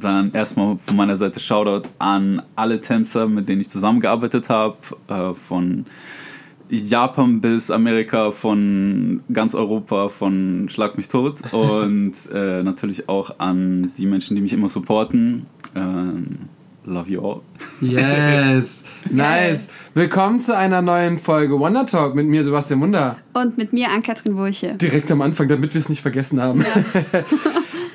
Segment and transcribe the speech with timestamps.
[0.00, 4.76] Dann erstmal von meiner Seite Shoutout an alle Tänzer, mit denen ich zusammengearbeitet habe,
[5.08, 5.84] äh, von
[6.70, 13.92] Japan bis Amerika, von ganz Europa, von Schlag mich tot und äh, natürlich auch an
[13.96, 15.44] die Menschen, die mich immer supporten.
[15.74, 16.48] Ähm,
[16.84, 17.40] love you all.
[17.80, 19.68] Yes, nice.
[19.94, 23.18] Willkommen zu einer neuen Folge Wonder Talk mit mir, Sebastian Wunder.
[23.34, 24.76] Und mit mir, Ann-Kathrin Wurche.
[24.76, 26.62] Direkt am Anfang, damit wir es nicht vergessen haben.
[26.62, 27.24] Ja.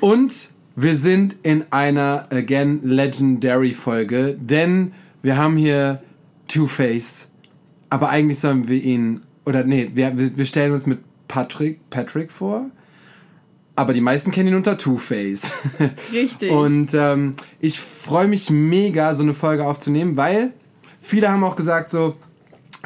[0.00, 5.98] Und wir sind in einer, again, Legendary Folge, denn wir haben hier
[6.48, 7.28] Two-Face.
[7.88, 12.70] Aber eigentlich sollen wir ihn, oder nee, wir, wir stellen uns mit Patrick, Patrick vor.
[13.74, 15.52] Aber die meisten kennen ihn unter Two-Face.
[16.12, 16.50] Richtig.
[16.50, 20.52] Und ähm, ich freue mich mega, so eine Folge aufzunehmen, weil
[20.98, 22.16] viele haben auch gesagt so,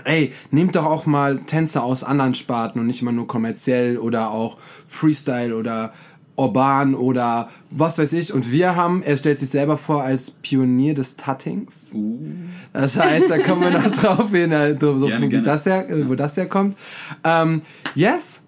[0.04, 4.30] ey, nehmt doch auch mal Tänzer aus anderen Sparten und nicht immer nur kommerziell oder
[4.30, 5.92] auch Freestyle oder
[6.40, 8.32] urban oder was weiß ich.
[8.32, 11.92] Und wir haben, er stellt sich selber vor als Pionier des Tuttings.
[12.72, 15.44] Das heißt, da kommen wir noch drauf, hin, so, so, Gerne, wie gerne.
[15.44, 16.76] Das her, wo das herkommt.
[17.24, 17.62] Ähm,
[17.94, 18.42] yes,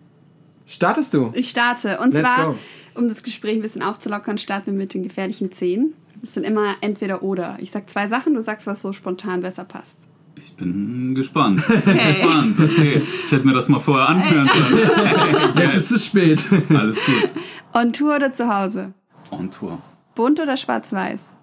[0.67, 1.33] startest du?
[1.35, 1.98] Ich starte.
[1.98, 2.59] Und Let's zwar, go.
[2.95, 5.95] um das Gespräch ein bisschen aufzulockern, starten wir mit den gefährlichen Zehn.
[6.20, 7.57] Das sind immer entweder oder.
[7.61, 10.07] Ich sag zwei Sachen, du sagst, was so spontan besser passt.
[10.35, 11.63] Ich bin gespannt.
[11.67, 12.59] Gespannt.
[12.59, 13.03] Okay.
[13.25, 15.57] Ich hätte mir das mal vorher anhören können.
[15.59, 16.45] Jetzt ist es spät.
[16.71, 17.33] Alles gut.
[17.73, 18.93] On Tour oder zu Hause?
[19.31, 19.81] On Tour.
[20.15, 21.37] Bunt oder schwarz-weiß?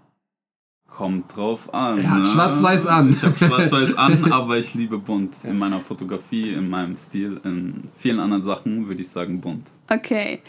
[0.87, 1.99] Kommt drauf an.
[1.99, 2.25] Er hat ne?
[2.25, 3.09] schwarz-weiß an.
[3.11, 5.45] Ich habe schwarz-weiß an, aber ich liebe bunt.
[5.45, 9.67] In meiner Fotografie, in meinem Stil, in vielen anderen Sachen würde ich sagen bunt.
[9.89, 10.41] Okay.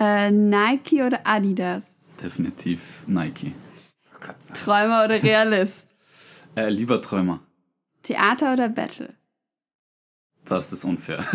[0.00, 1.92] Äh, Nike oder Adidas?
[2.20, 3.52] Definitiv Nike.
[4.54, 5.94] Träumer oder Realist?
[6.54, 7.40] Äh, lieber Träumer.
[8.02, 9.14] Theater oder Battle?
[10.44, 11.24] Das ist unfair.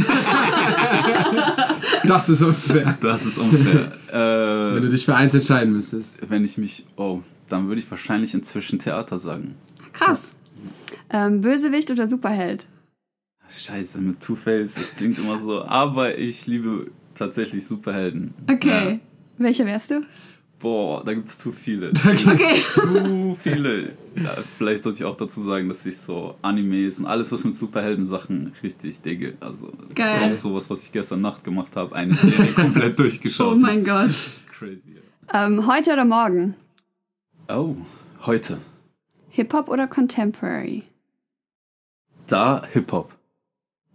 [2.04, 2.98] Das ist unfair.
[3.02, 3.92] Das ist unfair.
[4.12, 6.30] Wenn du äh, dich für eins entscheiden müsstest.
[6.30, 6.86] wenn ich mich.
[6.96, 9.56] Oh, dann würde ich wahrscheinlich inzwischen Theater sagen.
[9.94, 10.34] Krass.
[11.10, 12.68] Ähm, Bösewicht oder Superheld?
[13.50, 15.66] Scheiße, mit Two-Face, das klingt immer so.
[15.66, 18.34] Aber ich liebe tatsächlich Superhelden.
[18.50, 18.92] Okay.
[18.92, 19.00] Ja.
[19.38, 20.04] Welcher wärst du?
[20.60, 21.92] Boah, da gibt es zu viele.
[22.06, 22.62] Okay.
[22.66, 23.94] zu viele.
[24.16, 27.54] Ja, vielleicht sollte ich auch dazu sagen, dass ich so Animes und alles, was mit
[27.54, 29.36] Superhelden-Sachen richtig digge.
[29.40, 30.32] Also, das Geil.
[30.32, 31.96] ist auch sowas, was ich gestern Nacht gemacht habe.
[31.96, 33.54] Eine Serie komplett durchgeschaut.
[33.54, 34.10] Oh mein Gott.
[34.52, 34.96] Crazy.
[34.96, 35.46] ja.
[35.46, 36.56] Ähm, heute oder morgen?
[37.50, 37.76] Oh,
[38.26, 38.58] heute.
[39.30, 40.84] Hip-Hop oder Contemporary?
[42.26, 43.14] Da Hip-Hop.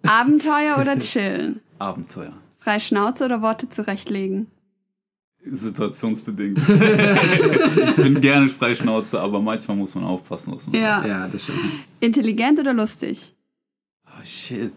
[0.07, 1.61] Abenteuer oder chillen?
[1.79, 2.33] Abenteuer.
[2.61, 4.47] Frei Schnauze oder Worte zurechtlegen?
[5.51, 6.59] Situationsbedingt.
[6.69, 11.09] ich bin gerne Freischnauze, aber manchmal muss man aufpassen, was man sagt.
[11.09, 11.59] Ja, das stimmt.
[12.01, 13.35] Intelligent oder lustig?
[14.07, 14.73] Oh, shit.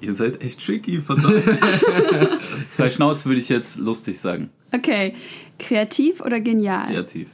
[0.00, 1.42] Ihr seid echt tricky, verdammt.
[2.76, 4.50] Freischnauze würde ich jetzt lustig sagen.
[4.72, 5.14] Okay.
[5.58, 6.86] Kreativ oder genial?
[6.86, 7.28] Kreativ.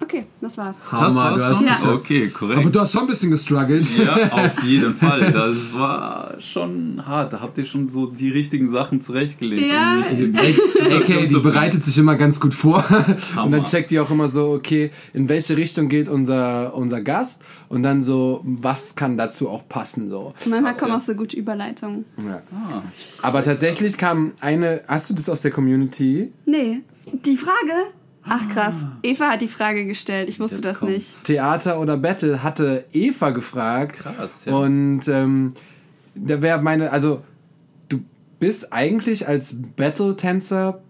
[0.00, 0.76] Okay, das war's.
[0.90, 1.90] Das Hammer, war's du hast schon?
[1.90, 1.94] Ja.
[1.96, 2.60] Okay, korrekt.
[2.60, 3.90] Aber du hast schon ein bisschen gestruggelt.
[3.98, 5.32] Ja, auf jeden Fall.
[5.32, 7.32] Das war schon hart.
[7.32, 9.70] Da habt ihr schon so die richtigen Sachen zurechtgelegt.
[9.70, 9.96] Ja.
[9.96, 12.84] Um Situation die bereitet sich immer ganz gut vor.
[12.88, 13.64] Und dann Hammer.
[13.64, 17.42] checkt die auch immer so, okay, in welche Richtung geht unser, unser Gast?
[17.68, 20.10] Und dann so, was kann dazu auch passen?
[20.10, 20.32] So.
[20.48, 22.04] Manchmal kommen auch so gute Überleitungen.
[22.24, 22.40] Ja.
[22.54, 22.82] Ah,
[23.22, 26.32] Aber tatsächlich kam eine, hast du das aus der Community?
[26.46, 26.80] Nee,
[27.24, 27.90] die Frage?
[28.28, 30.28] Ach krass, Eva hat die Frage gestellt.
[30.28, 30.94] Ich wusste Jetzt das kommt's.
[30.94, 31.24] nicht.
[31.24, 33.98] Theater oder Battle hatte Eva gefragt.
[33.98, 34.52] Krass, ja.
[34.52, 35.52] Und ähm,
[36.14, 37.22] da wäre meine, also
[37.88, 38.00] du
[38.40, 40.80] bist eigentlich als Battle-Tänzer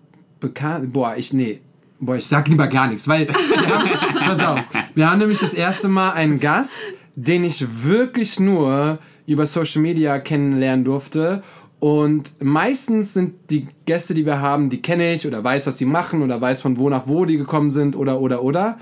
[0.40, 0.92] bekannt.
[0.92, 1.60] Boah, ich, nee.
[2.00, 3.90] Boah, ich sag lieber gar nichts, weil wir haben,
[4.26, 4.60] pass auf,
[4.94, 6.80] wir haben nämlich das erste Mal einen Gast,
[7.16, 11.42] den ich wirklich nur über Social Media kennenlernen durfte.
[11.80, 15.84] Und meistens sind die Gäste, die wir haben, die kenne ich oder weiß, was sie
[15.84, 18.78] machen oder weiß von wo nach wo die gekommen sind oder oder oder.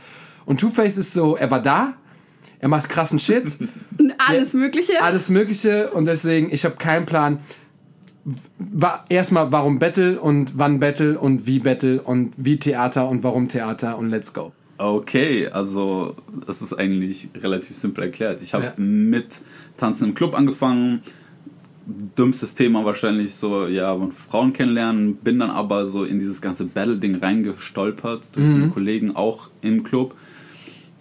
[0.47, 1.95] Und Two-Face ist so, er war da,
[2.59, 3.59] er macht krassen Shit,
[4.29, 5.03] Alles Mögliche?
[5.03, 7.41] alles Mögliche und deswegen, ich habe keinen Plan.
[9.09, 13.99] Erstmal, warum Battle und wann Battle und wie Battle und wie Theater und warum Theater
[13.99, 14.53] und let's go.
[14.79, 16.17] Okay, also
[16.47, 18.43] das ist eigentlich relativ simpel erklärt.
[18.43, 18.73] Ich habe Ja.
[18.77, 19.41] mit
[19.77, 21.03] Tanzen im Club angefangen.
[21.87, 25.17] Dümmstes Thema wahrscheinlich so, ja, Frauen kennenlernen.
[25.17, 30.17] Bin dann aber so in dieses ganze Battle-Ding reingestolpert durch einen Kollegen auch im Club.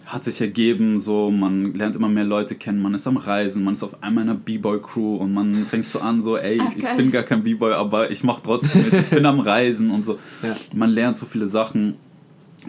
[0.04, 3.74] Hat sich ergeben, so man lernt immer mehr Leute kennen, man ist am Reisen, man
[3.74, 6.84] ist auf einmal in einer B-Boy-Crew und man fängt so an, so, ey, Ach, ich
[6.84, 6.96] geil.
[6.96, 10.20] bin gar kein B-Boy, aber ich mach trotzdem mit, ich bin am Reisen und so.
[10.44, 10.54] Ja.
[10.72, 11.96] Man lernt so viele Sachen.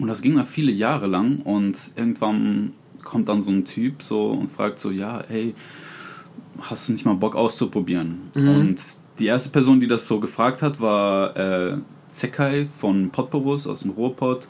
[0.00, 2.72] Und das ging dann viele Jahre lang und irgendwann
[3.04, 5.54] kommt dann so ein Typ so und fragt so, ja, hey,
[6.60, 8.18] hast du nicht mal Bock auszuprobieren?
[8.34, 8.76] Und
[9.18, 11.76] die erste Person, die das so gefragt hat, war äh,
[12.08, 14.46] Zekai von Potpourus aus dem Ruhrpott.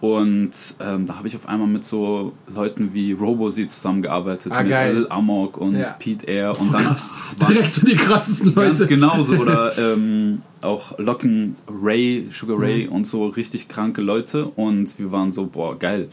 [0.00, 0.50] Und
[0.80, 5.06] ähm, da habe ich auf einmal mit so Leuten wie Robozy zusammengearbeitet, Ah, mit geil.
[5.10, 5.90] Amok und Ja.
[5.98, 6.58] Pete Air.
[6.60, 7.12] Und dann Krass.
[7.38, 8.88] war Direkt so die krassesten ganz Leute.
[8.88, 9.34] genau so.
[9.36, 14.46] Oder ähm, auch Locken Ray, Sugar Ray und so richtig kranke Leute.
[14.46, 16.08] Und wir waren so, boah, geil.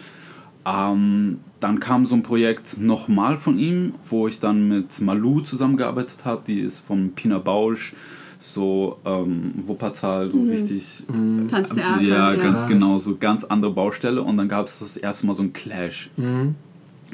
[0.66, 6.26] Ähm, dann kam so ein Projekt nochmal von ihm, wo ich dann mit Malu zusammengearbeitet
[6.26, 6.42] habe.
[6.48, 7.94] Die ist vom Pina Bausch,
[8.40, 11.04] so ähm, Wuppertal, so richtig.
[11.50, 12.02] Tanztheater.
[12.02, 14.22] Ja, ganz genau, so ganz andere Baustelle.
[14.24, 16.10] Und dann gab es das erste Mal so ein Clash.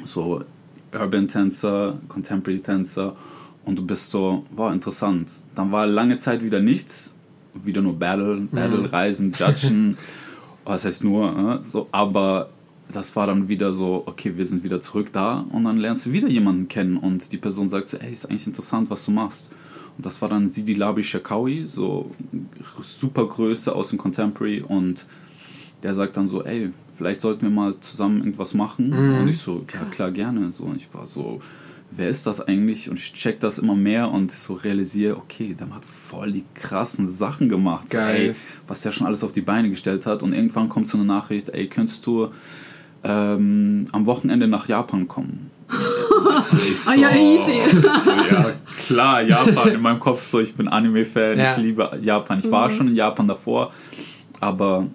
[0.04, 0.44] So
[0.92, 3.16] Urban Tänzer, Contemporary Tänzer.
[3.64, 5.28] Und du bist so, wow, interessant.
[5.56, 7.16] Dann war lange Zeit wieder nichts.
[7.54, 9.96] Wieder nur Battle, Battle, Reisen, Judgen.
[10.64, 12.50] Was heißt nur, äh, so, aber
[12.90, 16.12] das war dann wieder so, okay, wir sind wieder zurück da und dann lernst du
[16.12, 19.50] wieder jemanden kennen und die Person sagt so, ey, ist eigentlich interessant, was du machst.
[19.96, 22.10] Und das war dann Sidi Labi Shakawi, so
[22.82, 25.06] super Größe aus dem Contemporary und
[25.82, 28.92] der sagt dann so, ey, vielleicht sollten wir mal zusammen irgendwas machen.
[28.92, 30.50] Und ich so, ja klar, gerne.
[30.50, 31.38] So, und ich war so,
[31.90, 32.88] wer ist das eigentlich?
[32.90, 37.06] Und ich check das immer mehr und so realisiere, okay, der hat voll die krassen
[37.06, 37.90] Sachen gemacht.
[37.90, 38.30] So, Geil.
[38.30, 38.34] ey,
[38.66, 40.22] was der schon alles auf die Beine gestellt hat.
[40.22, 42.28] Und irgendwann kommt so eine Nachricht, ey, könntest du
[43.04, 45.50] ähm, am Wochenende nach Japan kommen?
[46.52, 47.60] Ich so, Ah ja, easy.
[48.04, 51.52] so, ja, klar, Japan in meinem Kopf so, ich bin Anime-Fan, Ja.
[51.52, 52.38] ich liebe Japan.
[52.38, 53.72] Ich war schon in Japan davor,
[54.40, 54.86] aber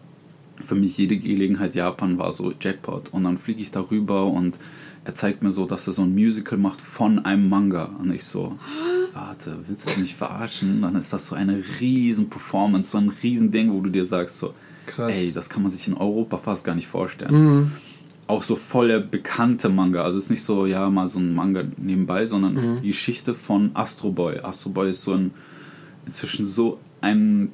[0.62, 3.09] für mich jede Gelegenheit Japan war so Jackpot.
[3.12, 4.59] Und dann fliege ich darüber und
[5.03, 7.89] er zeigt mir so, dass er so ein Musical macht von einem Manga.
[8.00, 8.57] Und ich so,
[9.13, 10.81] warte, willst du mich verarschen?
[10.83, 14.38] Dann ist das so eine riesen Performance, so ein riesen Ding, wo du dir sagst
[14.38, 14.53] so,
[14.86, 15.12] Krass.
[15.12, 17.71] ey, das kann man sich in Europa fast gar nicht vorstellen.
[18.31, 20.03] Auch so voll der bekannte Manga.
[20.03, 22.87] Also es ist nicht so, ja, mal so ein Manga nebenbei, sondern es ist die
[22.87, 24.39] Geschichte von Astro Boy.
[24.39, 25.31] Astro Boy ist so ein
[26.05, 27.51] inzwischen so ein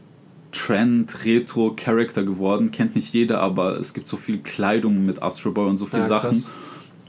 [0.51, 2.71] Trend-Retro-Character geworden.
[2.71, 6.03] Kennt nicht jeder, aber es gibt so viel Kleidung mit Astro Boy und so viele
[6.03, 6.29] Ja, Sachen.
[6.29, 6.51] krass.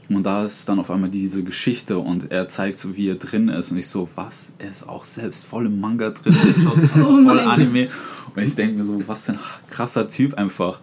[0.09, 3.47] Und da ist dann auf einmal diese Geschichte und er zeigt so, wie er drin
[3.49, 3.71] ist.
[3.71, 4.53] Und ich so, was?
[4.57, 6.33] Er ist auch selbst voll im Manga drin,
[6.93, 7.89] voll Oh Anime.
[8.35, 9.39] Und ich denke mir so, was für ein
[9.69, 10.79] krasser Typ einfach.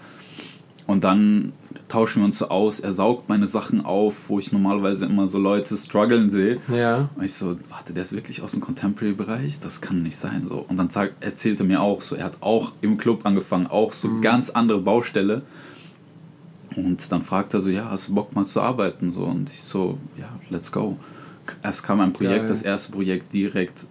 [0.86, 1.52] Und dann
[1.88, 2.80] tauschen wir uns so aus.
[2.80, 6.58] Er saugt meine Sachen auf, wo ich normalerweise immer so Leute strugglen sehe.
[6.68, 7.08] Ja.
[7.14, 9.60] Und ich so, warte, der ist wirklich aus dem Contemporary-Bereich?
[9.60, 10.46] Das kann nicht sein.
[10.48, 10.64] So.
[10.68, 14.20] Und dann sag, erzählte mir auch so, er hat auch im Club angefangen, auch so
[14.20, 15.42] ganz andere Baustelle.
[16.74, 19.10] Und dann fragt er so, ja, hast du Bock mal zu arbeiten?
[19.10, 19.24] So.
[19.24, 20.96] Und ich so, ja, let's go.
[21.62, 22.48] Es kam ein Projekt, Geil.
[22.48, 23.86] das erste Projekt direkt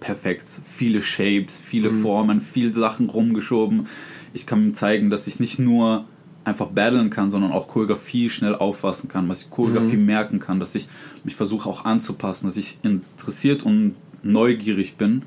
[0.00, 0.46] perfekt.
[0.48, 3.86] Viele Shapes, viele Formen, viele Sachen rumgeschoben.
[4.32, 6.06] Ich kann ihm zeigen, dass ich nicht nur
[6.44, 10.74] einfach battlen kann, sondern auch Choreografie schnell auffassen kann, dass ich Choreografie merken kann, dass
[10.74, 10.88] ich
[11.24, 15.22] mich versuche auch anzupassen, dass ich interessiert und neugierig bin.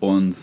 [0.00, 0.34] Und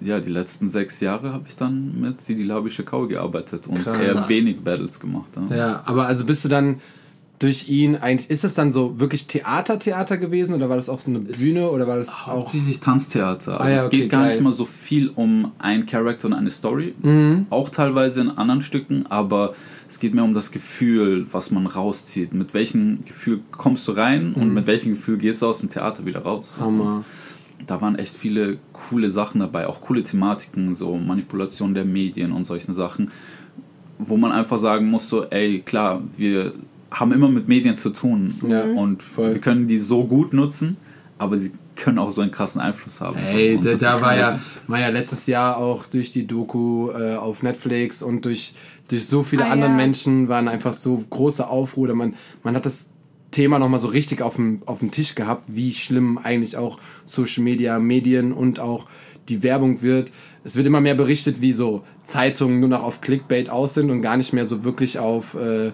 [0.00, 4.00] ja, die letzten sechs Jahre habe ich dann mit Sidi Labi Shekau gearbeitet und Krass.
[4.00, 5.30] eher wenig Battles gemacht.
[5.50, 5.56] Ja.
[5.56, 6.80] Ja, aber also bist du dann
[7.40, 11.10] durch ihn eigentlich, ist es dann so wirklich Theater-Theater gewesen oder war das auch so
[11.10, 12.26] eine Bühne oder war das auch.
[12.26, 13.58] Hauptsächlich Tanztheater.
[13.58, 14.32] Also Ah ja, es okay, geht gar geil.
[14.32, 16.94] nicht mal so viel um einen Charakter und eine Story.
[17.02, 17.46] Mhm.
[17.48, 19.54] Auch teilweise in anderen Stücken, aber
[19.88, 22.34] es geht mehr um das Gefühl, was man rauszieht.
[22.34, 26.04] Mit welchem Gefühl kommst du rein und mit welchem Gefühl gehst du aus dem Theater
[26.04, 26.58] wieder raus.
[26.58, 26.64] Mhm.
[26.64, 27.04] Hammer.
[27.58, 32.32] Und da waren echt viele coole Sachen dabei, auch coole Thematiken, so Manipulation der Medien
[32.32, 33.10] und solche Sachen,
[33.98, 36.52] wo man einfach sagen muss, so, ey, klar, wir
[36.90, 39.34] haben immer mit Medien zu tun Ja, und voll.
[39.34, 40.76] wir können die so gut nutzen,
[41.18, 43.16] aber sie können auch so einen krassen Einfluss haben.
[43.32, 46.90] Ey, Und da, das da war ja, war ja letztes Jahr auch durch die Doku
[46.90, 48.54] äh, auf Netflix und durch,
[48.88, 49.76] durch so viele Ah, anderen ja.
[49.78, 51.94] Menschen waren einfach so große Aufruhr.
[51.94, 52.90] Man, man hat das
[53.30, 57.44] Thema nochmal so richtig auf dem, auf dem Tisch gehabt, wie schlimm eigentlich auch Social
[57.44, 58.86] Media, Medien und auch
[59.28, 60.10] die Werbung wird.
[60.42, 64.02] Es wird immer mehr berichtet, wie so Zeitungen nur noch auf Clickbait aus sind und
[64.02, 65.34] gar nicht mehr so wirklich auf...
[65.34, 65.72] Äh,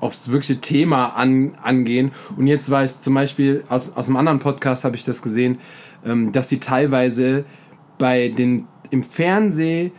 [0.00, 2.10] aufs wirkliche Thema an, angehen.
[2.36, 5.58] Und jetzt war ich zum Beispiel, aus, aus einem anderen Podcast habe ich das gesehen,
[6.04, 7.44] ähm, dass die teilweise
[7.98, 9.92] bei den, im Fernsehen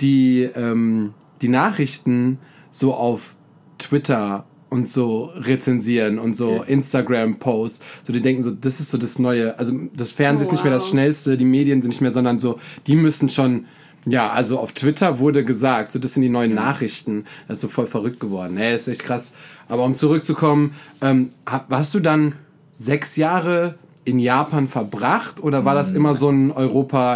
[0.00, 2.38] die, ähm, die Nachrichten
[2.70, 3.36] so auf
[3.78, 7.84] Twitter und so rezensieren und so Instagram-Posts.
[8.04, 9.58] So, die denken so, das ist so das Neue.
[9.58, 10.88] Also, das Fernsehen Oh, ist nicht mehr das.
[10.88, 13.66] Schnellste, die Medien sind nicht mehr, sondern so, die müssen schon,
[14.06, 17.24] ja, also auf Twitter wurde gesagt, so, das sind die neuen Nachrichten.
[17.48, 18.56] Das ist so voll verrückt geworden.
[18.56, 19.32] Ey, ist echt krass.
[19.68, 22.32] Aber um zurückzukommen, ähm, ha- hast du dann
[22.72, 26.50] sechs Jahre in Japan verbracht oder war das immer so ein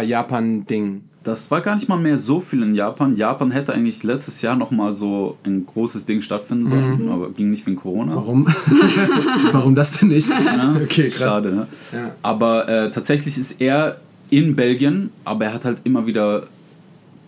[0.07, 1.01] Europa-Japan-Ding?
[1.23, 3.13] Das war gar nicht mal mehr so viel in Japan.
[3.13, 7.49] Japan hätte eigentlich letztes Jahr noch mal so ein großes Ding stattfinden sollen, aber ging
[7.49, 8.15] nicht wegen Corona.
[8.15, 8.47] Warum?
[9.51, 10.29] Warum das denn nicht?
[10.29, 11.19] Ja, Okay, krass.
[11.27, 11.67] Schade, ne?
[11.91, 12.11] Ja.
[12.21, 13.97] Aber äh, tatsächlich ist er
[14.29, 16.43] in Belgien, aber er hat halt immer wieder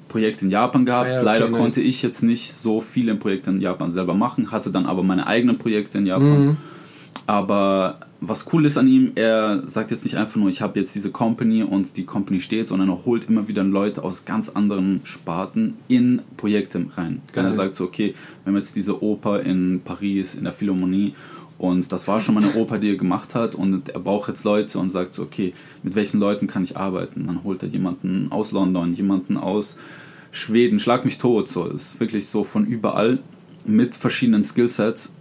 [0.09, 1.07] Projekt in Japan gehabt.
[1.07, 1.59] Ah ja, okay, Leider nice.
[1.59, 5.25] konnte ich jetzt nicht so viele Projekte in Japan selber machen, hatte dann aber meine
[5.25, 6.45] eigenen Projekte in Japan.
[6.45, 6.57] Mhm.
[7.25, 10.93] Aber was cool ist an ihm, er sagt jetzt nicht einfach nur, ich habe jetzt
[10.95, 15.01] diese Company und die Company steht, sondern er holt immer wieder Leute aus ganz anderen
[15.03, 17.21] Sparten in Projekte rein.
[17.31, 17.45] Geil.
[17.45, 21.13] Er sagt so, okay, wir haben jetzt diese Oper in Paris, in der Philharmonie
[21.59, 24.45] und das war schon mal eine Oper, die er gemacht hat und er braucht jetzt
[24.45, 27.27] Leute und sagt so, okay, mit welchen Leuten kann ich arbeiten?
[27.27, 29.77] Dann holt er jemanden aus London, jemanden aus
[30.31, 31.49] Schweden, schlag mich tot.
[31.49, 33.19] So, ist wirklich so von überall
[33.65, 35.13] mit verschiedenen Skillsets,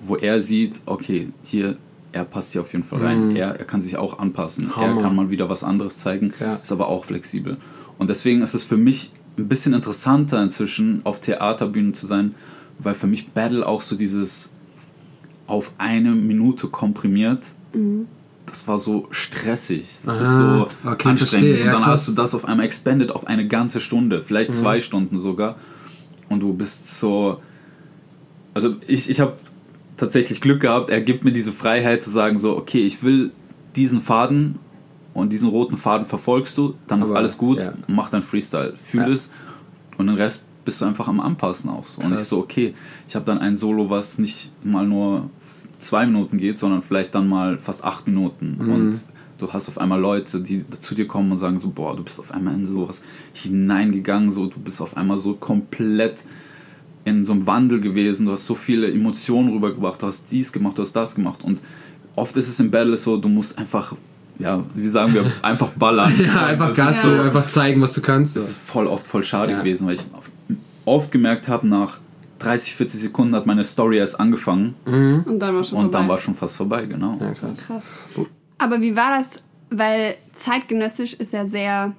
[0.00, 1.76] wo er sieht, okay, hier,
[2.12, 3.36] er passt hier auf jeden Fall rein.
[3.36, 4.74] Er, er kann sich auch anpassen.
[4.74, 4.96] Hammer.
[4.96, 6.54] Er kann mal wieder was anderes zeigen, Ja.
[6.54, 7.58] ist aber auch flexibel.
[7.98, 12.34] Und deswegen ist es für mich ein bisschen interessanter inzwischen auf Theaterbühnen zu sein,
[12.78, 14.54] weil für mich Battle auch so dieses
[15.52, 17.44] auf eine Minute komprimiert.
[18.46, 19.98] Das war so stressig.
[20.06, 20.36] Das ist Ah,
[20.84, 21.18] so okay, anstrengend.
[21.18, 22.00] verstehe, ja, und dann krass.
[22.00, 25.56] hast du das auf einmal expanded auf eine ganze Stunde, vielleicht zwei Stunden sogar.
[26.30, 27.40] Und du bist so.
[28.54, 29.34] Also ich, ich habe
[29.98, 33.30] tatsächlich Glück gehabt, er gibt mir diese Freiheit zu sagen, so, okay, ich will
[33.76, 34.58] diesen Faden
[35.14, 37.72] und diesen roten Faden verfolgst du, dann ist Aber, alles gut, ja.
[37.86, 39.08] mach dein Freestyle, fühl Ja.
[39.08, 39.30] es
[39.98, 42.02] und den Rest bist du einfach am Anpassen auch so.
[42.02, 42.74] Und ich so, okay,
[43.08, 45.30] ich habe dann ein Solo, was nicht mal nur
[45.78, 48.58] zwei Minuten geht, sondern vielleicht dann mal fast acht Minuten.
[48.58, 48.72] Mhm.
[48.72, 49.04] Und
[49.38, 52.20] du hast auf einmal Leute, die zu dir kommen und sagen so, boah, du bist
[52.20, 53.02] auf einmal in sowas
[53.32, 56.24] hineingegangen, so, du bist auf einmal so komplett
[57.04, 60.78] in so einem Wandel gewesen, du hast so viele Emotionen rübergebracht, du hast dies gemacht,
[60.78, 61.60] du hast das gemacht und
[62.14, 63.96] oft ist es im Battle so, du musst einfach,
[64.38, 66.14] ja, wie sagen wir, einfach ballern.
[66.24, 68.34] Ja, einfach Das Gas so, einfach zeigen, was du kannst.
[68.36, 69.58] das ist voll oft voll schade Ja.
[69.60, 70.04] gewesen, weil ich
[70.84, 71.98] oft gemerkt habe, nach
[72.40, 76.08] 30, 40 Sekunden hat meine Story erst angefangen Und dann war schon und dann vorbei.
[76.08, 77.16] war schon fast vorbei, genau.
[77.20, 77.58] Ja, krass.
[77.66, 77.84] Krass.
[78.58, 79.40] Aber wie war das?
[79.70, 81.92] Weil zeitgenössisch ist ja sehr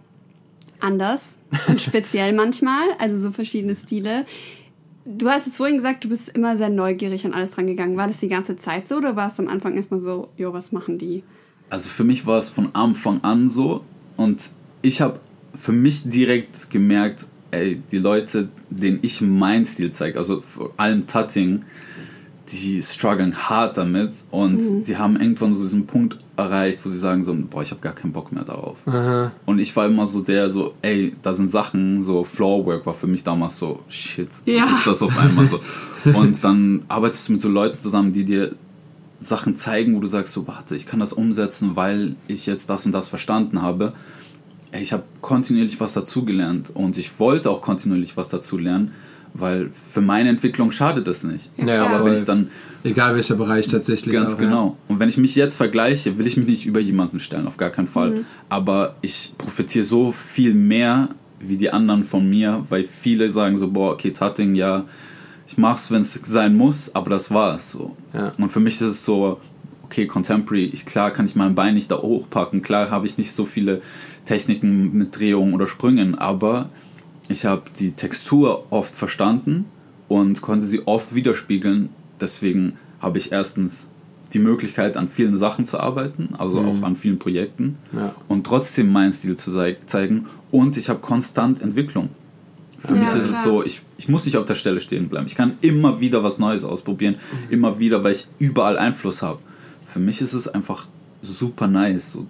[0.82, 1.38] anders
[1.68, 4.25] und speziell manchmal, also so verschiedene Stile.
[5.06, 7.96] Du hast es vorhin gesagt, du bist immer sehr neugierig an alles dran gegangen.
[7.98, 10.72] War das die ganze Zeit so oder war es am Anfang erstmal so, jo, was
[10.72, 11.24] machen die?
[11.74, 13.84] Also für mich war es von Anfang an so
[14.15, 14.51] und
[14.84, 15.20] ich habe
[15.56, 21.08] für mich direkt gemerkt, ey, die Leute, denen ich meinen Stil zeige, also vor allem
[21.08, 21.62] Tutting,
[22.51, 27.24] die strugglen hart damit und sie haben irgendwann so diesen Punkt erreicht, wo sie sagen
[27.24, 28.77] so, boah, ich habe gar keinen Bock mehr darauf.
[28.88, 29.32] Aha.
[29.48, 33.08] Und ich war immer so der, so, ey, da sind Sachen, so Floorwork war für
[33.08, 34.68] mich damals so, shit, Ja.
[34.68, 35.60] was ist das auf einmal so?
[36.13, 38.53] Und dann arbeitest du mit so Leuten zusammen, die dir
[39.24, 42.86] Sachen zeigen, wo du sagst, so, warte, ich kann das umsetzen, weil ich jetzt das
[42.86, 43.94] und das verstanden habe.
[44.80, 48.92] Ich habe kontinuierlich was dazugelernt und ich wollte auch kontinuierlich was dazu lernen,
[49.34, 51.51] weil für meine Entwicklung schadet es nicht.
[51.58, 52.06] Ja, Aber voll.
[52.06, 52.50] wenn ich dann
[52.84, 54.13] Egal welcher Bereich tatsächlich.
[54.13, 54.77] Ganz auch, genau.
[54.89, 57.70] Und wenn ich mich jetzt vergleiche, will ich mich nicht über jemanden stellen, auf gar
[57.70, 58.25] keinen Fall.
[58.50, 63.70] Aber ich profitiere so viel mehr wie die anderen von mir, weil viele sagen so,
[63.70, 64.86] boah, okay, Tutting, ja,
[65.53, 67.72] ich mach's, wenn es sein muss, aber das war's.
[67.72, 67.95] So.
[68.13, 68.31] Ja.
[68.39, 69.39] Und für mich ist es so,
[69.83, 73.31] okay, Contemporary, ich, klar kann ich mein Bein nicht da hochpacken, klar habe ich nicht
[73.31, 73.81] so viele
[74.25, 76.69] Techniken mit Drehungen oder Sprüngen, aber
[77.29, 79.65] ich habe die Textur oft verstanden
[80.07, 81.89] und konnte sie oft widerspiegeln.
[82.19, 83.89] Deswegen habe ich erstens
[84.33, 88.15] die Möglichkeit, an vielen Sachen zu arbeiten, also auch an vielen Projekten Ja.
[88.27, 90.25] und trotzdem meinen Stil zu zei- zeigen.
[90.50, 92.10] Und ich habe konstant Entwicklung.
[92.86, 93.44] Für Ja, mich ist es klar.
[93.44, 95.25] so, ich, ich muss nicht auf der Stelle stehen bleiben.
[95.25, 97.16] Ich kann immer wieder was Neues ausprobieren,
[97.50, 99.40] immer wieder, weil ich überall Einfluss habe.
[99.86, 100.88] Für mich ist es einfach
[101.22, 102.12] super nice.
[102.13, 102.25] So,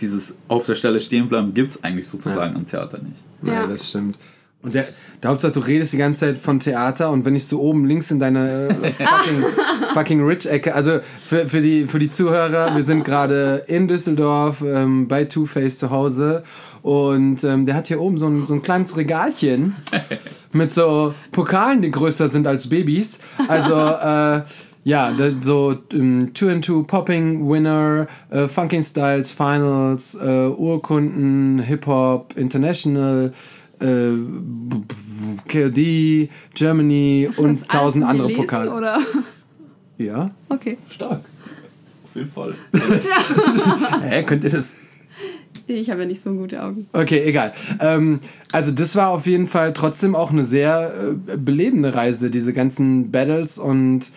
[0.00, 3.24] dieses auf der Stelle stehen bleiben gibt es eigentlich sozusagen am Theater nicht.
[3.42, 3.66] Ja, Ja.
[3.66, 4.16] das stimmt.
[4.60, 4.84] Und der,
[5.22, 8.10] der Hauptsache, du redest die ganze Zeit von Theater und wenn ich so oben links
[8.10, 9.44] in deine äh, fucking,
[9.94, 15.06] fucking Rich-Ecke, also für, für, die, für die Zuhörer, wir sind gerade in Düsseldorf ähm,
[15.06, 16.42] bei Two-Face zu Hause
[16.82, 19.76] und ähm, der hat hier oben so ein, so ein kleines Regalchen
[20.52, 23.20] mit so Pokalen, die größer sind als Babys.
[23.46, 24.42] Also, äh,
[24.84, 32.34] ja, so ähm, 2 and 2 Popping Winner, äh, Funking Styles Finals, äh, Urkunden, Hip-Hop
[32.36, 33.32] International,
[33.80, 34.12] äh,
[35.48, 38.72] KOD, Germany und tausend andere lesen, Pokale.
[38.72, 39.00] Oder?
[39.98, 40.30] Ja?
[40.48, 40.78] Okay.
[40.88, 41.22] Stark.
[42.04, 42.54] Auf jeden Fall.
[44.02, 44.76] Hä, könnt ihr das?
[45.66, 46.86] Ich habe ja nicht so gute Augen.
[46.92, 47.52] Okay, egal.
[47.80, 48.20] Ähm,
[48.52, 50.94] also das war auf jeden Fall trotzdem auch eine sehr
[51.28, 54.10] äh, belebende Reise, diese ganzen Battles und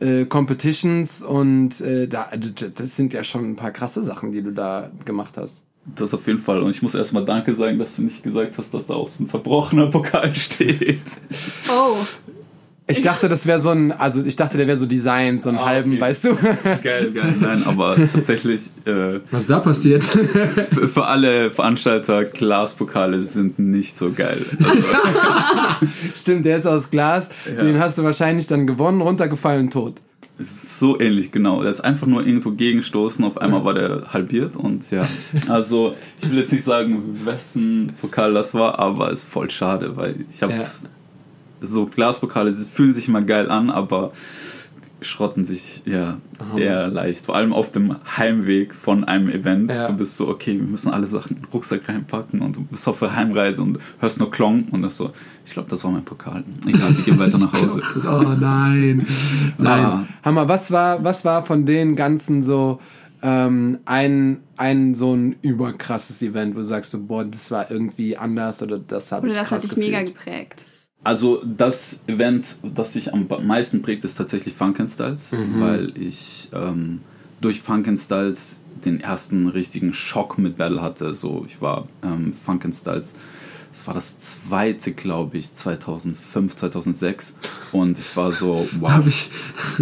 [0.00, 4.52] äh, Competitions und äh, da, das sind ja schon ein paar krasse Sachen, die du
[4.52, 5.66] da gemacht hast.
[5.86, 6.62] Das auf jeden Fall.
[6.62, 9.22] Und ich muss erstmal Danke sagen, dass du nicht gesagt hast, dass da auch so
[9.22, 11.02] ein zerbrochener Pokal steht.
[11.68, 11.96] Oh.
[12.86, 15.58] Ich dachte, das wäre so ein, also ich dachte, der wäre so designt, so einen
[15.58, 16.00] Ah, halben, okay.
[16.02, 16.34] weißt du?
[16.82, 17.34] Geil, geil.
[17.40, 20.02] Nein, aber tatsächlich äh, Was ist da passiert?
[20.70, 24.36] für, für alle Veranstalter Glaspokale sind nicht so geil.
[24.58, 27.30] Also, Stimmt, der ist aus Glas.
[27.46, 27.64] Ja.
[27.64, 29.94] Den hast du wahrscheinlich dann gewonnen, runtergefallen, tot.
[30.38, 31.60] Es ist so ähnlich, genau.
[31.62, 35.06] Der ist einfach nur irgendwo gegenstoßen, auf einmal war der halbiert und ja.
[35.48, 40.24] Also ich will jetzt nicht sagen, wessen Pokal das war, aber ist voll schade, weil
[40.28, 40.64] ich habe Ja.
[41.60, 44.12] so Glaspokale die fühlen sich immer geil an, aber
[45.00, 46.18] schrotten sich ja
[46.56, 47.26] eher leicht.
[47.26, 49.72] Vor allem auf dem Heimweg von einem Event.
[49.72, 49.88] Ja.
[49.88, 52.88] Du bist so, okay, wir müssen alle Sachen in den Rucksack reinpacken und du bist
[52.88, 55.10] auf der Heimreise und hörst nur Klong und das so,
[55.44, 56.44] ich glaube, das war mein Pokal.
[56.66, 57.82] Egal, wir gehen weiter nach Hause.
[57.96, 59.06] Oh nein.
[59.58, 59.84] Nein.
[59.84, 60.06] Ah.
[60.24, 62.80] Hammer, was war, was war von den ganzen so
[63.22, 68.16] ähm, ein, ein so ein überkrasses Event, wo du sagst, so, boah, das war irgendwie
[68.16, 70.62] anders oder das habe ich Oder das krass hat dich mega geprägt.
[71.04, 75.60] Also das Event, das sich am meisten prägt, ist tatsächlich Funkenstyles, Mhm.
[75.60, 77.00] weil ich ähm,
[77.40, 81.14] durch Funkenstyles den ersten richtigen Schock mit Battle hatte.
[81.14, 83.14] So, ich war ähm, Funkenstyles,
[83.74, 87.34] das war das zweite, glaube ich, 2005, 2006
[87.72, 89.04] und ich war so, wow.
[89.04, 89.28] Ich,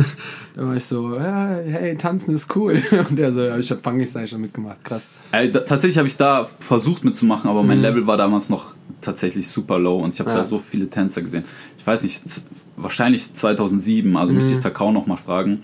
[0.56, 2.82] da war ich so, ja, hey, tanzen ist cool.
[3.10, 5.02] Und der so, ja, ich hab Funky-Style schon mitgemacht, krass.
[5.32, 9.46] Äh, da, tatsächlich habe ich da versucht mitzumachen, aber mein Level war damals noch tatsächlich
[9.48, 10.36] super low und ich habe Mhm.
[10.36, 10.42] Ja.
[10.42, 11.44] da so viele Tänzer gesehen.
[11.76, 12.22] Ich weiß nicht,
[12.76, 14.38] wahrscheinlich 2007, also Mhm.
[14.38, 15.62] müsste ich Takao noch mal fragen.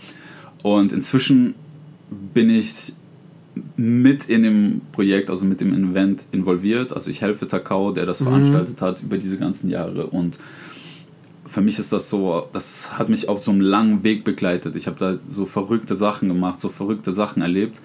[0.62, 1.54] Und inzwischen
[2.10, 2.92] bin ich
[3.76, 6.92] mit in dem Projekt, also mit dem Event involviert.
[6.92, 8.08] Also ich helfe Takao, der Mhm.
[8.08, 10.38] das veranstaltet hat über diese ganzen Jahre und
[11.44, 14.76] für mich ist das so, das hat mich auf so einem langen Weg begleitet.
[14.76, 17.80] Ich habe da so verrückte Sachen gemacht, so verrückte Sachen erlebt.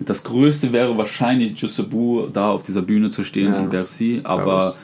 [0.00, 4.74] Das Größte wäre wahrscheinlich Jusebu da auf dieser Bühne zu stehen Ja, in Bercy, aber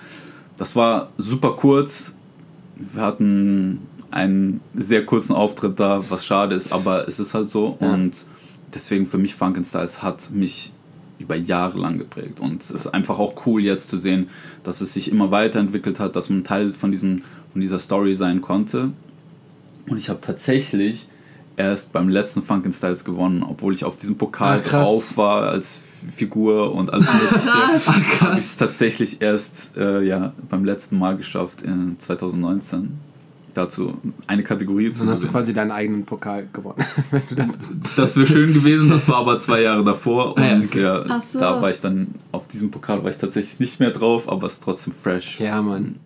[0.58, 2.16] das war super kurz.
[2.76, 7.78] Wir hatten einen sehr kurzen Auftritt da, was schade ist, aber es ist halt so
[7.80, 7.94] Ja.
[7.94, 8.26] und
[8.74, 10.72] deswegen für mich Funkenstyles hat mich
[11.18, 14.28] über Jahre lang geprägt und es ist einfach auch cool jetzt zu sehen,
[14.64, 18.40] dass es sich immer weiterentwickelt hat, dass man Teil von, diesem, von dieser Story sein
[18.40, 18.90] konnte
[19.88, 21.08] und ich habe tatsächlich
[21.56, 24.88] erst beim letzten Funkenstyles gewonnen, obwohl ich auf diesem Pokal Ah, krass.
[24.88, 25.82] drauf war als
[26.16, 27.52] Figur und alles mögliche.
[28.20, 32.98] Habe ich es tatsächlich erst äh, ja, beim letzten Mal geschafft, in 2019
[33.54, 36.84] dazu eine Kategorie zu Dann hast du quasi deinen eigenen Pokal gewonnen.
[37.96, 40.82] Das wäre schön gewesen, das war aber zwei Jahre davor und Ah ja, okay.
[40.82, 41.38] ja, so.
[41.38, 44.54] da war ich dann, auf diesem Pokal war ich tatsächlich nicht mehr drauf, aber es
[44.54, 45.40] ist trotzdem fresh.
[45.40, 45.96] ja, Mann.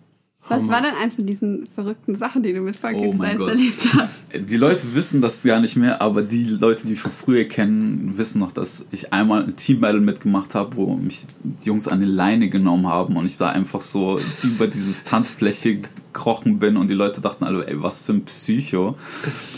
[0.49, 3.49] Was war denn eins mit diesen verrückten Sachen, die du mit Oh Frankenstein Gott.
[3.49, 4.21] erlebt hast?
[4.33, 8.17] Die Leute wissen das gar nicht mehr, aber die Leute, die mich von früher kennen,
[8.17, 11.99] wissen noch, dass ich einmal ein Team Battle mitgemacht habe, wo mich die Jungs an
[11.99, 15.77] die Leine genommen haben und ich da einfach so über diese Tanzfläche
[16.13, 18.95] gekrochen bin und die Leute dachten alle, ey, was für ein Psycho.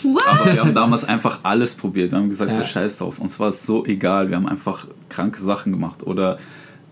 [0.04, 0.28] What?
[0.28, 2.12] Aber wir haben damals einfach alles probiert.
[2.12, 2.66] Wir haben gesagt, so Ja.
[2.66, 3.20] scheiß drauf.
[3.20, 4.30] Uns war es so egal.
[4.30, 6.04] Wir haben einfach kranke Sachen gemacht.
[6.06, 6.38] Oder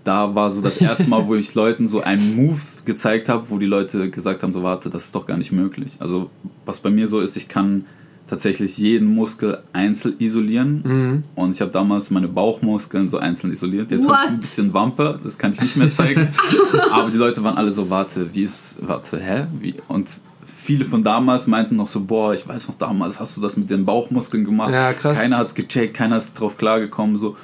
[0.08, 3.58] da war so das erste Mal, wo ich Leuten so einen Move gezeigt habe, wo
[3.58, 5.98] die Leute gesagt haben, so warte, das ist doch gar nicht möglich.
[6.00, 6.30] Also
[6.66, 7.86] was bei mir so ist, ich kann
[8.28, 10.82] tatsächlich jeden Muskel einzeln isolieren.
[10.84, 11.24] Mhm.
[11.36, 13.92] Und ich habe damals meine Bauchmuskeln so einzeln isoliert.
[13.92, 16.30] Jetzt habe ich ein bisschen Wampe, das kann ich nicht mehr zeigen.
[16.92, 19.48] Aber die Leute waren alle so, warte, wie ist, warte, hä?
[19.60, 19.76] Wie?
[19.88, 20.10] Und
[20.44, 23.70] viele von damals meinten noch so, boah, ich weiß noch damals, hast du das mit
[23.70, 24.72] den Bauchmuskeln gemacht?
[24.72, 25.18] Ja, krass.
[25.18, 27.36] Keiner hat's gecheckt, keiner ist drauf klargekommen, so.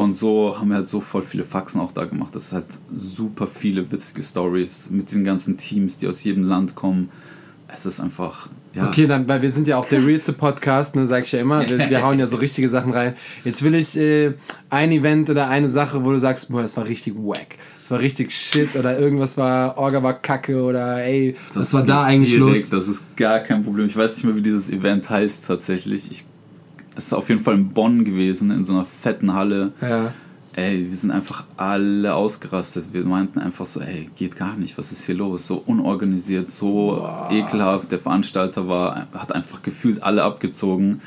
[0.00, 2.34] Und so haben wir halt so voll viele Faxen auch da gemacht.
[2.34, 6.74] Das ist halt super viele witzige Stories mit den ganzen Teams, die aus jedem Land
[6.74, 7.10] kommen.
[7.68, 8.88] Es ist einfach, ja.
[8.88, 11.68] Okay, dann, weil wir sind ja auch der realste Podcast, ne, sag ich ja immer.
[11.68, 13.14] Wir, wir hauen ja so richtige Sachen rein.
[13.44, 14.34] Jetzt will ich äh,
[14.68, 17.56] ein Event oder eine Sache, wo du sagst, boah, das war richtig wack.
[17.78, 22.02] Das war richtig shit oder irgendwas war, Orga war kacke oder ey, was war da
[22.02, 22.70] eigentlich direkt, los?
[22.70, 23.86] Das ist gar kein Problem.
[23.86, 26.10] Ich weiß nicht mehr, wie dieses Event heißt tatsächlich.
[26.10, 26.24] Ich,
[26.96, 29.72] es ist auf jeden Fall in Bonn gewesen, in so einer fetten Halle.
[29.80, 30.12] Ja.
[30.56, 32.90] Ey, wir sind einfach alle ausgerastet.
[32.92, 35.48] Wir meinten einfach so, ey, geht gar nicht, was ist hier los?
[35.48, 37.90] So unorganisiert, so ekelhaft.
[37.90, 41.00] Der Veranstalter war, hat einfach gefühlt alle abgezogen.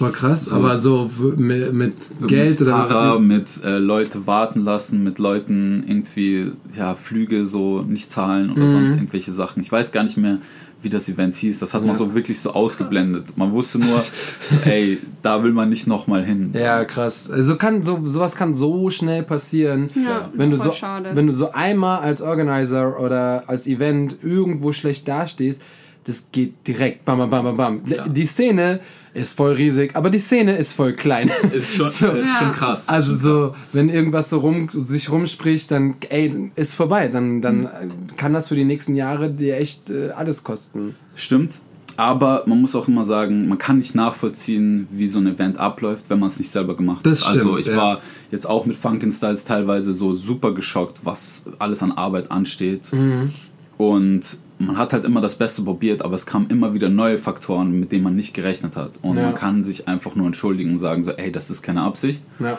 [0.00, 1.94] War krass, aber so mit, mit
[2.26, 7.82] Geld mit oder Para, mit äh, Leute warten lassen, mit Leuten irgendwie ja Flüge so
[7.82, 8.52] nicht zahlen Mhm.
[8.54, 9.60] oder sonst irgendwelche Sachen.
[9.62, 10.38] Ich weiß gar nicht mehr,
[10.82, 11.58] wie das Event hieß.
[11.60, 11.94] Das hat man Ja.
[11.94, 13.36] so wirklich so ausgeblendet.
[13.36, 14.02] Man wusste nur,
[14.46, 16.52] so, ey, da will man nicht nochmal hin.
[16.54, 17.28] Ja, krass.
[17.30, 21.10] Also kann so sowas kann so schnell passieren, Ja, wenn du so schade.
[21.14, 25.62] wenn du so einmal als Organizer oder als Event irgendwo schlecht dastehst,
[26.04, 28.12] das geht direkt, bam, bam, bam, bam, bam.
[28.12, 28.80] Die Szene
[29.14, 31.30] ist voll riesig, aber die Szene ist voll klein.
[31.52, 32.08] Ist schon, So.
[32.08, 32.38] ist Ja.
[32.40, 32.88] schon krass.
[32.88, 37.08] Also so, wenn irgendwas so rum, sich rumspricht, dann, ey, ist vorbei.
[37.08, 37.70] Dann, dann äh,
[38.16, 40.94] kann das für die nächsten Jahre dir echt äh, alles kosten.
[41.14, 41.60] Stimmt.
[41.98, 46.08] Aber man muss auch immer sagen, man kann nicht nachvollziehen, wie so ein Event abläuft,
[46.08, 47.34] wenn man es nicht selber gemacht Das hat.
[47.34, 47.76] also stimmt, ich ja.
[47.76, 52.90] war jetzt auch mit Funkin' Styles teilweise so super geschockt, was alles an Arbeit ansteht.
[52.94, 53.32] Mhm.
[53.78, 57.72] Und man hat halt immer das Beste probiert, aber es kamen immer wieder neue Faktoren,
[57.80, 58.98] mit denen man nicht gerechnet hat.
[59.02, 59.24] Und Ja.
[59.24, 62.24] man kann sich einfach nur entschuldigen und sagen so, ey, das ist keine Absicht.
[62.38, 62.58] Ja.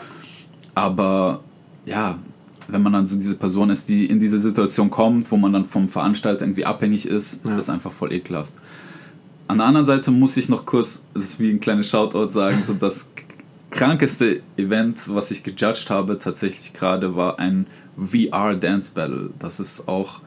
[0.74, 1.40] Aber
[1.86, 2.18] ja,
[2.68, 5.64] wenn man dann so diese Person ist, die in diese Situation kommt, wo man dann
[5.66, 7.56] vom Veranstalter irgendwie abhängig ist, Ja.
[7.56, 8.52] ist einfach voll ekelhaft.
[9.48, 12.62] An der anderen Seite muss ich noch kurz, das ist wie ein kleines Shoutout sagen,
[12.62, 13.10] so das
[13.70, 17.66] krankeste Event, was ich gejudged habe, tatsächlich gerade war ein
[17.98, 19.30] VR Dance Battle.
[19.38, 20.20] Das ist auch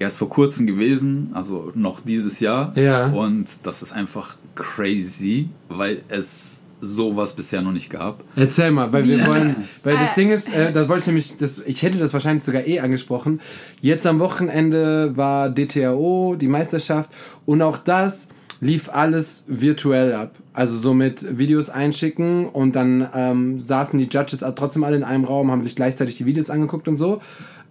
[0.00, 2.76] erst vor kurzem gewesen, also noch dieses Jahr.
[2.76, 3.06] Ja.
[3.12, 8.24] Und das ist einfach crazy, weil es sowas bisher noch nicht gab.
[8.36, 10.20] Erzähl mal, weil wir wollen, weil das Äh.
[10.20, 13.40] Ding ist, äh, da wollte ich nämlich, das, ich hätte das wahrscheinlich sogar eh angesprochen.
[13.82, 17.10] Jetzt am Wochenende war DTRO, die Meisterschaft,
[17.44, 18.28] und auch das
[18.60, 20.36] lief alles virtuell ab.
[20.52, 25.24] Also so mit Videos einschicken und dann ähm, saßen die Judges trotzdem alle in einem
[25.24, 27.20] Raum, haben sich gleichzeitig die Videos angeguckt und so.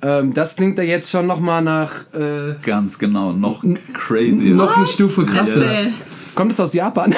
[0.02, 4.50] Ähm, das klingt da jetzt schon nochmal nach äh, Ganz genau, noch crazy.
[4.50, 5.66] noch eine Stufe krasser.
[5.66, 6.02] Yes.
[6.36, 7.14] Kommt es aus Japan?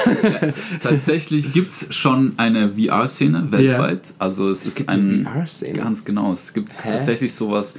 [0.81, 4.13] Tatsächlich gibt es schon eine VR-Szene weltweit.
[4.17, 5.73] Also es, ist gibt ein eine VR-Szene?
[5.73, 6.33] Ganz genau.
[6.33, 6.89] Es gibt Hä?
[6.91, 7.75] tatsächlich sowas,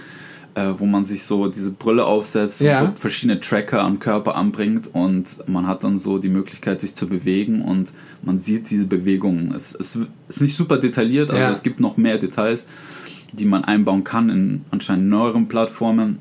[0.55, 2.83] äh, wo man sich so diese Brille aufsetzt Ja.
[2.83, 6.95] und so verschiedene Tracker am Körper anbringt und man hat dann so die Möglichkeit, sich
[6.95, 9.53] zu bewegen und man sieht diese Bewegungen.
[9.55, 11.51] Es, es ist nicht super detailliert, also Ja.
[11.51, 12.67] es gibt noch mehr Details,
[13.33, 16.19] die man einbauen kann in anscheinend neueren Plattformen.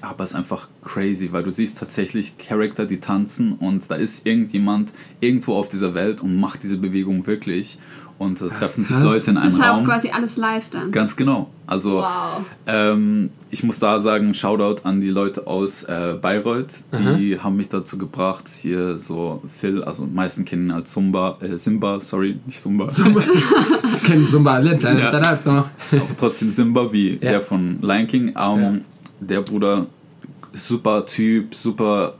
[0.00, 4.26] Aber es ist einfach crazy, weil du siehst tatsächlich Charakter, die tanzen und da ist
[4.26, 7.78] irgendjemand irgendwo auf dieser Welt und macht diese Bewegung wirklich.
[8.18, 9.04] Und da treffen sich krass.
[9.04, 9.84] Leute in Das einem ist auch Raum.
[9.84, 10.90] quasi alles live dann.
[10.90, 11.50] Ganz genau.
[11.66, 12.40] Also Wow.
[12.66, 16.72] ähm, ich muss da sagen, Shoutout an die Leute aus äh, Bayreuth.
[17.18, 21.58] Die haben mich dazu gebracht, hier so Phil, also meisten kennen ihn als Zumba, äh,
[21.58, 22.88] Simba, sorry, nicht Zumba.
[24.04, 25.10] Kennen Zumba, da, da, Ja.
[25.10, 25.70] da, da, da.
[25.92, 27.32] aber trotzdem Simba wie Ja.
[27.32, 28.28] der von Lion King.
[28.28, 28.74] Ähm, Ja.
[29.20, 29.86] Der Bruder,
[30.54, 32.14] super Typ, super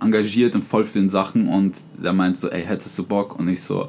[0.00, 3.38] engagiert in voll vielen Sachen und der meint so, ey, hättest du Bock?
[3.38, 3.88] Und ich so,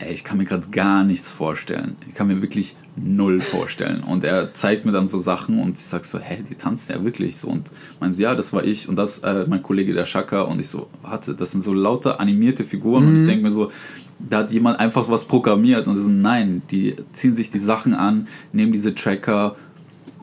[0.00, 1.96] ey, ich kann mir gerade gar nichts vorstellen.
[2.08, 4.02] Ich kann mir wirklich null vorstellen.
[4.02, 7.04] Und er zeigt mir dann so Sachen und ich sag so, hä, die tanzen ja
[7.04, 7.48] wirklich so.
[7.48, 10.42] Und meint so, ja, das war ich und das äh, mein Kollege der Shaka.
[10.42, 13.08] Und ich so, warte, das sind so lauter animierte Figuren.
[13.08, 13.72] Und ich denke mir so,
[14.18, 17.94] da hat jemand einfach was programmiert und das ist nein, die ziehen sich die Sachen
[17.94, 19.54] an, nehmen diese Tracker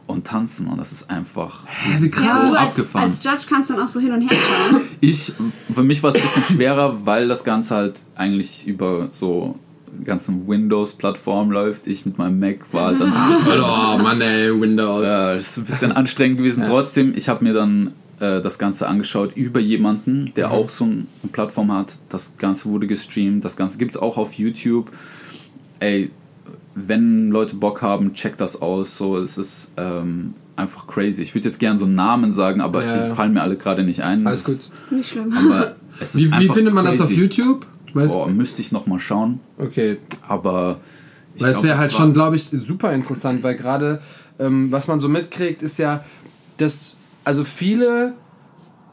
[0.08, 2.26] und tanzen und das ist einfach wie so krass.
[2.26, 3.06] Ja, und du als, abgefahren.
[3.06, 4.82] als Judge kannst dann auch so hin und her schauen.
[5.00, 5.32] Ich,
[5.72, 9.58] für mich war es ein bisschen schwerer, weil das Ganze halt eigentlich über so
[10.04, 11.88] ganzen Windows-Plattform läuft.
[11.88, 15.08] Ich mit meinem Mac war halt dann so ein bisschen, Oh Mann, ey, Windows.
[15.08, 16.66] äh, ist ein bisschen anstrengend gewesen.
[16.68, 21.08] Trotzdem, ich habe mir dann äh, das Ganze angeschaut über jemanden, der auch so ein-
[21.24, 21.94] eine Plattform hat.
[22.10, 24.92] Das Ganze wurde gestreamt, das Ganze gibt es auch auf YouTube.
[25.80, 26.12] Ey,
[26.76, 28.98] wenn Leute Bock haben, checkt das aus.
[28.98, 31.22] So, es ist ähm, einfach crazy.
[31.22, 33.16] Ich würde jetzt gerne so Namen sagen, aber Ja, die ja.
[33.16, 34.26] fallen mir alle gerade nicht ein.
[34.28, 34.70] Alles Das- gut.
[34.92, 35.34] Nicht schlimm.
[35.38, 37.20] Aber es ist Wie, wie findet man das auf crazy.
[37.22, 37.66] YouTube?
[37.96, 39.40] Weißt, Boah, müsste ich noch mal schauen.
[39.58, 40.82] Okay, Aber
[41.34, 44.02] ich weil es glaub, wäre das halt schon, glaube ich, super interessant, weil gerade,
[44.38, 46.04] ähm, was man so mitkriegt, ist ja,
[46.58, 48.14] dass, also viele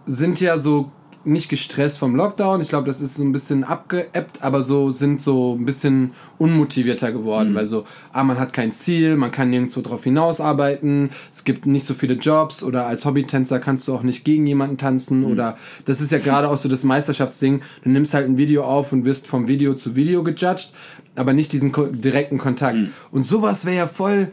[0.07, 0.93] sind ja so
[1.25, 2.61] nicht gestresst vom Lockdown.
[2.61, 7.13] Ich glaube, das ist so ein bisschen abgeebbt, aber so sind so ein bisschen unmotivierter
[7.13, 11.67] geworden, weil so, ah, man hat kein Ziel, man kann nirgendwo drauf hinausarbeiten, es gibt
[11.67, 15.57] nicht so viele Jobs oder als Hobbytänzer kannst du auch nicht gegen jemanden tanzen oder
[15.85, 17.61] das ist ja gerade auch so das Meisterschaftsding.
[17.85, 20.73] Du nimmst halt ein Video auf und wirst vom Video zu Video gejudged,
[21.15, 22.79] aber nicht diesen direkten Kontakt.
[23.11, 24.33] Und sowas wäre ja voll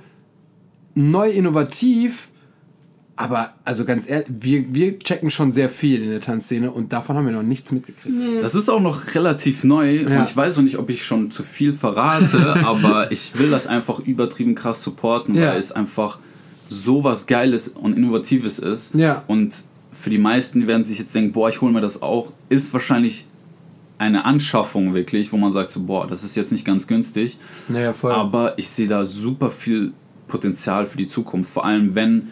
[0.95, 2.31] neu innovativ,
[3.21, 7.17] aber also ganz ehrlich, wir, wir checken schon sehr viel in der Tanzszene und davon
[7.17, 8.15] haben wir noch nichts mitgekriegt.
[8.41, 10.19] Das ist auch noch relativ neu Ja.
[10.19, 13.67] und ich weiß noch nicht, ob ich schon zu viel verrate, aber ich will das
[13.67, 15.49] einfach übertrieben krass supporten, Ja.
[15.49, 16.17] weil es einfach
[16.69, 18.95] so was Geiles und Innovatives ist.
[18.95, 19.23] Ja.
[19.27, 19.53] Und
[19.91, 22.71] für die meisten, die werden sich jetzt denken, boah, ich hole mir das auch, ist
[22.71, 23.25] wahrscheinlich
[23.97, 27.37] eine Anschaffung wirklich, wo man sagt so, boah, das ist jetzt nicht ganz günstig.
[27.67, 28.13] Naja, voll.
[28.13, 29.91] Aber ich sehe da super viel
[30.29, 31.51] Potenzial für die Zukunft.
[31.51, 32.29] Vor allem, wenn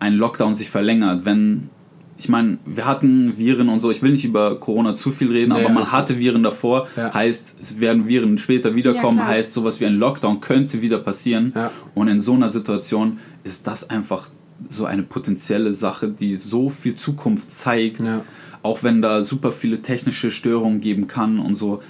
[0.00, 1.70] ein Lockdown sich verlängert, wenn.
[2.18, 3.90] Ich meine, wir hatten Viren und so.
[3.90, 6.86] Ich will nicht über Corona zu viel reden, Ja, aber man hatte Viren davor.
[6.94, 7.14] Ja.
[7.14, 9.16] Heißt, es werden Viren später wiederkommen.
[9.18, 11.52] Ja, heißt, sowas wie ein Lockdown könnte wieder passieren.
[11.54, 11.70] Ja.
[11.94, 14.28] Und in so einer Situation ist das einfach
[14.68, 18.00] so eine potenzielle Sache, die so viel Zukunft zeigt.
[18.00, 18.22] Ja.
[18.62, 21.80] auch wenn da super viele technische Störungen geben kann und so,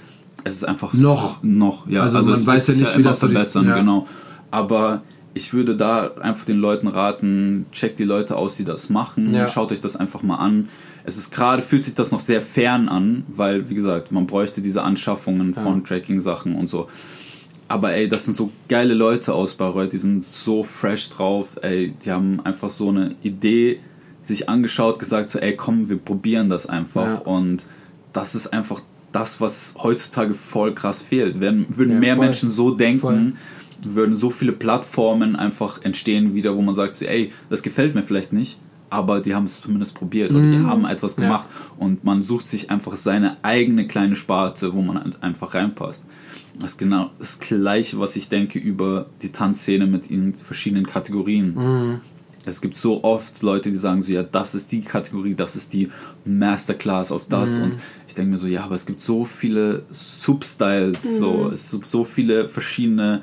[0.43, 1.39] es ist einfach Noch.
[1.41, 2.01] so, noch, ja.
[2.03, 3.75] Also man es weiß ja nicht, wie das verbessern, ja.
[3.75, 4.07] genau.
[4.49, 5.01] Aber
[5.33, 9.47] ich würde da einfach den Leuten raten, checkt die Leute aus, die das machen, Ja.
[9.47, 10.69] schaut euch das einfach mal an.
[11.03, 14.61] Es ist gerade, fühlt sich das noch sehr fern an, weil, wie gesagt, man bräuchte
[14.61, 16.87] diese Anschaffungen von Tracking-Sachen und so.
[17.67, 21.93] Aber ey, das sind so geile Leute aus Bayreuth, die sind so fresh drauf, ey,
[22.03, 23.79] die haben einfach so eine Idee
[24.21, 27.05] sich angeschaut, gesagt so, ey, komm, wir probieren das einfach.
[27.05, 27.15] Ja.
[27.19, 27.65] Und
[28.13, 28.81] das ist einfach
[29.13, 31.39] das, was heutzutage voll krass fehlt.
[31.39, 32.25] Werden, würden mehr voll.
[32.25, 33.33] Menschen so denken, Voll.
[33.83, 38.03] Würden so viele Plattformen einfach entstehen wieder, wo man sagt so, ey, das gefällt mir
[38.03, 41.23] vielleicht nicht, aber die haben es zumindest probiert oder die haben etwas Mhm.
[41.23, 41.29] Ja.
[41.29, 46.05] gemacht und man sucht sich einfach seine eigene kleine Sparte, wo man einfach reinpasst.
[46.59, 51.55] Das ist genau das Gleiche, was ich denke über die Tanzszene mit ihren verschiedenen Kategorien.
[51.55, 52.01] Mhm.
[52.43, 55.73] Es gibt so oft Leute, die sagen so, ja, das ist die Kategorie, das ist
[55.73, 55.89] die
[56.25, 57.57] Masterclass auf das.
[57.59, 57.65] Mhm.
[57.65, 61.85] Und ich denke mir so, ja, aber es gibt so viele Substyles, so, es gibt
[61.85, 63.21] so viele verschiedene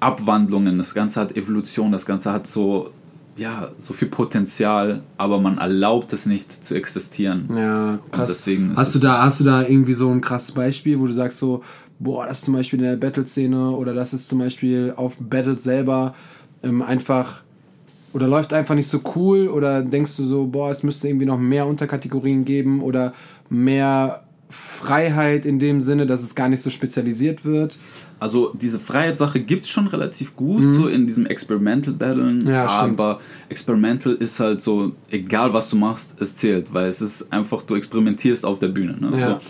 [0.00, 0.78] Abwandlungen.
[0.78, 2.90] Das Ganze hat Evolution, das Ganze hat so,
[3.36, 7.48] ja, so viel Potenzial, aber man erlaubt es nicht zu existieren.
[7.54, 8.28] Ja, krass.
[8.28, 11.38] deswegen hast, du da, hast du da irgendwie so ein krasses Beispiel, wo du sagst
[11.38, 11.62] so,
[11.98, 15.62] boah, das ist zum Beispiel in der Battle-Szene oder das ist zum Beispiel auf Battles
[15.62, 16.14] selber
[16.62, 17.42] ähm, einfach
[18.12, 21.38] oder läuft einfach nicht so cool oder denkst du so, boah, es müsste irgendwie noch
[21.38, 23.12] mehr Unterkategorien geben oder
[23.50, 27.78] mehr Freiheit in dem Sinne, dass es gar nicht so spezialisiert wird.
[28.18, 32.42] Also diese Freiheitssache gibt es schon relativ gut, so in diesem Experimental Battlen.
[32.44, 32.48] Mhm.
[32.50, 32.98] Ja, stimmt.
[33.00, 37.62] aber Experimental ist halt so, egal was du machst, es zählt, weil es ist einfach,
[37.62, 38.96] du experimentierst auf der Bühne.
[38.98, 39.18] Ne?
[39.20, 39.28] Ja.
[39.34, 39.40] So,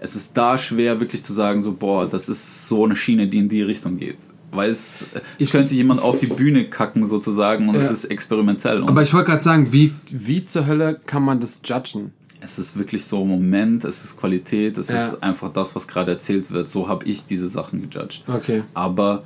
[0.00, 3.38] es ist da schwer, wirklich zu sagen, so, boah, das ist so eine Schiene, die
[3.38, 4.18] in die Richtung geht.
[4.50, 5.06] Weil es,
[5.38, 7.90] es könnte jemand auf die Bühne kacken sozusagen und es Ja.
[7.90, 8.82] ist experimentell.
[8.84, 12.12] Aber ich wollte gerade sagen, wie, wie zur Hölle kann man das judgen?
[12.40, 14.96] Es ist wirklich so Moment, es ist Qualität, es Ja.
[14.96, 16.68] ist einfach das, was gerade erzählt wird.
[16.68, 18.22] So habe ich diese Sachen gejudged.
[18.28, 18.62] Okay.
[18.74, 19.24] Aber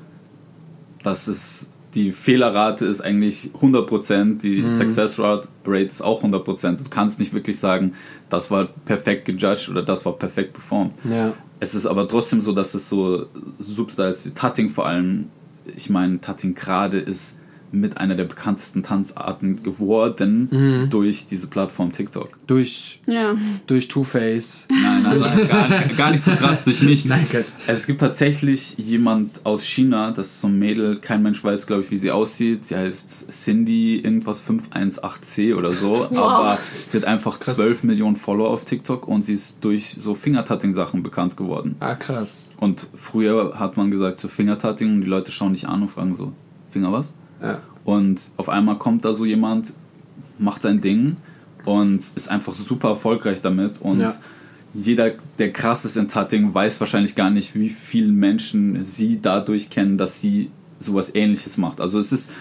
[1.03, 4.39] das ist die Fehlerrate ist eigentlich 100%, Mhm.
[4.39, 5.47] die Success Rate
[5.85, 6.81] ist auch 100%.
[6.87, 7.93] Du kannst nicht wirklich sagen,
[8.31, 10.95] das war perfekt gejudged oder das war perfekt performt.
[11.05, 11.35] Ja.
[11.61, 13.27] Es ist aber trotzdem so, dass es so
[13.59, 15.29] Substyles wie Tutting vor allem,
[15.77, 17.37] ich meine, Tutting gerade ist
[17.73, 20.91] mit einer der bekanntesten Tanzarten geworden Mhm.
[20.91, 22.29] durch diese Plattform TikTok.
[22.47, 23.35] Durch, Ja.
[23.67, 24.67] durch Two-Face.
[24.71, 27.05] Nein, nein, nein gar, gar nicht so krass durch mich.
[27.13, 27.47] Nein, Gott.
[27.67, 31.83] Es gibt tatsächlich jemand aus China, das ist so ein Mädel, kein Mensch weiß, glaube
[31.83, 32.65] ich, wie sie aussieht.
[32.65, 38.65] Sie heißt Cindy irgendwas 518c oder so, aber sie hat einfach 12 Millionen Follower auf
[38.65, 41.77] TikTok und sie ist durch so Fingertutting-Sachen bekannt geworden.
[41.81, 42.49] Ah, krass.
[42.59, 46.15] Und früher hat man gesagt so Fingertutting und die Leute schauen dich an und fragen
[46.15, 46.33] so,
[46.71, 47.13] Finger was?
[47.43, 47.61] Ja.
[47.85, 49.73] Und auf einmal kommt da so jemand,
[50.39, 51.17] macht sein Ding
[51.65, 53.81] und ist einfach super erfolgreich damit.
[53.81, 54.13] Und Ja.
[54.73, 59.69] jeder, der krass ist in Tutting, weiß wahrscheinlich gar nicht, wie viele Menschen sie dadurch
[59.71, 61.81] kennen, dass sie sowas ähnliches macht.
[61.81, 62.33] Also es ist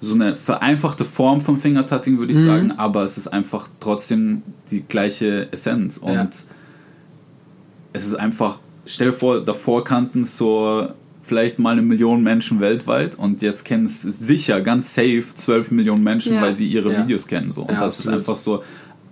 [0.00, 4.82] so eine vereinfachte Form vom Fingertutting, würde ich sagen, aber es ist einfach trotzdem die
[4.82, 5.98] gleiche Essenz.
[5.98, 6.28] Und Ja.
[7.92, 10.88] es ist einfach, stell dir vor, davor kannten so
[11.28, 16.02] vielleicht mal eine Million Menschen weltweit und jetzt kennen es sicher ganz safe 12 Millionen
[16.02, 16.42] Menschen, Ja.
[16.42, 17.02] weil sie ihre Ja.
[17.04, 17.52] Videos kennen.
[17.52, 17.62] So.
[17.62, 18.20] Und Ja, das absolut.
[18.22, 18.62] ist einfach so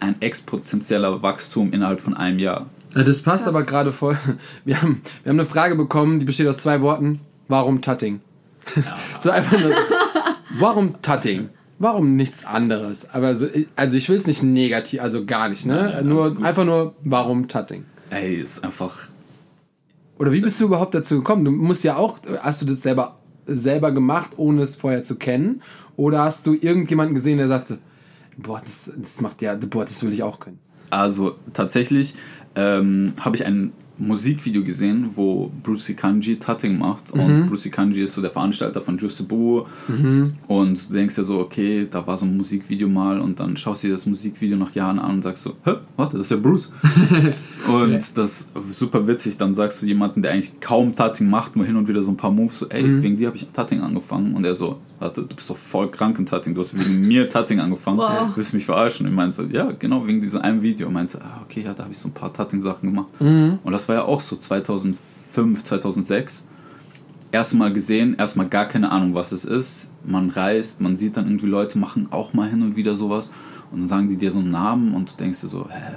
[0.00, 2.66] ein exponentieller Wachstum innerhalb von einem Jahr.
[2.94, 3.54] Ja, das passt Krass.
[3.54, 4.16] aber gerade voll.
[4.64, 7.20] Wir haben, wir haben eine Frage bekommen, die besteht aus zwei Worten.
[7.48, 8.20] Warum Tutting?
[9.20, 9.80] so einfach nur so.
[10.58, 11.50] Warum Tutting?
[11.78, 13.10] Warum nichts anderes?
[13.10, 16.00] Aber so, also ich will es nicht negativ, also gar nicht, ne?
[16.04, 17.84] Nur einfach nur warum Tutting?
[18.10, 19.08] Ey, ist einfach.
[20.18, 21.44] Oder wie bist du überhaupt dazu gekommen?
[21.44, 25.62] Du musst ja auch, hast du das selber selber gemacht, ohne es vorher zu kennen?
[25.96, 27.78] Oder hast du irgendjemanden gesehen, der sagte,
[28.36, 30.58] boah, das, das macht ja, boah, das will ich auch können?
[30.90, 32.14] Also tatsächlich
[32.54, 37.14] ähm, habe ich ein Musikvideo gesehen, wo Brucey Kanji Tutting macht.
[37.14, 37.20] Mhm.
[37.20, 39.64] Und Brucey Kanji ist so der Veranstalter von Juste Bu.
[40.48, 43.82] Und du denkst ja so, okay, da war so ein Musikvideo mal und dann schaust
[43.84, 46.36] du dir das Musikvideo nach Jahren an und sagst so, hä, warte, das ist ja
[46.36, 46.70] Bruce.
[47.68, 49.36] und das ist super witzig.
[49.38, 52.16] Dann sagst du jemanden, der eigentlich kaum Tutting macht, nur hin und wieder so ein
[52.16, 53.02] paar Moves, so, ey, Mhm.
[53.02, 54.34] wegen dir habe ich Tutting angefangen.
[54.34, 57.28] Und er so, warte, du bist doch voll krank in Tutting, du hast wegen mir
[57.28, 57.98] Tutting angefangen.
[57.98, 58.28] Wow.
[58.28, 59.06] Du willst mich verarschen?
[59.06, 60.88] Und ich meinte so, ja, genau, wegen diesem einen Video.
[60.88, 63.20] Und meinte, ah, okay, ja, da habe ich so ein paar Tutting-Sachen gemacht.
[63.20, 63.58] Mhm.
[63.62, 66.48] Und das war ja auch so 2005, 2006.
[67.32, 69.92] Erstmal gesehen, erstmal gar keine Ahnung, was es ist.
[70.04, 73.30] Man reist, man sieht dann irgendwie Leute machen auch mal hin und wieder sowas.
[73.70, 75.96] Und dann sagen die dir so einen Namen und du denkst dir so, hä?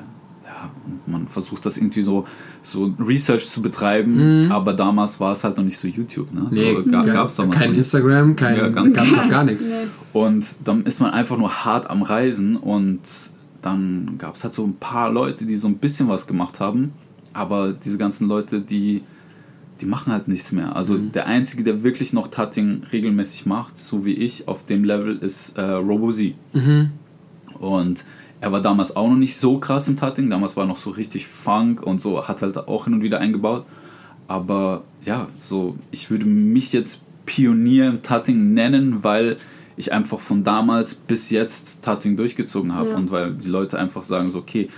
[0.61, 2.25] Ja, und man versucht das irgendwie so,
[2.61, 6.47] so Research zu betreiben, aber damals war es halt noch nicht so YouTube, ne?
[6.51, 7.77] so, ga, gab's damals kein noch nicht.
[7.77, 9.69] Instagram, kein, Ja, ganz gab's noch gar nichts.
[9.69, 9.87] Nee.
[10.11, 12.99] Und dann ist man einfach nur hart am Reisen und
[13.61, 16.91] dann gab es halt so ein paar Leute, die so ein bisschen was gemacht haben,
[17.33, 19.01] aber diese ganzen Leute, die,
[19.79, 20.75] die machen halt nichts mehr.
[20.75, 21.11] Also Mhm.
[21.13, 25.57] der Einzige, der wirklich noch Tutting regelmäßig macht, so wie ich, auf dem Level ist
[25.57, 26.33] äh, RoboZ.
[26.53, 26.89] Mhm.
[27.59, 28.03] Und
[28.41, 30.91] er war damals auch noch nicht so krass im Tutting, damals war er noch so
[30.91, 33.65] richtig Funk und so, hat halt auch hin und wieder eingebaut.
[34.27, 39.37] Aber ja, so, ich würde mich jetzt Pionier im Tutting nennen, weil
[39.75, 42.95] ich einfach von damals bis jetzt Tutting durchgezogen habe Ja.
[42.97, 44.69] und weil die Leute einfach sagen so, okay,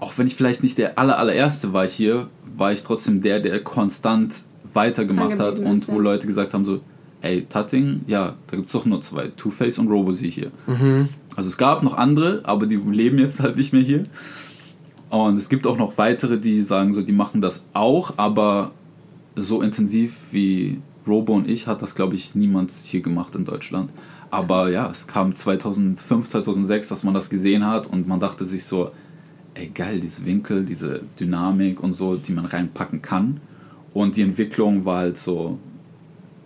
[0.00, 3.62] auch wenn ich vielleicht nicht der aller, allererste war hier, war ich trotzdem der, der
[3.62, 5.98] konstant weitergemacht hat und wo.
[5.98, 6.80] Leute gesagt haben so,
[7.24, 10.50] ey, Tutting, ja, da gibt es doch nur zwei, Two-Face und Robozy hier.
[11.36, 14.04] Also es gab noch andere, aber die leben jetzt halt nicht mehr hier.
[15.08, 18.72] Und es gibt auch noch weitere, die sagen so, die machen das auch, aber
[19.36, 23.92] so intensiv wie Robo und ich hat das, glaube ich, niemand hier gemacht in Deutschland.
[24.30, 28.64] Aber ja, es kam 2005, 2006, dass man das gesehen hat und man dachte sich
[28.64, 28.90] so,
[29.54, 33.40] ey geil, diese Winkel, diese Dynamik und so, die man reinpacken kann.
[33.92, 35.58] Und die Entwicklung war halt so,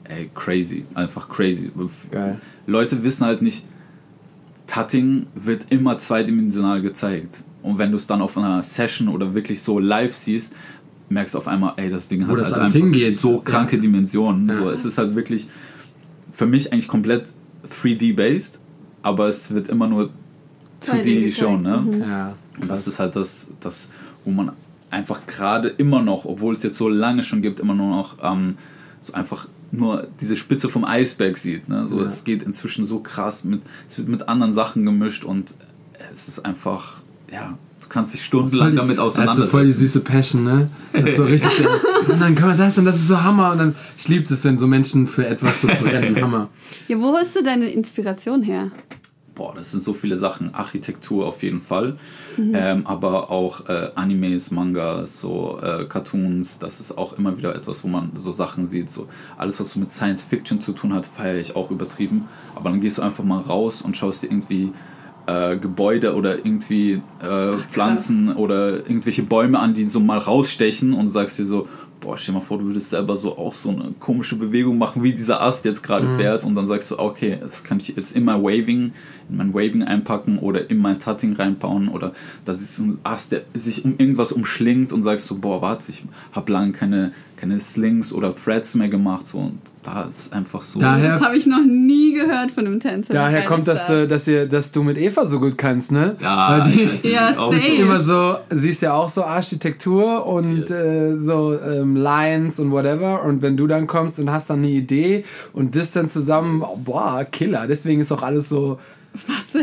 [0.09, 1.71] ey, crazy, einfach crazy.
[2.11, 2.41] Geil.
[2.67, 3.65] Leute wissen halt nicht,
[4.67, 7.43] Tutting wird immer zweidimensional gezeigt.
[7.63, 10.55] Und wenn du es dann auf einer Session oder wirklich so live siehst,
[11.09, 13.19] merkst du auf einmal, ey, das Ding Wo hat das halt einfach hingeht.
[13.19, 13.83] so kranke Ja.
[13.83, 14.49] Dimensionen.
[14.49, 14.55] Ja.
[14.55, 15.49] So, es ist halt wirklich
[16.33, 17.33] für mich eigentlich komplett
[17.67, 18.61] 3D-based,
[19.03, 20.11] aber es wird immer nur
[20.83, 21.63] 2D 2D shown.
[21.63, 21.83] Ne?
[21.87, 22.35] gezeigt, Ja.
[22.61, 23.93] Und das ist halt das, das,
[24.25, 24.53] wo man
[24.91, 28.57] einfach gerade immer noch, obwohl es jetzt so lange schon gibt, immer nur noch ähm,
[29.01, 31.69] so einfach nur diese Spitze vom Eisberg sieht.
[31.69, 31.87] Ne?
[31.89, 32.07] So, Ja.
[32.07, 35.55] Es geht inzwischen so krass mit, es wird mit anderen Sachen gemischt und
[36.13, 36.97] es ist einfach,
[37.31, 39.51] ja, du kannst dich stundenlang damit hat so auseinandersetzen.
[39.51, 40.71] voll die süße Passion, ne?
[40.93, 41.51] Das ist so richtig.
[42.09, 43.53] und dann kann man das und das ist so Hammer.
[43.53, 46.17] Und dann, ich liebe das, wenn so Menschen für etwas so brennen.
[46.23, 46.49] Hammer.
[46.89, 48.71] Ja, wo hast du deine Inspiration her?
[49.39, 50.53] Boah, das sind so viele Sachen.
[50.53, 51.97] Architektur auf jeden Fall.
[52.37, 57.85] Ähm, aber auch äh, Animes, Mangas, so äh, Cartoons, das ist auch immer wieder etwas,
[57.85, 58.91] wo man so Sachen sieht.
[58.91, 62.27] So alles, was so mit Science Fiction zu tun hat, feiere ich auch übertrieben.
[62.57, 64.73] Aber dann gehst du einfach mal raus und schaust dir irgendwie
[65.27, 71.07] äh, Gebäude oder irgendwie äh, Pflanzen oder irgendwelche Bäume an, die so mal rausstechen und
[71.07, 71.69] sagst dir so,
[72.01, 75.03] boah, stell dir mal vor, du würdest selber so auch so eine komische Bewegung machen,
[75.03, 76.45] wie dieser Ast jetzt gerade fährt.
[76.45, 78.93] Und dann sagst du, okay, das kann ich jetzt in mein Waving,
[79.29, 81.89] in mein Waving einpacken oder in mein Tutting reinbauen.
[81.89, 82.13] Oder
[82.45, 86.05] das ist ein Ast, der sich um irgendwas umschlingt und sagst so, boah, warte, ich
[86.33, 89.53] habe lange keine, keine Slings oder Threads mehr gemacht, so
[89.95, 90.79] da ist einfach so.
[90.81, 93.13] Daher- Das habe ich noch nie gehört von einem Tänzer.
[93.13, 96.17] Daher kommt ist das, äh, dass, ihr, dass du mit Eva so gut kannst, ne?
[96.21, 97.59] Ja, Weil die, die Ja, safe.
[97.59, 100.71] so- immer so, sie ist ja auch so Architektur und Yes.
[100.71, 103.23] äh, so ähm, Lines und whatever.
[103.25, 107.25] Und wenn du dann kommst und hast dann eine Idee und das dann zusammen, boah,
[107.31, 107.67] Killer.
[107.67, 108.79] Deswegen ist auch alles so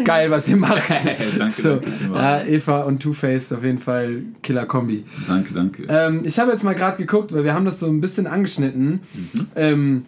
[0.03, 0.89] geil, was ihr macht.
[1.05, 1.85] Danke, so, danke.
[2.13, 5.05] ja, Eva und Two-Face auf jeden Fall Killer-Kombi.
[5.27, 5.83] Danke, danke.
[5.87, 8.99] Ähm, ich habe jetzt mal gerade geguckt, weil wir haben das so ein bisschen angeschnitten.
[9.55, 10.05] Ähm,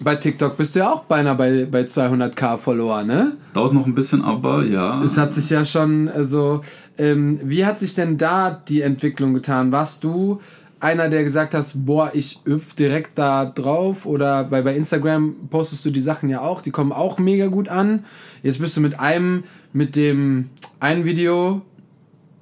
[0.00, 3.36] bei TikTok bist du ja auch beinahe bei, bei 200k Follower, ne?
[3.52, 5.00] Dauert noch ein bisschen, aber ja.
[5.02, 6.60] Es hat sich ja schon, also,
[6.98, 9.72] ähm, wie hat sich denn da die Entwicklung getan?
[9.72, 10.40] Warst du
[10.80, 14.06] einer, der gesagt hat, boah, ich üpf direkt da drauf?
[14.06, 17.68] Oder bei, bei Instagram postest du die Sachen ja auch, die kommen auch mega gut
[17.68, 18.04] an.
[18.42, 21.62] Jetzt bist du mit einem, mit dem einen Video,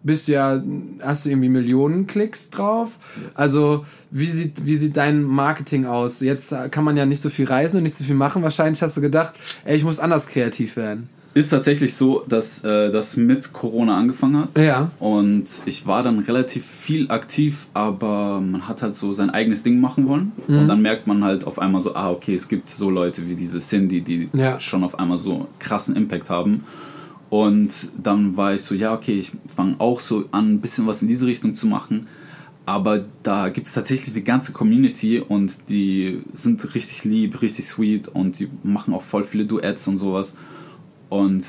[0.03, 0.63] bist du ja,
[1.01, 2.99] hast du irgendwie Millionen Klicks drauf.
[3.35, 6.21] Also, wie sieht, wie sieht dein Marketing aus?
[6.21, 8.43] Jetzt kann man ja nicht so viel reisen und nicht so viel machen.
[8.43, 9.35] Wahrscheinlich hast du gedacht,
[9.65, 11.09] ey, ich muss anders kreativ werden.
[11.35, 14.59] Ist tatsächlich so, dass äh, das mit Corona angefangen hat.
[14.59, 14.91] Ja.
[14.99, 19.81] Und ich war dann relativ viel aktiv, aber man hat halt so sein eigenes Ding
[19.81, 20.33] machen wollen.
[20.47, 20.59] Mhm.
[20.59, 23.35] Und dann merkt man halt auf einmal so, ah, okay, es gibt so Leute wie
[23.35, 24.61] diese Cindy, die Ja.
[24.61, 26.65] schon auf einmal so krassen Impact haben.
[27.33, 31.01] Und dann war ich so, ja, okay, ich fange auch so an, ein bisschen was
[31.01, 32.07] in diese Richtung zu machen.
[32.67, 38.09] Aber da gibt es tatsächlich die ganze Community und die sind richtig lieb, richtig sweet
[38.09, 40.37] und die machen auch voll viele Duets und sowas.
[41.09, 41.43] Und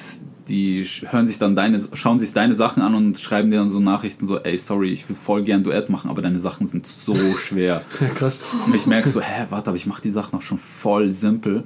[0.47, 3.81] die hören sich dann deine, schauen sich deine Sachen an und schreiben dir dann so
[3.81, 7.13] Nachrichten so, ey, sorry, ich will voll gern Duett machen, aber deine Sachen sind so
[7.37, 7.81] schwer.
[8.15, 8.45] Krass.
[8.65, 11.65] Und ich merke so, hä, warte, aber ich mache die Sachen auch schon voll simpel.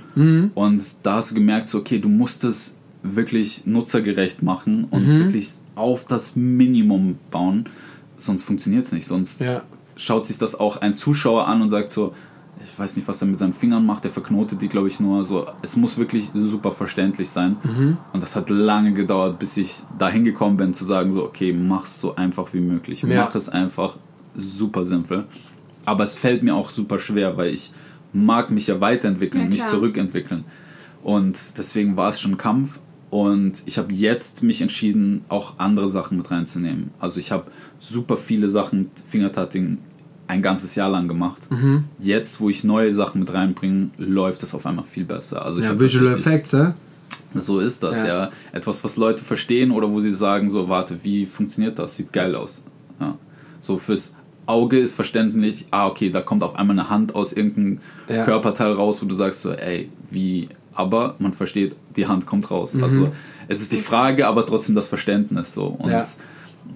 [0.55, 2.76] Und da hast du gemerkt, so, okay, du musst es
[3.15, 7.65] wirklich nutzergerecht machen und wirklich auf das Minimum bauen,
[8.17, 9.05] sonst funktioniert es nicht.
[9.05, 9.61] Sonst Ja.
[9.95, 12.13] schaut sich das auch ein Zuschauer an und sagt so,
[12.63, 15.23] ich weiß nicht, was er mit seinen Fingern macht, der verknotet die, glaube ich, nur
[15.23, 15.45] so.
[15.61, 17.57] Es muss wirklich super verständlich sein.
[18.13, 22.01] Und das hat lange gedauert, bis ich dahin gekommen bin, zu sagen, so, okay, mach's
[22.01, 23.03] so einfach wie möglich.
[23.03, 23.25] Ja.
[23.25, 23.97] Mach es einfach
[24.35, 25.25] super simpel.
[25.85, 27.71] Aber es fällt mir auch super schwer, weil ich
[28.11, 29.71] mag mich ja weiterentwickeln, Ja, nicht klar.
[29.71, 30.43] zurückentwickeln.
[31.03, 32.79] Und deswegen war es schon ein Kampf.
[33.09, 36.91] Und ich habe jetzt mich entschieden, auch andere Sachen mit reinzunehmen.
[36.99, 37.45] Also ich habe
[37.79, 39.77] super viele Sachen Fingertatting
[40.27, 41.49] ein ganzes Jahr lang gemacht.
[41.49, 41.85] Mhm.
[42.01, 45.45] Jetzt, wo ich neue Sachen mit reinbringe, läuft es auf einmal viel besser.
[45.45, 46.75] Also ich Ja, Visual Effects, ja?
[47.33, 48.07] so ist das, Ja.
[48.25, 48.31] ja.
[48.51, 51.95] Etwas, was Leute verstehen oder wo sie sagen, so, warte, wie funktioniert das?
[51.95, 52.61] Sieht geil aus.
[52.99, 53.15] Ja.
[53.61, 57.79] So fürs Auge ist verständlich, ah, okay, da kommt auf einmal eine Hand aus irgendeinem
[58.09, 58.23] Ja.
[58.25, 62.75] Körperteil raus, wo du sagst so, ey, wie, aber man versteht, die Hand kommt raus.
[62.75, 62.83] Mhm.
[62.83, 63.09] Also
[63.47, 65.65] es ist die Frage, aber trotzdem das Verständnis so.
[65.67, 66.05] Und Ja.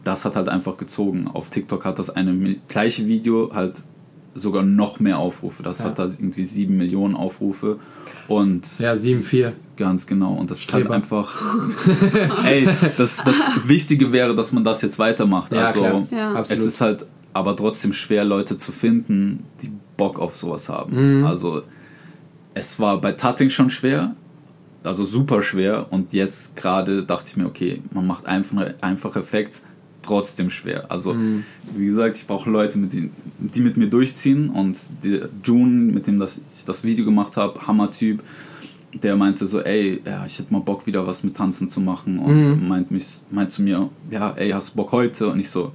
[0.04, 1.28] das hat halt einfach gezogen.
[1.32, 3.84] Auf TikTok hat das eine gleiche Video halt
[4.34, 5.62] sogar noch mehr Aufrufe.
[5.62, 5.86] Das Ja.
[5.86, 7.78] hat da irgendwie sieben Millionen Aufrufe.
[8.28, 9.52] Und Ja, sieben, vier.
[9.76, 10.34] Ganz genau.
[10.34, 10.96] Und das ist halt Streber.
[10.96, 11.42] einfach.
[12.46, 13.36] ey, das, das
[13.68, 15.52] Wichtige wäre, dass man das jetzt weitermacht.
[15.54, 16.08] Ja, also klar.
[16.12, 16.30] Ja.
[16.32, 16.66] es Absolut.
[16.68, 21.20] ist halt aber trotzdem schwer, Leute zu finden, die Bock auf sowas haben.
[21.20, 21.26] Mhm.
[21.26, 21.64] Also
[22.54, 24.16] es war bei Tutting schon schwer,
[24.84, 25.88] also super schwer.
[25.92, 29.60] Und jetzt gerade dachte ich mir, okay, man macht einfache, einfache Effekte,
[30.02, 30.90] trotzdem schwer.
[30.92, 31.44] Also Mhm.
[31.76, 34.50] wie gesagt, ich brauche Leute, mit die, die mit mir durchziehen.
[34.50, 38.22] Und der June, mit dem das, ich das Video gemacht habe, Hammer-Typ,
[38.94, 42.20] der meinte so, ey, ja, ich hätte mal Bock wieder was mit Tanzen zu machen
[42.20, 42.68] und Mhm.
[42.68, 45.28] meint, mich, meint zu mir, ja, ey, hast du Bock heute?
[45.30, 45.72] Und ich so,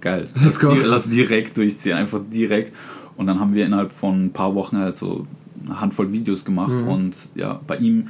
[0.00, 0.74] geil, Let's go.
[0.74, 2.72] Di- lass direkt durchziehen, einfach direkt.
[3.16, 5.26] Und dann haben wir innerhalb von ein paar Wochen halt so
[5.64, 6.88] eine Handvoll Videos gemacht Mhm.
[6.88, 8.08] und ja, bei ihm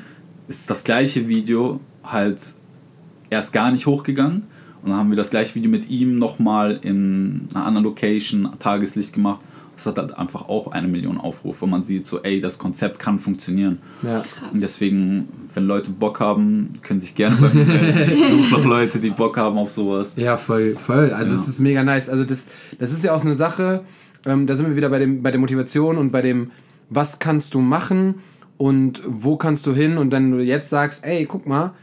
[0.49, 2.41] ist das gleiche Video halt
[3.31, 4.45] erst gar nicht hochgegangen
[4.83, 9.15] und dann haben wir das gleiche Video mit ihm nochmal in einer anderen Location, Tageslicht
[9.15, 9.41] gemacht.
[9.75, 11.67] Das hat halt einfach auch eine Million Aufrufe.
[11.67, 13.77] Man sieht so, ey, das Konzept kann funktionieren.
[14.03, 14.25] Ja.
[14.51, 18.11] Und deswegen, wenn Leute Bock haben, können sich gerne bei mir melden.
[18.13, 20.15] Ich suche noch Leute, die Bock haben auf sowas.
[20.17, 21.11] Ja, voll, voll.
[21.11, 21.41] Also Ja.
[21.43, 22.09] es ist mega nice.
[22.09, 23.83] Also das, das ist ja auch eine Sache,
[24.25, 26.51] ähm, da sind wir wieder bei, dem, bei der Motivation und bei dem,
[26.89, 28.17] was kannst du machen
[28.57, 29.99] und wo kannst du hin?
[29.99, 31.75] Und wenn du jetzt sagst, ey, guck mal,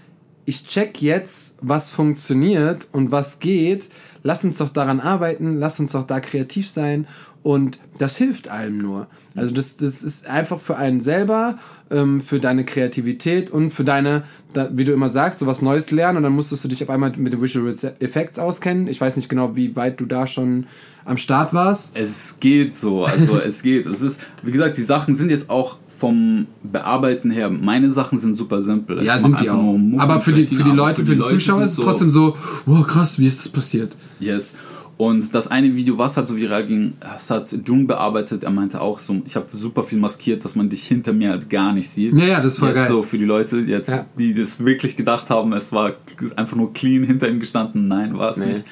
[0.46, 3.90] ich check jetzt, was funktioniert und was geht,
[4.24, 7.08] lass uns doch daran arbeiten, lass uns doch da kreativ sein
[7.44, 9.08] und das hilft einem nur.
[9.36, 11.58] Also das, das ist einfach für einen selber,
[11.92, 14.24] ähm, für deine Kreativität und für deine,
[14.54, 16.90] da, wie du immer sagst, so was Neues lernen und dann musstest du dich auf
[16.90, 18.88] einmal mit den Visual Effects auskennen.
[18.88, 20.68] Ich weiß nicht genau, wie weit du da schon
[21.04, 21.98] am Start warst.
[21.98, 23.86] Es geht so, also es geht.
[23.88, 28.36] Es ist, wie gesagt, die Sachen sind jetzt auch vom Bearbeiten her, meine Sachen sind
[28.36, 29.00] super simpel.
[29.00, 29.78] Ich Ja, sind die auch.
[29.98, 32.36] Aber für die, für die Leute, für, die Zuschauer sind ist es trotzdem so,
[32.66, 33.96] wow, krass, wie ist das passiert?
[34.20, 34.56] Yes.
[34.96, 38.44] Und das eine Video, was halt so viral ging, das hat June bearbeitet.
[38.44, 41.50] Er meinte auch so, ich habe super viel maskiert, dass man dich hinter mir halt
[41.50, 42.14] gar nicht sieht.
[42.16, 42.88] Ja, ja, das voll jetzt geil.
[42.90, 44.06] so für die Leute, jetzt, Ja.
[44.20, 45.94] die das wirklich gedacht haben, es war
[46.36, 47.88] einfach nur clean hinter ihm gestanden.
[47.88, 48.46] Nein, war es Nee.
[48.48, 48.66] nicht.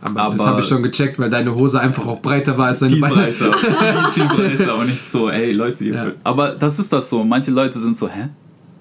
[0.00, 2.80] Aber, das Aber- habe ich schon gecheckt, weil deine Hose einfach auch breiter war als
[2.80, 3.14] deine Viel Beine.
[3.16, 3.52] breiter.
[3.58, 3.74] viel,
[4.14, 6.12] viel breiter, aber nicht so, ey Leute, Ja.
[6.24, 7.22] Aber das ist das so.
[7.22, 8.28] Manche Leute sind so, hä?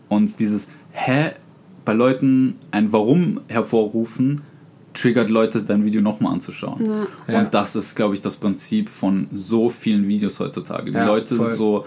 [0.07, 1.31] Und dieses Hä
[1.83, 4.41] bei Leuten ein Warum hervorrufen,
[4.99, 6.85] triggert Leute, dein Video nochmal anzuschauen.
[6.85, 7.33] Ja.
[7.33, 7.39] Ja.
[7.39, 10.91] Und das ist, glaube ich, das Prinzip von so vielen Videos heutzutage.
[10.91, 11.51] Die Ja, Leute voll.
[11.51, 11.85] so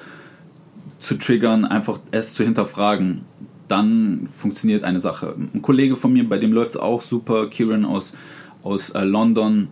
[0.99, 3.23] zu triggern, einfach es zu hinterfragen,
[3.69, 5.35] dann funktioniert eine Sache.
[5.55, 8.15] Ein Kollege von mir, bei dem läuft es auch super, Kieran aus,
[8.63, 9.69] aus äh, London,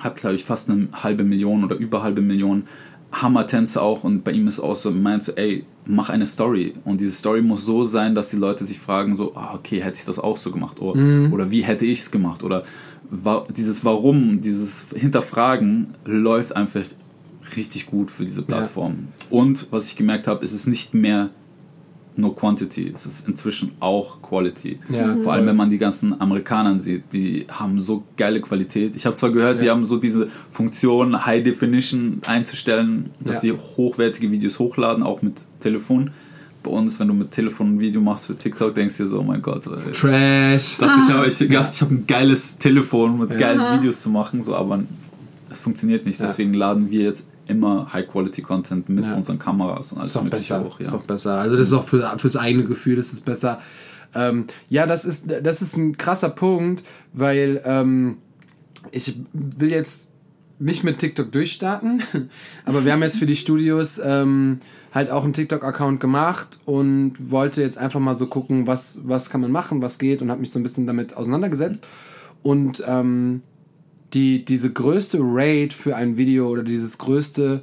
[0.00, 2.64] hat, glaube ich, fast eine halbe Million oder über halbe Million.
[3.12, 6.74] Hammer-Tänze auch und bei ihm ist auch so, meint so, ey, mach eine Story.
[6.84, 9.98] Und diese Story muss so sein, dass die Leute sich fragen so, ah, okay, hätte
[9.98, 10.80] ich das auch so gemacht?
[10.80, 11.00] Oder,
[11.32, 12.42] oder wie hätte ich es gemacht?
[12.42, 12.64] Oder
[13.10, 16.82] wa dieses Warum, dieses Hinterfragen läuft einfach
[17.56, 19.08] richtig gut für diese Plattform.
[19.30, 21.30] Und was ich gemerkt habe, es ist nicht mehr
[22.18, 24.78] nur Quantity, es ist inzwischen auch Quality.
[24.88, 25.32] Ja, Vor voll.
[25.34, 28.96] allem, wenn man die ganzen Amerikanern sieht, die haben so geile Qualität.
[28.96, 29.72] Ich habe zwar gehört, die Ja.
[29.72, 33.40] haben so diese Funktion High Definition einzustellen, dass Ja.
[33.40, 36.10] sie hochwertige Videos hochladen, auch mit Telefon.
[36.64, 39.20] Bei uns, wenn du mit Telefon ein Video machst für TikTok, denkst du dir so,
[39.20, 39.64] oh mein Gott.
[39.66, 39.92] ey.
[39.92, 40.72] Trash.
[40.72, 44.10] Ich dachte, ich habe ich dachte, ich habe ein geiles Telefon mit geilen Videos zu
[44.10, 44.82] machen, so, aber
[45.50, 46.18] es funktioniert nicht.
[46.18, 46.26] Ja.
[46.26, 49.16] Deswegen laden wir jetzt immer High-Quality-Content mit Ja.
[49.16, 50.60] unseren Kameras und alles Ist auch besser.
[50.64, 50.80] auch.
[50.80, 50.86] Ja.
[50.86, 51.38] Ist auch besser.
[51.38, 53.60] Also das ist auch für, fürs eigene Gefühl, das ist besser.
[54.14, 56.82] Ähm, ja, das ist, das ist ein krasser Punkt,
[57.12, 58.18] weil ähm,
[58.90, 60.08] ich will jetzt
[60.58, 62.02] nicht mit TikTok durchstarten,
[62.64, 64.58] aber wir haben jetzt für die Studios ähm,
[64.92, 69.40] halt auch einen TikTok-Account gemacht und wollte jetzt einfach mal so gucken, was, was kann
[69.42, 71.86] man machen, was geht und habe mich so ein bisschen damit auseinandergesetzt.
[72.42, 73.42] Und ähm,
[74.14, 77.62] die, diese größte Rate für ein Video oder dieses größte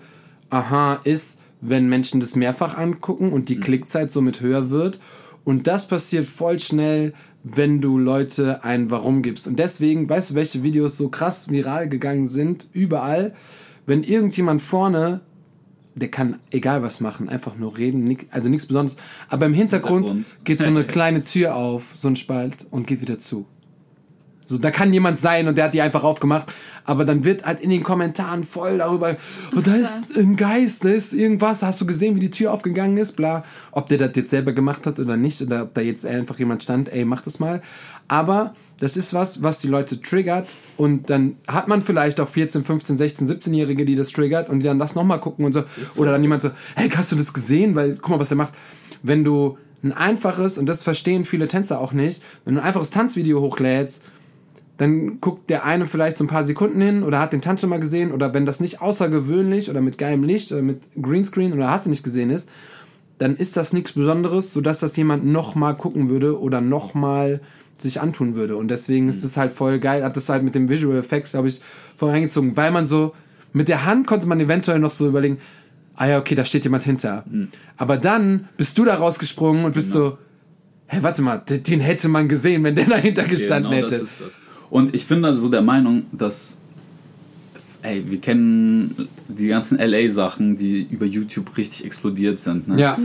[0.49, 4.99] Aha ist, wenn Menschen das mehrfach angucken und die Klickzeit somit höher wird.
[5.43, 9.47] Und das passiert voll schnell, wenn du Leute ein Warum gibst.
[9.47, 12.67] Und deswegen, weißt du, welche Videos so krass viral gegangen sind?
[12.71, 13.33] Überall.
[13.85, 15.21] Wenn irgendjemand vorne
[15.95, 18.97] der kann egal was machen, einfach nur reden, also nichts Besonderes.
[19.29, 20.45] Aber im Hintergrund, Hintergrund.
[20.45, 23.45] geht so eine kleine Tür auf, so ein Spalt und geht wieder zu.
[24.47, 27.59] So, da kann jemand sein und der hat die einfach aufgemacht, aber dann wird halt
[27.59, 29.15] in den Kommentaren voll darüber,
[29.55, 32.95] oh, da ist ein Geist, da ist irgendwas, hast du gesehen, wie die Tür aufgegangen
[32.97, 33.43] ist, bla.
[33.71, 36.61] Ob der das jetzt selber gemacht hat oder nicht, oder ob da jetzt einfach jemand
[36.61, 37.61] stand, ey, mach das mal.
[38.07, 42.63] Aber das ist was, was die Leute triggert und dann hat man vielleicht auch 14,
[42.63, 45.63] 15, 16, 17-Jährige, die das triggert und die dann das nochmal gucken und so.
[45.95, 47.75] Oder dann jemand so, hey, hast du das gesehen?
[47.75, 48.53] Weil, guck mal, was er macht.
[49.01, 52.89] Wenn du ein einfaches, und das verstehen viele Tänzer auch nicht, wenn du ein einfaches
[52.89, 54.03] Tanzvideo hochlädst,
[54.77, 57.69] dann guckt der eine vielleicht so ein paar Sekunden hin oder hat den Tanz schon
[57.69, 61.69] mal gesehen oder wenn das nicht außergewöhnlich oder mit geilem Licht oder mit Greenscreen oder
[61.69, 62.49] hast du nicht gesehen ist,
[63.17, 67.39] dann ist das nichts Besonderes, sodass das jemand nochmal gucken würde oder nochmal
[67.77, 68.57] sich antun würde.
[68.57, 71.47] Und deswegen ist das halt voll geil, hat das halt mit dem Visual Effects, glaube
[71.47, 71.61] ich,
[71.95, 73.13] voll reingezogen, weil man so,
[73.53, 75.37] mit der Hand konnte man eventuell noch so überlegen,
[75.95, 77.23] ah ja, okay, da steht jemand hinter.
[77.77, 80.17] Aber dann bist du da rausgesprungen und bist so,
[80.87, 83.99] hä, warte mal, den- den hätte man gesehen, wenn der dahinter gestanden Genau, hätte.
[83.99, 84.33] das ist das.
[84.69, 86.61] Und ich bin also so der Meinung, dass,
[87.81, 92.67] ey, wir kennen die ganzen LA-Sachen, die über YouTube richtig explodiert sind.
[92.67, 92.79] Ne?
[92.79, 92.97] Ja.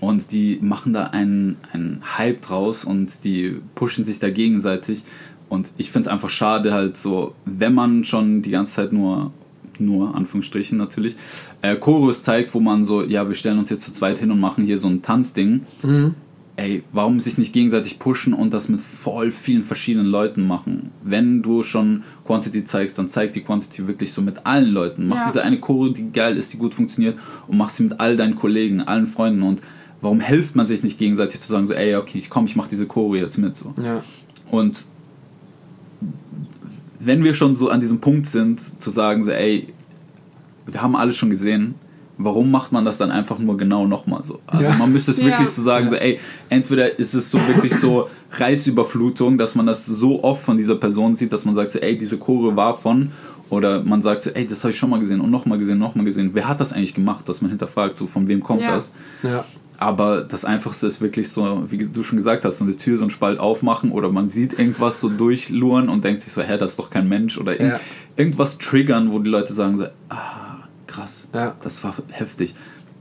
[0.00, 5.02] Und die machen da einen, einen Hype draus und die pushen sich da gegenseitig.
[5.48, 9.32] Und ich finde es einfach schade, halt so, wenn man schon die ganze Zeit nur,
[9.78, 11.16] nur, Anführungsstrichen natürlich,
[11.62, 14.40] äh, Chorus zeigt, wo man so, ja, wir stellen uns jetzt zu zweit hin und
[14.40, 15.62] machen hier so ein Tanzding.
[16.58, 20.90] Ey, warum sich nicht gegenseitig pushen und das mit voll vielen verschiedenen Leuten machen?
[21.04, 25.06] Wenn du schon Quantity zeigst, dann zeig die Quantity wirklich so mit allen Leuten.
[25.06, 25.26] Mach Ja.
[25.26, 28.34] diese eine Choreo, die geil ist, die gut funktioniert und mach sie mit all deinen
[28.34, 29.62] Kollegen, allen Freunden und
[30.00, 32.66] warum hilft man sich nicht gegenseitig zu sagen so, ey, okay, ich komm, ich mach
[32.66, 33.72] diese Choreo jetzt mit so.
[33.80, 34.02] Ja.
[34.50, 34.86] Und
[36.98, 39.68] wenn wir schon so an diesem Punkt sind, zu sagen so, ey,
[40.66, 41.76] wir haben alles schon gesehen,
[42.18, 44.40] warum macht man das dann einfach nur genau nochmal so?
[44.46, 44.74] Also Ja.
[44.76, 45.26] man müsste es Ja.
[45.26, 45.90] wirklich so sagen, Ja.
[45.92, 50.56] so, ey, entweder ist es so wirklich so Reizüberflutung, dass man das so oft von
[50.56, 53.12] dieser Person sieht, dass man sagt so, ey, diese Chore war von,
[53.50, 56.04] oder man sagt so, ey, das habe ich schon mal gesehen und nochmal gesehen, nochmal
[56.04, 56.30] gesehen.
[56.34, 57.28] Wer hat das eigentlich gemacht?
[57.28, 58.74] Dass man hinterfragt, so, von wem kommt Ja.
[58.74, 58.92] das?
[59.22, 59.44] Ja.
[59.80, 63.04] Aber das Einfachste ist wirklich so, wie du schon gesagt hast, so eine Tür, so
[63.04, 66.72] einen Spalt aufmachen oder man sieht irgendwas so durchluren und denkt sich so, hä, das
[66.72, 67.80] ist doch kein Mensch oder irgend, Ja.
[68.16, 70.47] irgendwas triggern, wo die Leute sagen so, ah,
[70.98, 71.54] krass, Ja.
[71.62, 72.54] das war heftig.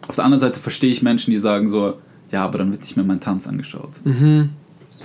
[0.08, 1.96] Auf der anderen Seite verstehe ich Menschen, die sagen so,
[2.32, 3.92] ja, aber dann wird nicht mehr mein Tanz angeschaut.
[4.04, 4.50] Mhm,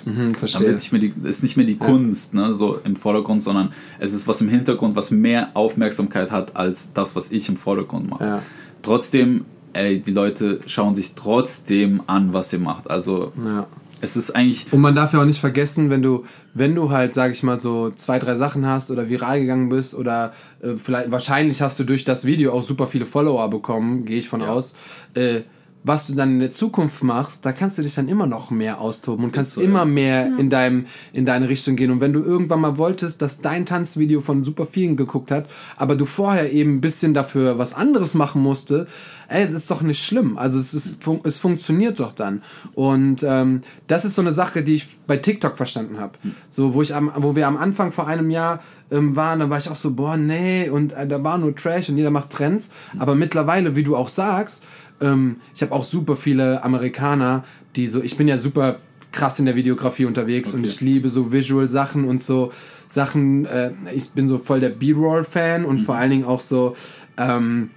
[0.04, 0.62] Dann verstehe.
[0.68, 4.12] wird nicht mehr die, ist nicht mehr die Kunst ne, so im Vordergrund, sondern es
[4.12, 8.24] ist was im Hintergrund, was mehr Aufmerksamkeit hat als das, was ich im Vordergrund mache.
[8.24, 8.42] Ja.
[8.82, 12.90] Trotzdem, ey, die Leute schauen sich trotzdem an, was ihr macht.
[12.90, 13.66] Also Ja.
[14.02, 16.24] Es ist eigentlich Und man darf ja auch nicht vergessen, wenn du,
[16.54, 19.94] wenn du halt, sag ich mal, so zwei, drei Sachen hast oder viral gegangen bist
[19.94, 24.18] oder äh, vielleicht, wahrscheinlich hast du durch das Video auch super viele Follower bekommen, gehe
[24.18, 24.74] ich von aus.
[25.14, 25.42] Äh,
[25.84, 28.80] was du dann in der Zukunft machst, da kannst du dich dann immer noch mehr
[28.80, 29.84] austoben und kannst so, immer ja.
[29.84, 31.90] mehr in deinem in deine Richtung gehen.
[31.90, 35.96] Und wenn du irgendwann mal wolltest, dass dein Tanzvideo von super vielen geguckt hat, aber
[35.96, 38.86] du vorher eben ein bisschen dafür was anderes machen musste,
[39.28, 40.38] ey, das ist doch nicht schlimm.
[40.38, 42.42] Also es ist fun es funktioniert doch dann.
[42.74, 46.18] Und ähm, das ist so eine Sache, die ich bei TikTok verstanden habe.
[46.48, 48.60] So, wo ich am, wo wir am Anfang vor einem Jahr
[48.92, 51.88] ähm, waren, da war ich auch so, boah, nee, und äh, da war nur Trash
[51.88, 52.70] und jeder macht Trends.
[52.98, 54.62] Aber mittlerweile, wie du auch sagst,
[55.02, 57.44] ähm, ich habe auch super viele Amerikaner,
[57.76, 58.76] die so, ich bin ja super
[59.10, 60.68] krass in der Videografie unterwegs und Okay.
[60.68, 62.50] ich liebe so Visual Sachen und so
[62.86, 66.74] Sachen, äh, ich bin so voll der B-Roll-Fan und vor allen Dingen auch so,
[67.18, 67.70] ähm,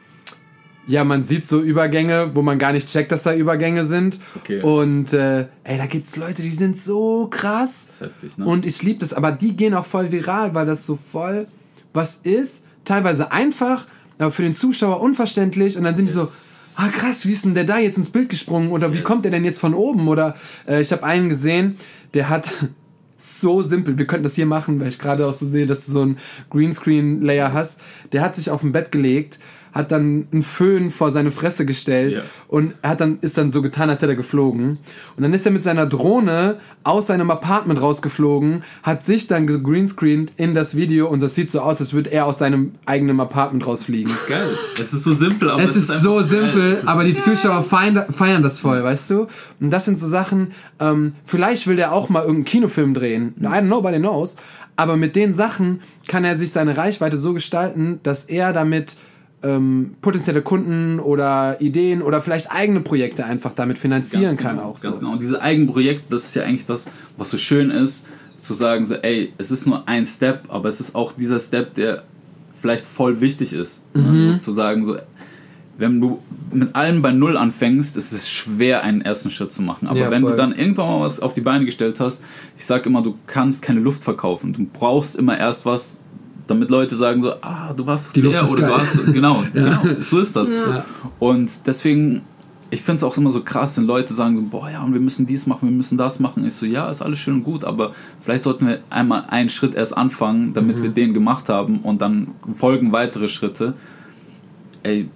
[0.87, 4.19] ja, man sieht so Übergänge, wo man gar nicht checkt, dass da Übergänge sind.
[4.35, 4.61] Okay.
[4.61, 7.85] Und äh, ey, da gibt's Leute, die sind so krass.
[7.87, 8.45] Das ist heftig, ne?
[8.45, 11.47] Und ich liebe das, aber die gehen auch voll viral, weil das so voll
[11.93, 12.63] was ist.
[12.83, 13.87] Teilweise einfach,
[14.17, 15.77] aber für den Zuschauer unverständlich.
[15.77, 16.27] Und dann sind die so,
[16.75, 18.71] ah krass, wie ist denn der da jetzt ins Bild gesprungen?
[18.71, 20.07] Oder wie kommt der denn jetzt von oben?
[20.07, 20.35] Oder
[20.67, 21.75] äh, ich habe einen gesehen,
[22.13, 22.51] der hat
[23.17, 25.91] so simpel, wir könnten das hier machen, weil ich gerade auch so sehe, dass du
[25.93, 26.17] so einen
[26.49, 27.79] Greenscreen-Layer hast.
[28.11, 29.39] Der hat sich auf ein Bett gelegt,
[29.75, 32.21] hat dann einen Föhn vor seine Fresse gestellt Ja.
[32.47, 34.79] und er hat dann, ist dann so getan, als hätte er geflogen.
[35.17, 40.33] Und dann ist er mit seiner Drohne aus seinem Apartment rausgeflogen, hat sich dann gegreenscreened
[40.37, 43.67] in das Video und das sieht so aus, als würde er aus seinem eigenen Apartment
[43.67, 44.13] rausfliegen.
[44.29, 44.47] geil.
[44.79, 46.41] Es ist so simpel, aber Es ist so einfach geil.
[46.41, 49.27] simpel, Es ist- aber die Zuschauer feiern, feiern das voll, weißt du?
[49.59, 53.33] Und das sind so Sachen, ähm, vielleicht will der auch mal irgendeinen Kinofilm drehen.
[53.41, 54.37] I don't know, nobody knows.
[54.77, 58.95] Aber mit den Sachen kann er sich seine Reichweite so gestalten, dass er damit
[59.45, 64.69] ähm, potenzielle Kunden oder Ideen oder vielleicht eigene Projekte einfach damit finanzieren Ganz kann genau,
[64.69, 64.87] auch so.
[64.89, 65.13] Ganz genau.
[65.13, 68.95] Und diese Eigenprojekte, das ist ja eigentlich das, was so schön ist, zu sagen so,
[68.95, 72.03] ey, es ist nur ein Step, aber es ist auch dieser Step, der
[72.51, 73.83] vielleicht voll wichtig ist.
[73.93, 74.05] Mhm.
[74.07, 74.97] Also zu sagen so,
[75.77, 76.19] wenn du
[76.51, 79.87] mit allem bei Null anfängst, ist es schwer, einen ersten Schritt zu machen.
[79.87, 80.31] Aber Ja, wenn voll.
[80.31, 82.23] du dann irgendwann mal was auf die Beine gestellt hast,
[82.57, 84.53] ich sag immer, du kannst keine Luft verkaufen.
[84.53, 86.01] Du brauchst immer erst was,
[86.47, 88.77] damit Leute sagen so, ah, du warst Die Luft der ist oder du geil.
[88.77, 89.11] warst so.
[89.11, 90.49] genau, genau, so ist das.
[90.49, 90.85] Ja.
[91.19, 92.21] Und deswegen,
[92.69, 94.99] ich finde es auch immer so krass, wenn Leute sagen so, boah, ja, und wir
[94.99, 96.45] müssen dies machen, wir müssen das machen.
[96.45, 99.75] Ich so, ja, ist alles schön und gut, aber vielleicht sollten wir einmal einen Schritt
[99.75, 103.73] erst anfangen, damit wir den gemacht haben und dann folgen weitere Schritte.
[104.83, 105.09] Ey,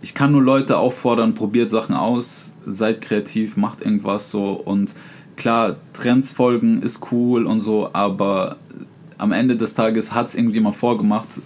[0.00, 4.94] ich kann nur Leute auffordern, probiert Sachen aus, seid kreativ, macht irgendwas so und
[5.36, 8.56] klar, Trends folgen ist cool und so, aber
[9.18, 11.40] am Ende des Tages hat es irgendjemand vorgemacht.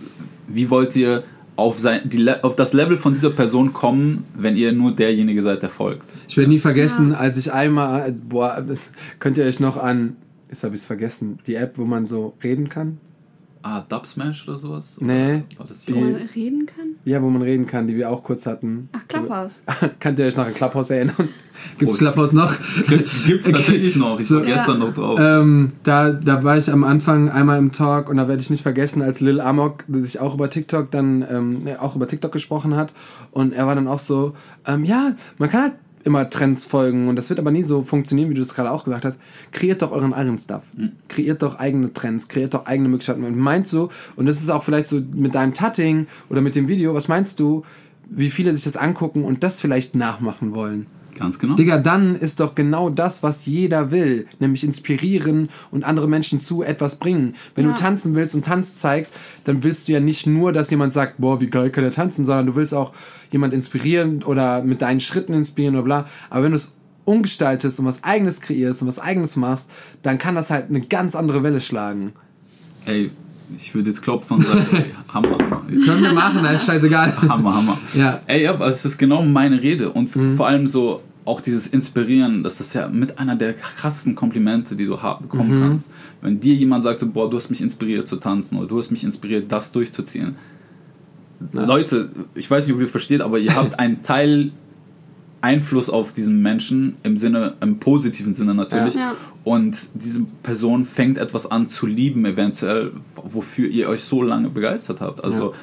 [0.48, 1.22] Wie wollt ihr
[1.56, 5.42] auf, sein, die, Le- auf das Level von dieser Person kommen, wenn ihr nur derjenige
[5.42, 6.10] seid, der folgt?
[6.28, 8.64] Ich werde nie vergessen, als ich einmal, boah,
[9.18, 10.16] könnt ihr euch noch an,
[10.48, 12.98] jetzt habe ich es vergessen, die App, wo man so reden kann?
[13.62, 14.96] Ah, Dub Smash oder sowas?
[15.00, 16.86] Nee, das die- Wo man reden kann?
[17.04, 18.88] Ja, wo man reden kann, die wir auch kurz hatten.
[18.92, 19.62] Ach, Clubhouse.
[20.00, 21.28] Könnt ihr euch noch an Clubhouse erinnern?
[21.78, 22.54] Gibt's Clubhouse noch?
[22.88, 24.18] Gibt's tatsächlich noch.
[24.18, 24.36] Ich So.
[24.36, 25.18] war gestern noch drauf.
[25.22, 28.62] Ähm, da, da war ich am Anfang einmal im Talk und da werde ich nicht
[28.62, 32.76] vergessen, als Lil Amok sich auch über TikTok dann ähm, ja, auch über TikTok gesprochen
[32.76, 32.94] hat
[33.30, 34.32] und er war dann auch so,
[34.66, 35.74] ähm, ja, man kann halt
[36.04, 38.84] immer Trends folgen und das wird aber nie so funktionieren, wie du es gerade auch
[38.84, 39.18] gesagt hast.
[39.52, 40.64] Kreiert doch euren eigenen Stuff.
[41.08, 43.24] Kreiert doch eigene Trends, kreiert doch eigene Möglichkeiten.
[43.24, 46.68] Und meinst du, und das ist auch vielleicht so mit deinem Tutting oder mit dem
[46.68, 47.62] Video, was meinst du,
[48.08, 50.86] wie viele sich das angucken und das vielleicht nachmachen wollen?
[51.20, 51.54] Ganz genau.
[51.54, 56.62] Digga, dann ist doch genau das, was jeder will, nämlich inspirieren und andere Menschen zu
[56.62, 57.34] etwas bringen.
[57.54, 57.72] Wenn Ja.
[57.72, 59.14] du tanzen willst und Tanz zeigst,
[59.44, 62.24] dann willst du ja nicht nur, dass jemand sagt, boah, wie geil kann er tanzen,
[62.24, 62.92] sondern du willst auch
[63.30, 66.04] jemand inspirieren oder mit deinen Schritten inspirieren oder bla.
[66.30, 66.72] Aber wenn du es
[67.04, 69.70] umgestaltest und was eigenes kreierst und was eigenes machst,
[70.02, 72.12] dann kann das halt eine ganz andere Welle schlagen.
[72.86, 73.10] Ey,
[73.56, 75.62] ich würde jetzt klopfen und sagen, ey, Hammer, Hammer.
[75.84, 77.12] Können wir machen, das ist scheißegal.
[77.28, 77.78] Hammer, Hammer.
[77.94, 78.12] Ja.
[78.12, 78.16] Mhm.
[78.26, 79.90] Ey, ja, aber es ist genau meine Rede.
[79.90, 80.06] Und
[80.36, 84.86] vor allem so auch dieses Inspirieren, das ist ja mit einer der krassesten Komplimente, die
[84.86, 85.62] du bekommen Mhm.
[85.62, 85.90] kannst.
[86.20, 89.04] Wenn dir jemand sagt, boah, du hast mich inspiriert zu tanzen oder du hast mich
[89.04, 90.36] inspiriert, das durchzuziehen.
[91.52, 94.50] Leute, ich weiß nicht, ob ihr versteht, aber ihr habt einen Teil
[95.40, 98.94] Einfluss auf diesen Menschen im Sinne, im positiven Sinne natürlich.
[98.94, 99.00] Ja.
[99.00, 99.16] Ja.
[99.44, 102.92] Und diese Person fängt etwas an zu lieben, eventuell,
[103.24, 105.24] wofür ihr euch so lange begeistert habt.
[105.24, 105.54] Also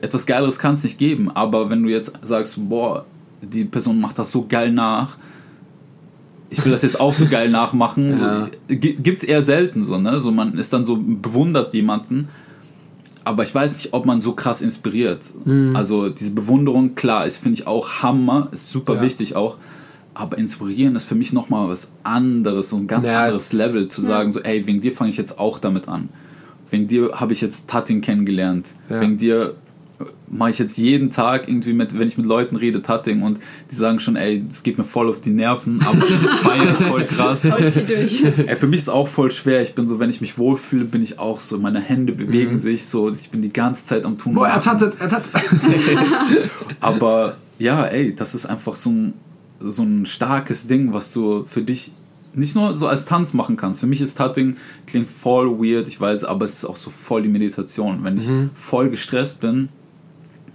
[0.00, 1.30] etwas Geileres kann es nicht geben.
[1.30, 3.06] Aber wenn du jetzt sagst, boah,
[3.42, 5.16] die Person macht das so geil nach,
[6.50, 8.48] ich will das jetzt auch so geil nachmachen, Ja.
[8.68, 10.18] so, gibt es eher selten so, ne?
[10.20, 12.28] So man ist dann so bewundert jemanden,
[13.24, 15.30] aber ich weiß nicht, ob man so krass inspiriert.
[15.44, 15.76] Mhm.
[15.76, 19.00] Also diese Bewunderung, klar, ist finde ich auch Hammer, ist super Ja.
[19.02, 19.56] wichtig auch.
[20.14, 24.00] Aber inspirieren ist für mich nochmal was anderes, so ein ganz Ja, anderes Level, zu
[24.00, 26.08] sagen, so, ey, wegen dir fange ich jetzt auch damit an.
[26.70, 28.68] Wegen dir habe ich jetzt Tatting kennengelernt.
[28.90, 29.00] Ja.
[29.02, 29.54] Wegen dir
[30.28, 33.40] mache ich jetzt jeden Tag irgendwie mit, wenn ich mit Leuten rede, Tatting und
[33.70, 36.82] die sagen schon, ey, es geht mir voll auf die Nerven, aber ich feiere es
[36.82, 37.44] voll krass.
[37.44, 39.62] Ey, für mich ist es auch voll schwer.
[39.62, 42.86] Ich bin so, wenn ich mich wohlfühle, bin ich auch so, meine Hände bewegen sich
[42.86, 44.32] so, ich bin die ganze Zeit am Tun.
[44.32, 44.36] Mhm.
[44.36, 45.32] Boah, er tattet, er tattet.
[46.80, 49.14] Aber ja, ey, das ist einfach so ein,
[49.60, 51.92] so ein starkes Ding, was du für dich
[52.34, 53.80] nicht nur so als Tanz machen kannst.
[53.80, 57.22] Für mich ist Tutting, klingt voll weird, ich weiß, aber es ist auch so voll
[57.22, 58.04] die Meditation.
[58.04, 59.70] Wenn ich voll gestresst bin,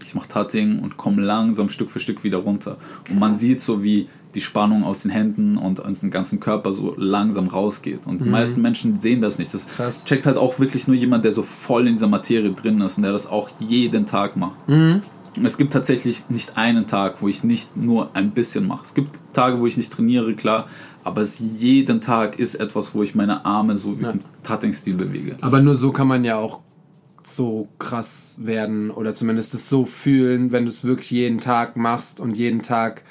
[0.05, 2.77] ich mache Tutting und komme langsam Stück für Stück wieder runter.
[3.09, 6.73] Und man sieht so, wie die Spannung aus den Händen und aus dem ganzen Körper
[6.73, 8.07] so langsam rausgeht.
[8.07, 9.53] Und die meisten Menschen sehen das nicht.
[9.53, 10.05] Das Krass.
[10.05, 13.03] checkt halt auch wirklich nur jemand, der so voll in dieser Materie drin ist und
[13.03, 14.59] der das auch jeden Tag macht.
[15.43, 18.83] Es gibt tatsächlich nicht einen Tag, wo ich nicht nur ein bisschen mache.
[18.83, 20.67] Es gibt Tage, wo ich nicht trainiere, klar,
[21.03, 24.11] aber es jeden Tag ist etwas, wo ich meine Arme so wie Ja.
[24.11, 25.37] im Tutting-Stil bewege.
[25.41, 26.61] Aber nur so kann man ja auch
[27.27, 32.19] so krass werden oder zumindest es so fühlen, wenn du es wirklich jeden Tag machst
[32.19, 33.03] und jeden Tag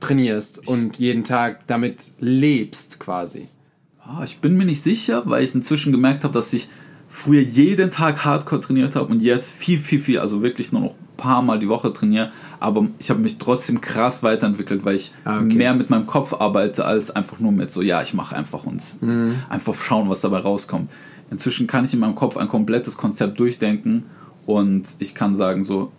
[0.00, 3.48] trainierst und jeden Tag damit lebst quasi.
[4.04, 6.68] Ah, ich bin mir nicht sicher, weil ich inzwischen gemerkt habe, dass ich
[7.06, 10.90] früher jeden Tag Hardcore trainiert habe und jetzt viel, viel, viel, also wirklich nur noch
[10.90, 12.30] ein paar Mal die Woche trainiere.
[12.60, 15.54] Aber ich habe mich trotzdem krass weiterentwickelt, weil ich Ah, okay.
[15.56, 18.82] mehr mit meinem Kopf arbeite, als einfach nur mit so, ja, ich mache einfach und
[19.02, 19.34] Mhm.
[19.48, 20.90] einfach schauen, was dabei rauskommt.
[21.30, 24.06] Inzwischen kann ich in meinem Kopf ein komplettes Konzept durchdenken
[24.46, 25.92] und ich kann sagen so,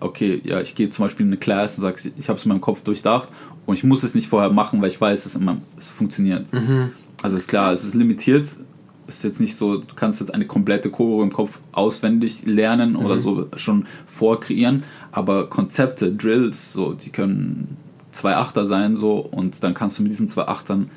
[0.00, 2.48] okay, ja, ich gehe zum Beispiel in eine Class und sage, ich habe es in
[2.48, 3.28] meinem Kopf durchdacht
[3.66, 6.46] und ich muss es nicht vorher machen, weil ich weiß, es, in meinem, es funktioniert.
[7.22, 8.46] Also ist klar, es ist limitiert.
[9.06, 12.96] Es ist jetzt nicht so, du kannst jetzt eine komplette Choreo im Kopf auswendig lernen
[12.96, 17.76] oder so schon vorkreieren, aber Konzepte, Drills, so, die können
[18.12, 20.90] zwei Achter sein so und dann kannst du mit diesen zwei Achtern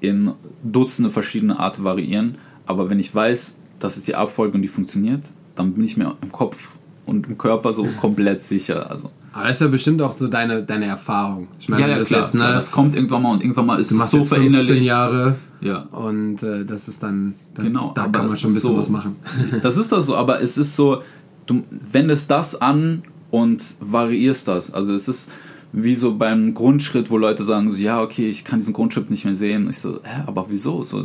[0.00, 0.32] in
[0.64, 2.36] Dutzende verschiedene Arten variieren.
[2.66, 5.22] Aber wenn ich weiß, das ist die Abfolge und die funktioniert,
[5.54, 8.90] dann bin ich mir im Kopf und im Körper so komplett sicher.
[8.90, 9.10] Also.
[9.32, 11.48] Aber das ist ja bestimmt auch so deine, deine Erfahrung.
[11.58, 13.66] Ich meine, Ja, ja, das klar, jetzt, ne, klar, das kommt irgendwann mal und irgendwann
[13.66, 14.86] mal ist du es so jetzt 15 verinnerlicht.
[14.86, 15.80] Jahre Ja.
[15.90, 18.88] und äh, das ist dann, dann Genau, da kann man schon ein bisschen so- was
[18.90, 19.16] machen.
[19.62, 21.02] Das ist das so, aber es ist so,
[21.46, 24.72] du wendest das an und variierst das.
[24.74, 25.30] Also es ist
[25.72, 29.24] wie so beim Grundschritt, wo Leute sagen so, ja, okay, ich kann diesen Grundschritt nicht
[29.24, 29.64] mehr sehen.
[29.64, 30.84] Und ich so, hä, aber wieso?
[30.84, 31.02] So,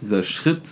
[0.00, 0.62] dieser Schritt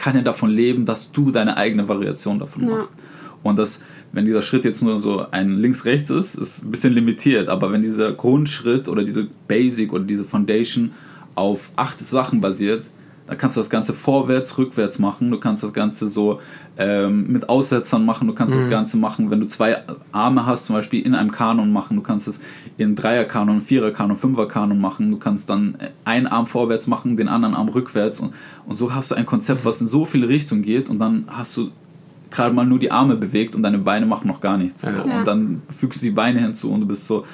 [0.00, 2.70] kann ja davon leben, dass du deine eigene Variation davon Ja.
[2.74, 2.94] machst.
[3.42, 3.82] Und das,
[4.12, 7.48] wenn dieser Schritt jetzt nur so ein links-rechts ist, ist ein bisschen limitiert.
[7.48, 10.92] Aber wenn dieser Grundschritt oder diese Basic oder diese Foundation
[11.34, 12.84] auf acht Sachen basiert,
[13.30, 15.30] dann kannst du das Ganze vorwärts, rückwärts machen.
[15.30, 16.40] Du kannst das Ganze so
[16.76, 18.26] ähm, mit Aussetzern machen.
[18.26, 21.72] Du kannst das Ganze machen, wenn du zwei Arme hast, zum Beispiel in einem Kanon
[21.72, 21.96] machen.
[21.96, 22.40] Du kannst es
[22.76, 25.10] in Dreierkanon, Viererkanon, Fünferkanon machen.
[25.10, 28.18] Du kannst dann einen Arm vorwärts machen, den anderen Arm rückwärts.
[28.18, 28.34] Und,
[28.66, 30.90] und so hast du ein Konzept, was in so viele Richtungen geht.
[30.90, 31.70] Und dann hast du
[32.32, 34.82] gerade mal nur die Arme bewegt und deine Beine machen noch gar nichts.
[34.82, 35.02] Ja.
[35.02, 37.24] Und dann fügst du die Beine hinzu und du bist so,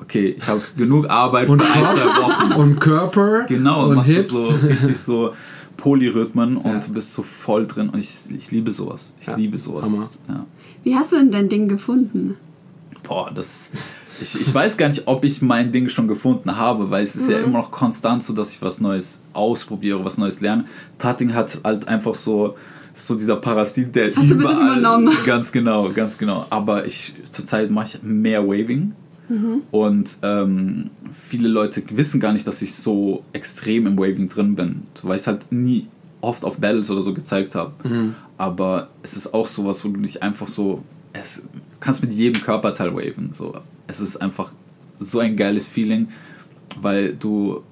[0.00, 2.52] okay, ich habe genug Arbeit Und für ein, zwei Wochen.
[2.52, 4.28] und Körper Genau, und machst Hips.
[4.28, 5.32] du so richtig so
[5.76, 6.78] Polyrhythmen und Ja.
[6.80, 9.12] du bist so voll drin und ich, ich liebe sowas.
[9.20, 10.18] Ich Ja, liebe sowas.
[10.28, 10.46] Ja.
[10.82, 12.36] Wie hast du denn dein Ding gefunden?
[13.02, 13.72] Boah, das.
[14.20, 17.28] Ich, ich weiß gar nicht, ob ich mein Ding schon gefunden habe, weil es ist
[17.28, 20.64] ja immer noch konstant so, dass ich was Neues ausprobiere, was Neues lerne.
[20.98, 22.56] Tating hat halt einfach so,
[22.94, 24.78] so dieser Parasit, der Hast du ein bisschen überall.
[24.78, 25.16] übernommen.
[25.26, 26.46] Ganz genau, ganz genau.
[26.48, 28.92] Aber ich zurzeit mache ich mehr Waving.
[29.70, 34.82] Und ähm, viele Leute wissen gar nicht, dass ich so extrem im Waving drin bin,
[35.02, 35.88] weil ich es halt nie
[36.20, 37.72] oft auf Battles oder so gezeigt habe.
[38.38, 42.42] Aber es ist auch sowas, wo du dich einfach so, es, du kannst mit jedem
[42.42, 43.32] Körperteil waven.
[43.32, 43.54] So.
[43.86, 44.52] Es ist einfach
[44.98, 46.08] so ein geiles Feeling,
[46.80, 47.62] weil du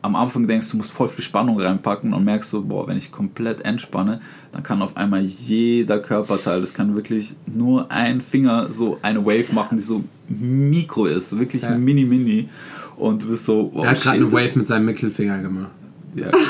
[0.00, 3.10] am Anfang denkst, du musst voll viel Spannung reinpacken und merkst so, boah, wenn ich
[3.10, 4.20] komplett entspanne,
[4.52, 9.52] dann kann auf einmal jeder Körperteil, das kann wirklich nur ein Finger so eine Wave
[9.52, 11.76] machen, die so mikro ist, so wirklich Ja.
[11.76, 12.48] mini, mini.
[12.96, 15.70] Und du bist so, wow, Er hat gerade eine Wave mit seinem Mittelfinger gemacht.
[16.14, 16.30] Ja.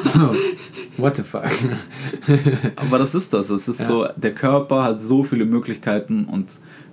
[0.00, 0.34] So,
[0.96, 1.44] what the fuck?
[2.76, 3.50] Aber das ist das.
[3.50, 3.86] Es ist Ja.
[3.86, 6.46] so, der Körper hat so viele Möglichkeiten und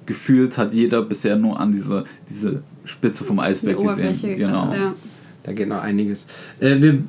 [0.06, 4.38] gefühlt hat jeder bisher nur an diese, diese Spitze vom Die Eisberg gesehen.
[4.38, 4.68] Genau.
[4.68, 4.94] krass, ja.
[5.50, 6.28] Da geht noch einiges.
[6.60, 7.04] Äh, wir,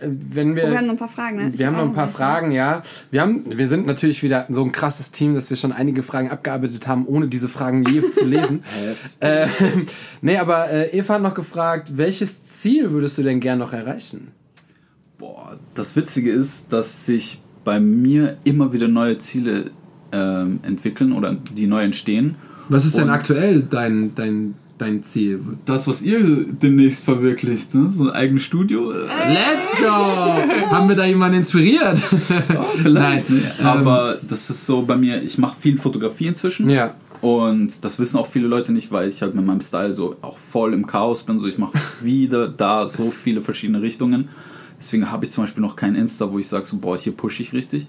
[0.00, 1.50] wenn wir, Oh, wir haben noch ein paar Fragen, ne?
[1.52, 2.06] Ich Wir haben hab noch ein paar.
[2.06, 2.80] Fragen, ja.
[3.10, 6.30] Wir, haben, wir sind natürlich wieder so ein krasses Team, dass wir schon einige Fragen
[6.30, 8.62] abgearbeitet haben, ohne diese Fragen je zu lesen.
[9.18, 9.48] äh,
[10.20, 14.28] nee, aber äh, Eva hat noch gefragt, welches Ziel würdest du denn gern noch erreichen?
[15.18, 19.72] Boah, das Witzige ist, dass sich bei mir immer wieder neue Ziele
[20.12, 22.36] ähm, entwickeln oder die neu entstehen.
[22.68, 25.40] Was ist denn Und aktuell dein, dein, dein Ziel?
[25.64, 27.88] Das, was ihr demnächst verwirklicht, ne?
[27.88, 28.90] so ein eigenes Studio.
[28.90, 29.86] Let's go!
[30.70, 31.98] haben wir da jemanden inspiriert?
[31.98, 33.64] Vielleicht, Nein, ne?
[33.64, 36.68] Aber das ist so bei mir, ich mache viel Fotografie inzwischen.
[36.68, 36.94] ja.
[37.20, 40.36] Und das wissen auch viele Leute nicht, weil ich halt mit meinem Style so auch
[40.36, 41.38] voll im Chaos bin.
[41.38, 44.28] So, ich mache wieder da so viele verschiedene Richtungen.
[44.76, 47.44] Deswegen habe ich zum Beispiel noch kein Insta, wo ich sage, so, boah, hier pushe
[47.44, 47.86] ich richtig.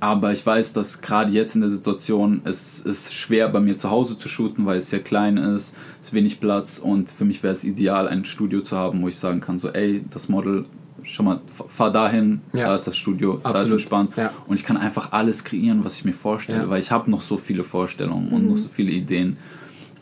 [0.00, 3.90] Aber ich weiß, dass gerade jetzt in der Situation es ist schwer bei mir zu
[3.90, 7.42] Hause zu shooten, weil es sehr klein ist, es ist wenig Platz und für mich
[7.42, 10.66] wäre es ideal, ein Studio zu haben, wo ich sagen kann, so, ey, das Model,
[11.04, 12.66] schon mal, fahr dahin, Ja.
[12.68, 13.72] da ist das Studio, da ist Absolut.
[13.80, 14.10] entspannt.
[14.16, 14.30] Ja.
[14.46, 16.68] Und ich kann einfach alles kreieren, was ich mir vorstelle, Ja.
[16.70, 19.36] weil ich habe noch so viele Vorstellungen und noch so viele Ideen.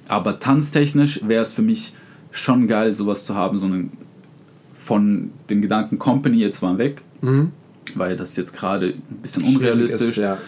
[0.08, 1.92] Aber tanztechnisch wäre es für mich
[2.32, 3.92] schon geil, sowas zu haben, so einen
[4.72, 7.02] von den Gedanken Company jetzt mal weg,
[7.98, 10.10] weil das jetzt gerade ein bisschen unrealistisch.
[10.10, 10.38] Ist, ja.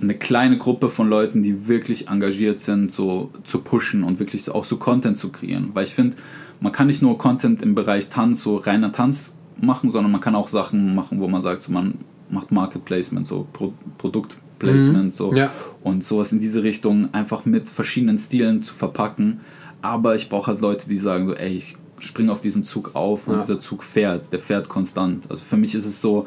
[0.00, 4.64] Eine kleine Gruppe von Leuten, die wirklich engagiert sind, so zu pushen und wirklich auch
[4.64, 5.70] so Content zu kreieren.
[5.72, 6.16] Weil ich finde,
[6.60, 10.34] man kann nicht nur Content im Bereich Tanz, so reiner Tanz machen, sondern man kann
[10.34, 11.94] auch Sachen machen, wo man sagt, so man
[12.28, 15.50] macht Market Placement, so Pro Produktplacement, so Ja.
[15.82, 19.40] und sowas in diese Richtung einfach mit verschiedenen Stilen zu verpacken.
[19.82, 23.28] Aber ich brauche halt Leute, die sagen so, ey, ich springe auf diesen Zug auf
[23.28, 23.40] und Ja.
[23.40, 25.30] dieser Zug fährt, der fährt konstant.
[25.30, 26.26] Also für mich ist es so,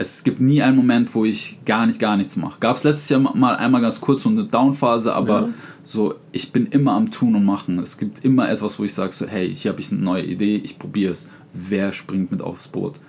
[0.00, 2.58] es gibt nie einen Moment, wo ich gar nicht, gar nichts mache.
[2.58, 5.48] Gab es letztes Jahr mal einmal ganz kurz so eine Downphase, aber Ja.
[5.84, 7.78] so, ich bin immer am Tun und Machen.
[7.78, 10.56] Es gibt immer etwas, wo ich sage so, hey, hier habe ich eine neue Idee,
[10.56, 11.30] ich probiere es.
[11.52, 13.00] Wer springt mit aufs Boot?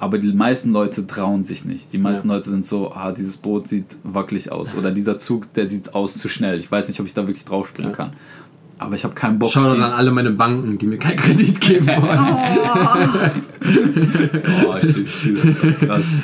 [0.00, 1.92] Aber die meisten Leute trauen sich nicht.
[1.92, 2.34] Die meisten Ja.
[2.36, 4.74] Leute sind so, ah, dieses Boot sieht wackelig aus.
[4.74, 6.58] Oder dieser Zug, der sieht aus zu schnell.
[6.58, 8.14] Ich weiß nicht, ob ich da wirklich drauf springen kann.
[8.82, 9.50] Aber ich habe keinen Bock.
[9.52, 13.42] Schau stehen- an alle meine Banken, die mir keinen Kredit geben wollen.
[14.66, 15.78] Oh, ich, fühle das.
[15.80, 16.14] Krass.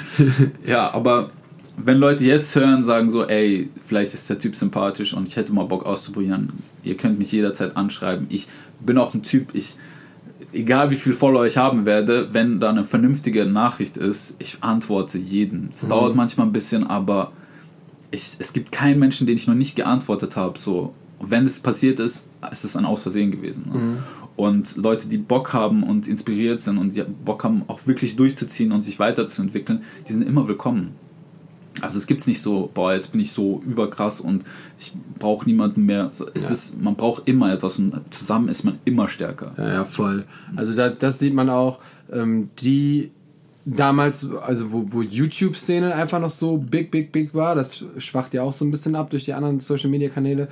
[0.66, 1.30] Ja, aber
[1.76, 5.52] wenn Leute jetzt hören, sagen so, ey, vielleicht ist der Typ sympathisch und ich hätte
[5.52, 6.52] mal Bock auszuprobieren,
[6.82, 8.26] ihr könnt mich jederzeit anschreiben.
[8.30, 8.48] Ich
[8.80, 9.76] bin auch ein Typ, ich,
[10.52, 15.18] egal wie viel Follower ich haben werde, wenn da eine vernünftige Nachricht ist, ich antworte
[15.18, 15.70] jeden.
[15.74, 17.32] Es dauert manchmal ein bisschen, aber
[18.10, 20.58] ich, es gibt keinen Menschen, den ich noch nicht geantwortet habe.
[20.58, 23.70] So, wenn es passiert ist, ist es ein Aus Versehen gewesen.
[23.72, 23.78] Ne?
[23.78, 23.98] Mhm.
[24.36, 28.70] Und Leute, die Bock haben und inspiriert sind und die Bock haben, auch wirklich durchzuziehen
[28.70, 30.94] und sich weiterzuentwickeln, die sind immer willkommen.
[31.80, 34.44] Also es gibt es nicht so, boah, jetzt bin ich so überkrass und
[34.78, 36.10] ich brauche niemanden mehr.
[36.34, 36.50] Es Ja.
[36.52, 39.52] ist, man braucht immer etwas und zusammen ist man immer stärker.
[39.56, 40.24] Ja, ja, voll.
[40.56, 41.78] Also da, das sieht man auch,
[42.12, 43.10] ähm, die
[43.64, 48.42] damals, also wo, wo YouTube-Szene einfach noch so big, big, big war, das schwacht ja
[48.42, 50.48] auch so ein bisschen ab durch die anderen Social-Media-Kanäle.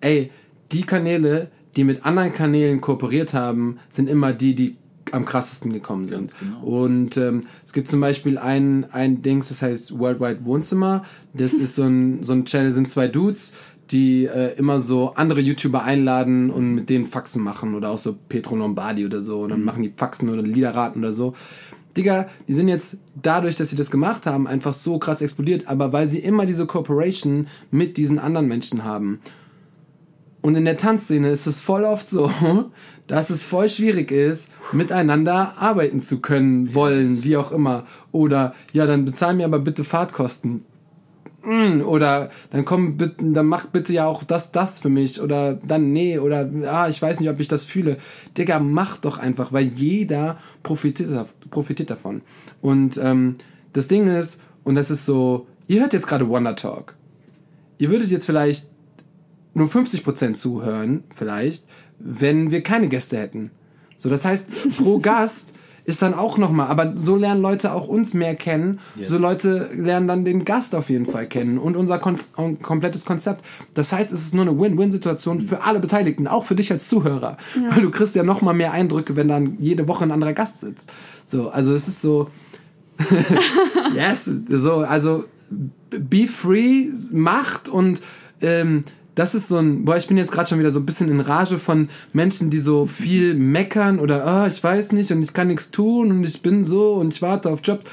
[0.00, 0.30] Ey,
[0.72, 4.76] die Kanäle, die mit anderen Kanälen kooperiert haben, sind immer die, die
[5.12, 6.32] am krassesten gekommen sind.
[6.38, 6.62] Genau.
[6.62, 11.04] Und ähm, es gibt zum Beispiel ein, ein Dings, das heißt Worldwide Wohnzimmer.
[11.34, 13.54] Das ist so ein, so ein Channel, sind zwei Dudes,
[13.90, 18.16] die äh, immer so andere YouTuber einladen und mit denen Faxen machen oder auch so
[18.28, 21.34] Petro Lombardi oder so und dann machen die Faxen oder Liederraten oder so.
[21.96, 25.92] Digga, die sind jetzt dadurch, dass sie das gemacht haben, einfach so krass explodiert, aber
[25.92, 29.18] weil sie immer diese Cooperation mit diesen anderen Menschen haben.
[30.42, 32.30] Und in der Tanzszene ist es voll oft so,
[33.06, 37.84] dass es voll schwierig ist, miteinander arbeiten zu können, wollen, wie auch immer.
[38.12, 40.64] Oder, ja, dann bezahl mir aber bitte Fahrtkosten.
[41.42, 45.20] Mm, Oder dann komm bitte, dann mach bitte ja auch das, das für mich.
[45.20, 47.96] Oder dann nee, oder ah, ich weiß nicht, ob ich das fühle.
[48.36, 52.22] Digga, mach doch einfach, weil jeder profitiert, profitiert davon.
[52.60, 53.36] Und ähm,
[53.72, 56.94] das Ding ist, und das ist so, ihr hört jetzt gerade Wonder Talk.
[57.78, 58.66] Ihr würdet jetzt vielleicht
[59.54, 61.64] nur 50% zuhören, vielleicht,
[61.98, 63.50] wenn wir keine Gäste hätten.
[63.96, 65.52] So, das heißt, pro Gast
[65.84, 68.78] ist dann auch nochmal, aber so lernen Leute auch uns mehr kennen.
[69.02, 72.16] So Leute lernen dann den Gast auf jeden Fall kennen und unser kon
[72.62, 73.44] komplettes Konzept.
[73.74, 77.36] Das heißt, es ist nur eine Win-Win-Situation für alle Beteiligten, auch für dich als Zuhörer.
[77.70, 80.92] Weil du kriegst ja nochmal mehr Eindrücke, wenn dann jede Woche ein anderer Gast sitzt.
[81.24, 82.30] So, also es ist so,
[83.94, 85.24] yes, so, also
[85.90, 88.00] be free, macht und
[88.42, 88.82] ähm,
[89.20, 91.20] das ist so ein, boah, ich bin jetzt gerade schon wieder so ein bisschen in
[91.20, 95.48] Rage von Menschen, die so viel meckern oder, ah, ich weiß nicht und ich kann
[95.48, 97.84] nichts tun und ich bin so und ich warte auf Jobs.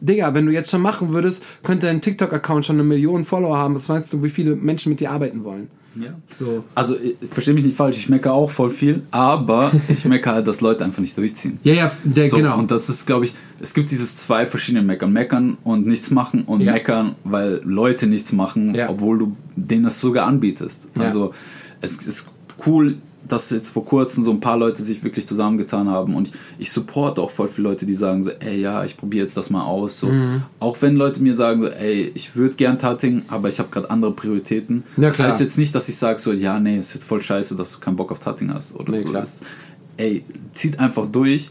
[0.00, 3.74] Digga, wenn du jetzt schon machen würdest, könnte dein TikTok-Account schon eine Million Follower haben.
[3.74, 5.70] Was meinst du, wie viele Menschen mit dir arbeiten wollen?
[5.96, 6.14] Ja.
[6.28, 6.64] So.
[6.74, 10.46] Also, ich- versteh mich nicht falsch, ich meckere auch voll viel, aber ich meckere halt,
[10.48, 11.58] dass Leute einfach nicht durchziehen.
[11.62, 12.58] Ja, ja, der, So, genau.
[12.58, 15.12] Und das ist, glaube ich, es gibt dieses zwei verschiedene Meckern.
[15.12, 16.72] Meckern und nichts machen und Ja.
[16.72, 18.88] meckern, weil Leute nichts machen, Ja.
[18.90, 20.88] obwohl du denen das sogar anbietest.
[20.98, 21.32] Also
[21.80, 22.26] es ist
[22.66, 22.96] cool,
[23.26, 27.22] dass jetzt vor kurzem so ein paar Leute sich wirklich zusammengetan haben und ich supporte
[27.22, 30.00] auch voll viele Leute, die sagen so, ey, ja, ich probiere jetzt das mal aus.
[30.00, 30.08] So.
[30.08, 30.42] Mhm.
[30.60, 33.90] Auch wenn Leute mir sagen so, ey, ich würde gern Tating, aber ich habe gerade
[33.90, 34.84] andere Prioritäten.
[34.96, 37.56] Ja, das heißt jetzt nicht, dass ich sage so, ja, nee, ist jetzt voll scheiße,
[37.56, 39.08] dass du keinen Bock auf Tating hast oder Nee, so.
[39.08, 39.22] klar.
[39.22, 39.40] Das,
[39.96, 41.50] ey, zieht einfach durch,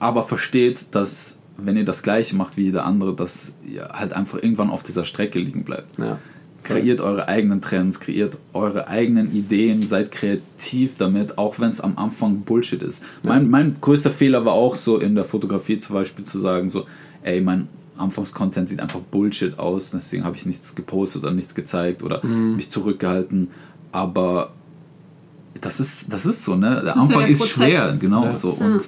[0.00, 4.38] aber versteht, dass wenn ihr das gleiche macht wie jeder andere, dass ihr halt einfach
[4.42, 5.96] irgendwann auf dieser Strecke liegen bleibt.
[5.98, 6.18] ja.
[6.62, 11.98] Kreiert eure eigenen Trends, kreiert eure eigenen Ideen, seid kreativ damit, auch wenn es am
[11.98, 13.02] Anfang Bullshit ist.
[13.22, 16.86] Mein, mein größter Fehler war auch so in der Fotografie zum Beispiel zu sagen, so,
[17.22, 22.02] ey, mein Anfangscontent sieht einfach Bullshit aus, deswegen habe ich nichts gepostet oder nichts gezeigt
[22.02, 23.48] oder mich zurückgehalten.
[23.92, 24.52] Aber
[25.60, 26.82] das ist, das ist so, ne?
[26.84, 28.36] Der ja Anfang der ist schwer, genau Ja.
[28.36, 28.50] so.
[28.50, 28.82] Und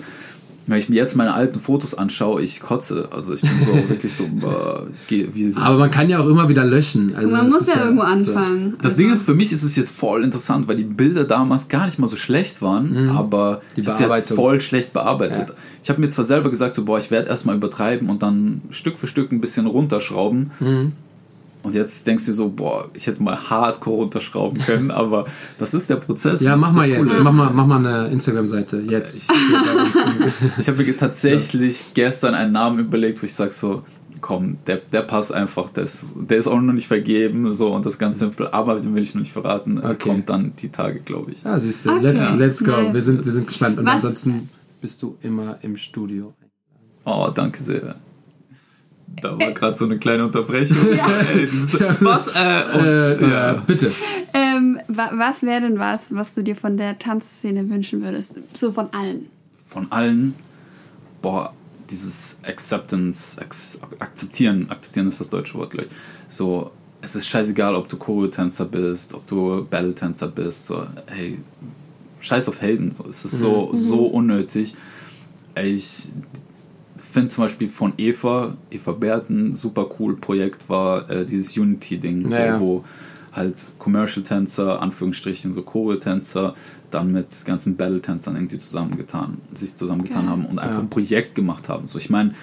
[0.67, 3.09] wenn ich mir jetzt meine alten Fotos anschaue, ich kotze.
[3.13, 5.61] Also ich bin so wirklich so, boah, ich gehe wie so.
[5.61, 7.15] Aber man kann ja auch immer wieder löschen.
[7.15, 8.09] Also Man muss ja irgendwo so.
[8.09, 8.75] anfangen.
[8.83, 11.69] Das Also, Ding ist, für mich ist es jetzt voll interessant, weil die Bilder damals
[11.69, 13.61] gar nicht mal so schlecht waren, aber Mhm.
[13.77, 15.51] Die ich habe sie halt voll schlecht bearbeitet.
[15.51, 15.55] Ja.
[15.83, 18.99] Ich habe mir zwar selber gesagt, so, boah, ich werde erstmal übertreiben und dann Stück
[18.99, 20.51] für Stück ein bisschen runterschrauben.
[20.61, 20.93] Mhm.
[21.67, 25.27] Und jetzt denkst du so, boah, ich hätte mal hardcore runterschrauben können, aber
[25.59, 26.43] das ist der Prozess.
[26.43, 27.11] Ja, mach mal jetzt.
[27.11, 27.25] Coole.
[27.25, 28.83] Mach mal, mach mal eine Instagram-Seite.
[28.89, 29.33] Jetzt.
[30.59, 33.83] Ich habe mir tatsächlich gestern einen Namen überlegt, wo ich sage so,
[34.21, 37.85] komm, der, der passt einfach, der ist, der ist auch noch nicht vergeben, so und
[37.85, 39.97] das ganz simpel, aber den will ich noch nicht verraten, Okay.
[39.97, 41.43] kommt dann die Tage, glaube ich.
[41.43, 41.91] Ja, siehst du.
[41.91, 42.03] Okay.
[42.13, 42.71] Let's, let's go.
[42.81, 42.95] Nice.
[42.95, 43.79] Wir, sind, wir sind gespannt.
[43.81, 44.51] Und Was- ansonsten
[44.81, 46.33] bist du immer im Studio.
[47.05, 47.97] Oh, danke sehr.
[49.23, 50.77] Da war gerade so eine kleine Unterbrechung.
[51.35, 52.29] Ey, dieses, was?
[52.29, 53.53] Äh, und, Äh, ja.
[53.53, 53.91] äh, bitte.
[54.35, 58.35] Ähm, wa was wäre denn was, was du dir von der Tanzszene wünschen würdest?
[58.53, 59.27] So von allen.
[59.67, 60.35] Von allen,
[61.23, 61.53] boah,
[61.91, 65.93] dieses Acceptance, Ex akzeptieren, akzeptieren ist das deutsche Wort, glaube ich.
[66.29, 71.39] So, es ist scheißegal, ob du Choreo-Tänzer bist, ob du Battle-Tänzer bist, so, hey,
[72.21, 74.75] scheiß auf Helden, so, es ist so, so unnötig.
[75.55, 76.11] Ey, Ich
[77.17, 82.45] finde zum Beispiel von Eva, Eva Berten, super cool Projekt war äh, dieses Unity-Ding, Ja,
[82.45, 82.55] ja.
[82.59, 82.85] so, wo
[83.33, 86.55] halt Commercial-Tänzer, Anführungsstrichen, so Choreo-Tänzer,
[86.91, 90.31] dann mit ganzen Battle-Tänzern irgendwie zusammengetan, sich zusammengetan Geil.
[90.31, 90.83] haben und einfach Ja.
[90.83, 91.87] ein Projekt gemacht haben.
[91.87, 92.35] So, ich meine,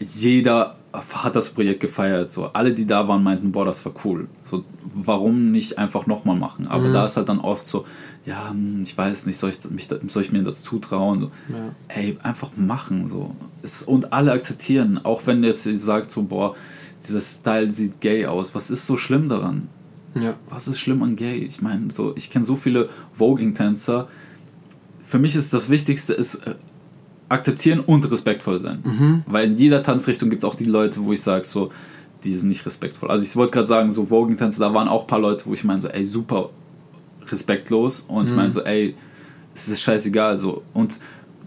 [0.00, 2.30] jeder hat das Projekt gefeiert.
[2.30, 4.28] So alle, die da waren, meinten, boah, das war cool.
[4.44, 4.64] So
[4.94, 6.66] warum nicht einfach nochmal machen?
[6.68, 6.92] Aber Mhm.
[6.94, 7.84] da ist halt dann oft so,
[8.24, 11.20] ja, hm, ich weiß nicht, soll ich, mich, soll ich mir das zutrauen?
[11.20, 11.74] So, Ja.
[11.88, 13.36] Ey, einfach machen so.
[13.62, 16.54] Es, und alle akzeptieren, auch wenn jetzt sie sagt so, boah,
[17.06, 18.54] dieser Style sieht gay aus.
[18.54, 19.68] Was ist so schlimm daran?
[20.14, 20.34] Ja.
[20.48, 21.36] was ist schlimm an gay?
[21.40, 24.08] Ich meine, so, ich kenne so viele Voging-Tänzer.
[25.04, 26.54] Für mich ist das Wichtigste, ist äh,
[27.28, 29.22] akzeptieren und respektvoll sein.
[29.26, 31.70] Weil in jeder Tanzrichtung gibt es auch die Leute, wo ich sage, so,
[32.24, 33.10] die sind nicht respektvoll.
[33.10, 35.64] Also ich wollte gerade sagen, so Voging-Tänzer, da waren auch ein paar Leute, wo ich
[35.64, 36.50] meine, so, ey, super
[37.30, 38.00] respektlos.
[38.00, 38.94] Und ich meine so, ey,
[39.54, 40.38] es ist scheißegal.
[40.38, 40.62] So.
[40.72, 40.98] Und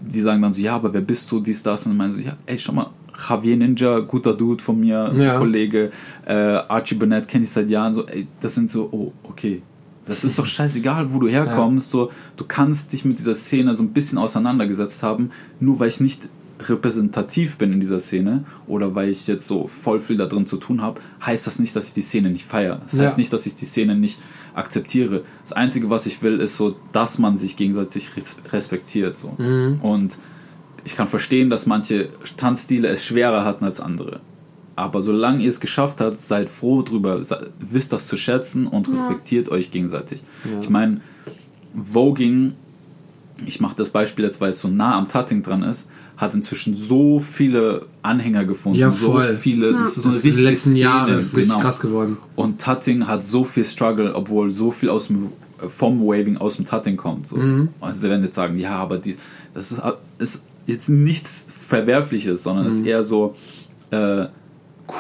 [0.01, 1.86] die sagen dann so, ja, aber wer bist du, dies, das?
[1.86, 2.91] Und ich meine so, ja, ey, schau mal,
[3.30, 5.38] Javier Ninja, guter Dude von mir, Ja.
[5.38, 5.91] Kollege,
[6.25, 9.61] äh, Archie Burnett kenne ich seit Jahren, so, ey, das sind so, oh, okay.
[10.10, 11.89] Das ist doch scheißegal, wo du herkommst.
[11.89, 15.30] So, du kannst dich mit dieser Szene so ein bisschen auseinandergesetzt haben,
[15.60, 16.28] nur weil ich nicht
[16.62, 20.57] repräsentativ bin in dieser Szene oder weil ich jetzt so voll viel da drin zu
[20.57, 22.80] tun habe, heißt das nicht, dass ich die Szene nicht feiere.
[22.84, 23.18] Das heißt Ja.
[23.18, 24.20] nicht, dass ich die Szene nicht
[24.53, 25.24] akzeptiere.
[25.41, 29.16] Das Einzige, was ich will, ist so, dass man sich gegenseitig res- respektiert.
[29.16, 29.30] So.
[29.82, 30.18] Und
[30.84, 34.20] ich kann verstehen, dass manche Tanzstile es schwerer hatten als andere.
[34.80, 37.21] Aber solange ihr es geschafft habt, seid froh drüber,
[37.59, 40.23] wisst das zu schätzen und respektiert euch gegenseitig.
[40.61, 41.01] Ich meine,
[41.75, 42.53] Voging,
[43.45, 46.75] ich mache das Beispiel jetzt, weil es so nah am Tutting dran ist, hat inzwischen
[46.75, 49.36] so viele Anhänger gefunden, Ja, so voll.
[49.36, 51.51] viele, das ist so eine Das ist in den richtige letzten Szene, Jahren ist richtig
[51.51, 51.61] genau.
[51.61, 52.17] krass geworden.
[52.36, 55.32] Und Tutting hat so viel Struggle, obwohl so viel aus dem,
[55.67, 57.27] vom Waving aus dem Tutting kommt.
[57.27, 57.38] So.
[57.38, 57.69] Mhm.
[57.80, 59.15] Also sie werden jetzt sagen, ja, aber die,
[59.53, 59.82] das ist,
[60.17, 62.69] ist jetzt nichts Verwerfliches, sondern Mhm.
[62.71, 63.36] ist eher so
[63.91, 64.25] äh,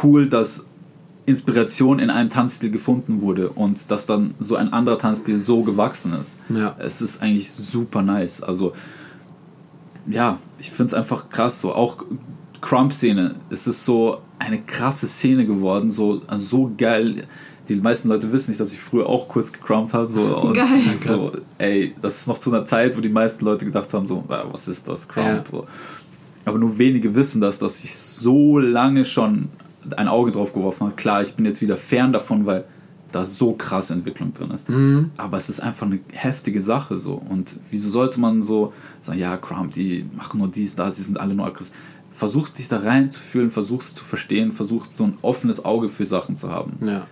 [0.03, 0.67] cool, dass
[1.25, 6.13] Inspiration in einem Tanzstil gefunden wurde und dass dann so ein anderer Tanzstil so gewachsen
[6.19, 6.39] ist.
[6.49, 6.75] Ja.
[6.79, 8.41] Es ist eigentlich super nice.
[8.41, 8.73] Also
[10.07, 11.61] ja, ich finde es einfach krass.
[11.61, 12.03] So auch
[12.61, 13.35] Crump-Szene.
[13.51, 15.91] Es ist so eine krasse Szene geworden.
[15.91, 17.27] So, also so geil.
[17.67, 20.07] Die meisten Leute wissen nicht, dass ich früher auch kurz gecrumpt habe.
[20.07, 20.67] So, und Geil.
[21.05, 24.23] So, ey, das ist noch zu einer Zeit, wo die meisten Leute gedacht haben, so,
[24.27, 25.53] was ist das, Crump?
[25.53, 25.63] Ja.
[26.45, 29.49] Aber nur wenige wissen das, dass ich so lange schon
[29.95, 30.95] ein Auge drauf geworfen habe.
[30.95, 32.65] Klar, ich bin jetzt wieder fern davon, weil
[33.11, 34.67] da so krasse Entwicklung drin ist.
[35.17, 37.13] Aber es ist einfach eine heftige Sache so.
[37.15, 41.19] Und wieso sollte man so sagen, ja, Crump, die machen nur dies, das, die sind
[41.19, 41.73] alle nur aggressiv.
[42.11, 46.35] Versucht dich da reinzufühlen, versucht es zu verstehen, versucht so ein offenes Auge für Sachen
[46.35, 46.73] zu haben.
[46.85, 47.07] Ja.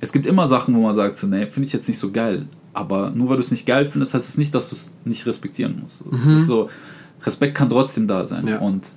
[0.00, 2.46] Es gibt immer Sachen, wo man sagt, so, nee, finde ich jetzt nicht so geil.
[2.72, 5.26] Aber nur weil du es nicht geil findest, heißt es nicht, dass du es nicht
[5.26, 6.02] respektieren musst.
[6.36, 6.68] Ist so,
[7.22, 8.46] Respekt kann trotzdem da sein.
[8.46, 8.58] Ja.
[8.58, 8.94] Und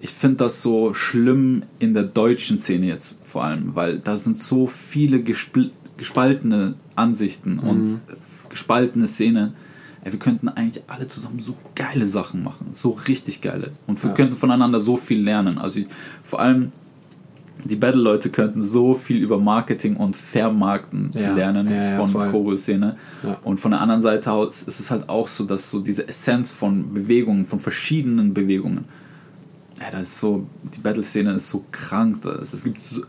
[0.00, 4.38] ich finde das so schlimm in der deutschen Szene jetzt vor allem, weil da sind
[4.38, 7.86] so viele gespaltene Ansichten und
[8.48, 9.52] gespaltene Szene.
[10.02, 13.72] Ey, wir könnten eigentlich alle zusammen so geile Sachen machen, so richtig geile.
[13.86, 14.16] Und wir Ja.
[14.16, 15.58] könnten voneinander so viel lernen.
[15.58, 15.86] Also ich,
[16.22, 16.72] vor allem
[17.66, 22.30] die Battle-Leute könnten so viel über Marketing und Vermarkten Ja, lernen ja, von voll.
[22.30, 22.96] Choreo-Szene.
[23.44, 26.50] Und von der anderen Seite aus ist es halt auch so, dass so diese Essenz
[26.50, 28.86] von Bewegungen, von verschiedenen Bewegungen,
[29.80, 32.20] ja, das ist so, die Battle-Szene ist so krank.
[32.22, 33.02] Das, es gibt so,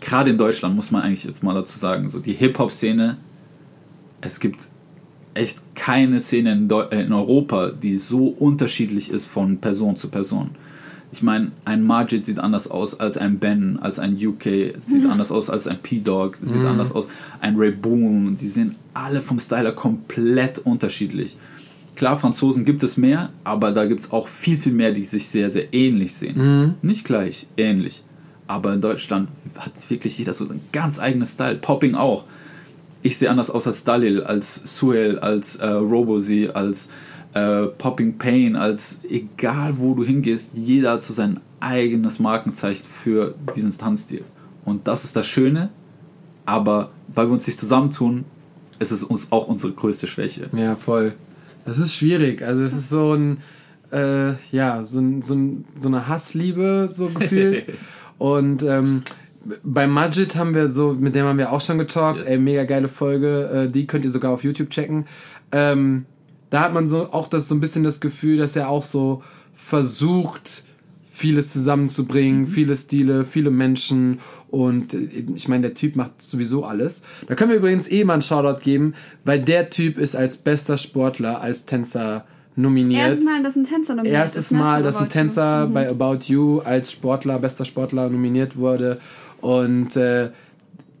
[0.00, 3.18] gerade in Deutschland muss man eigentlich jetzt mal dazu sagen, so die Hip-Hop-Szene,
[4.22, 4.68] es gibt
[5.34, 10.08] echt keine Szene in, Deu äh, in Europa, die so unterschiedlich ist von Person zu
[10.08, 10.50] Person.
[11.12, 15.30] Ich meine, ein Majid sieht anders aus als ein Ben, als ein UK, sieht anders
[15.30, 17.06] aus als ein P-Dog, sieht anders aus,
[17.40, 18.34] ein Ray Boom.
[18.34, 21.36] Die sind alle vom Styler komplett unterschiedlich.
[21.96, 25.28] Klar, Franzosen gibt es mehr, aber da gibt es auch viel, viel mehr, die sich
[25.28, 26.76] sehr, sehr ähnlich sehen.
[26.82, 28.02] Nicht gleich, ähnlich.
[28.46, 29.28] Aber in Deutschland
[29.58, 31.56] hat wirklich jeder so einen ganz eigenen Style.
[31.56, 32.24] Popping auch.
[33.02, 36.90] Ich sehe anders aus als Dalil, als Suel, als äh, Robozy, als
[37.34, 43.34] äh, Popping Pain, als egal wo du hingehst, jeder hat so sein eigenes Markenzeichen für
[43.54, 44.24] diesen Tanzstil.
[44.64, 45.70] Und das ist das Schöne,
[46.44, 48.24] aber weil wir uns nicht zusammentun,
[48.78, 50.48] ist es uns auch unsere größte Schwäche.
[50.52, 51.14] Ja, voll.
[51.66, 52.42] Das ist schwierig.
[52.42, 53.38] Also es ist so ein,
[53.92, 57.66] äh, ja, so, ein, so, ein, so eine Hassliebe so gefühlt.
[58.18, 59.02] Und ähm,
[59.62, 62.20] bei Majid haben wir so, mit dem haben wir auch schon getalkt.
[62.20, 62.28] Yes.
[62.28, 63.66] Ey, mega geile Folge.
[63.66, 65.06] Äh, die könnt ihr sogar auf YouTube checken.
[65.52, 66.06] Ähm,
[66.50, 69.22] da hat man so auch das so ein bisschen das Gefühl, dass er auch so
[69.52, 70.62] versucht,
[71.16, 77.02] vieles zusammenzubringen, viele Stile, viele Menschen und äh, ich meine, der Typ macht sowieso alles.
[77.26, 78.92] Da können wir übrigens eh mal einen Shoutout geben,
[79.24, 83.08] weil der Typ ist als bester Sportler, als Tänzer nominiert.
[83.08, 85.12] Erstes Mal, dass ein Tänzer nominiert Erstes ist, ne, Mal, von dass ein About You.
[85.20, 85.72] Tänzer Mhm.
[85.72, 88.98] bei About You als Sportler, bester Sportler nominiert wurde.
[89.40, 90.30] Und äh,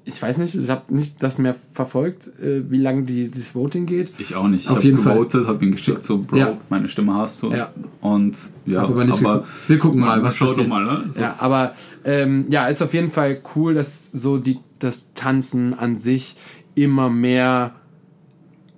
[0.08, 3.86] ich weiß nicht, ich habe nicht das mehr verfolgt, äh, wie lange die, dieses Voting
[3.86, 4.12] geht.
[4.20, 4.64] Ich auch nicht.
[4.64, 5.14] Ich Auf hab jeden Fall.
[5.14, 6.56] gewotet, habe ihn geschickt, so, Bro, Ja.
[6.68, 7.50] meine Stimme hast du.
[7.50, 7.72] Ja.
[8.00, 8.36] Und
[8.66, 9.46] ja, Hab aber nicht geguckt.
[9.68, 10.66] Wir gucken mal, was schau passiert.
[10.66, 11.04] doch mal, ne?
[11.10, 11.20] So.
[11.20, 11.72] Ja, aber
[12.04, 16.36] ähm, ja, ist auf jeden Fall cool, dass so die, das Tanzen an sich
[16.76, 17.74] immer mehr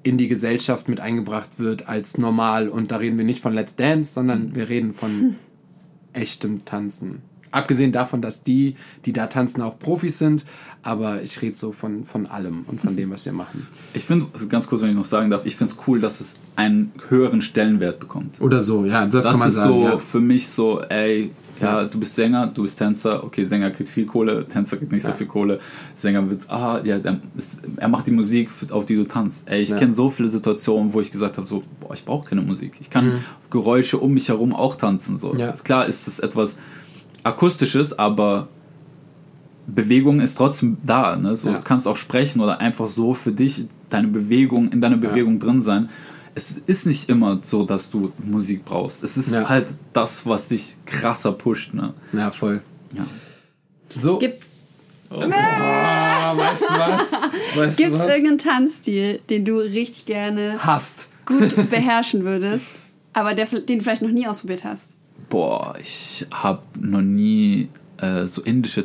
[0.03, 2.69] in die Gesellschaft mit eingebracht wird als normal.
[2.71, 5.35] Und da reden wir nicht von Let's Dance, sondern wir reden von
[6.15, 7.21] echtem Tanzen.
[7.51, 8.77] Abgesehen davon, dass die,
[9.07, 10.45] die da tanzen, auch Profis sind,
[10.83, 13.67] aber ich rede so von, von allem und von dem, was wir machen.
[13.95, 16.37] Ich finde, ganz kurz, wenn ich noch sagen darf, ich finde es cool, dass es
[16.57, 18.41] einen höheren Stellenwert bekommt.
[18.41, 19.69] Oder so, ja, das, Das kann man ist sagen.
[19.73, 19.99] so ja.
[19.99, 24.07] für mich so, ey, ja, du bist Sänger, du bist Tänzer, okay, Sänger kriegt viel
[24.07, 25.15] Kohle, Tänzer kriegt nicht so Ja.
[25.15, 25.59] viel Kohle.
[25.93, 29.49] Sänger wird, ah, ja, der ist, er macht die Musik, auf die du tanzt.
[29.49, 29.77] Ey, ich Ja.
[29.77, 32.75] kenne so viele Situationen, wo ich gesagt habe, so, boah, ich brauche keine Musik.
[32.81, 33.19] Ich kann
[33.51, 35.19] Geräusche um mich herum auch tanzen.
[35.19, 35.33] So.
[35.35, 35.41] Mhm.
[35.41, 35.51] Ja.
[35.51, 36.59] Ist Klar ist es etwas
[37.25, 38.47] Akustisches, aber
[39.69, 41.17] Bewegung ist trotzdem da.
[41.17, 41.37] Ne?
[41.37, 41.57] So, Ja.
[41.59, 45.63] Du kannst auch sprechen oder einfach so für dich deine Bewegung, in deiner Bewegung drin
[45.63, 45.89] sein.
[46.35, 49.03] Es ist nicht immer so, dass du Musik brauchst.
[49.03, 49.49] Es ist Ja.
[49.49, 51.75] halt das, was dich krasser pusht.
[51.75, 51.93] Ne?
[52.13, 52.63] ja, voll.
[52.97, 53.05] Ja.
[53.97, 54.43] So, Gibt
[55.11, 57.13] ah, weißt du was?
[57.57, 58.11] Weißt es du was?
[58.11, 61.09] irgendeinen Tanzstil, den du richtig gerne Hast.
[61.27, 62.73] gut beherrschen würdest,
[63.15, 64.91] aber der, den du vielleicht noch nie ausprobiert hast?
[65.31, 68.85] Boah, ich habe noch nie äh, so indische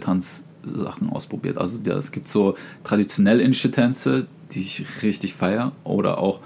[0.64, 1.58] Tanzsachen ausprobiert.
[1.58, 6.40] Also ja, es gibt so traditionell indische Tänze, die ich richtig feier oder auch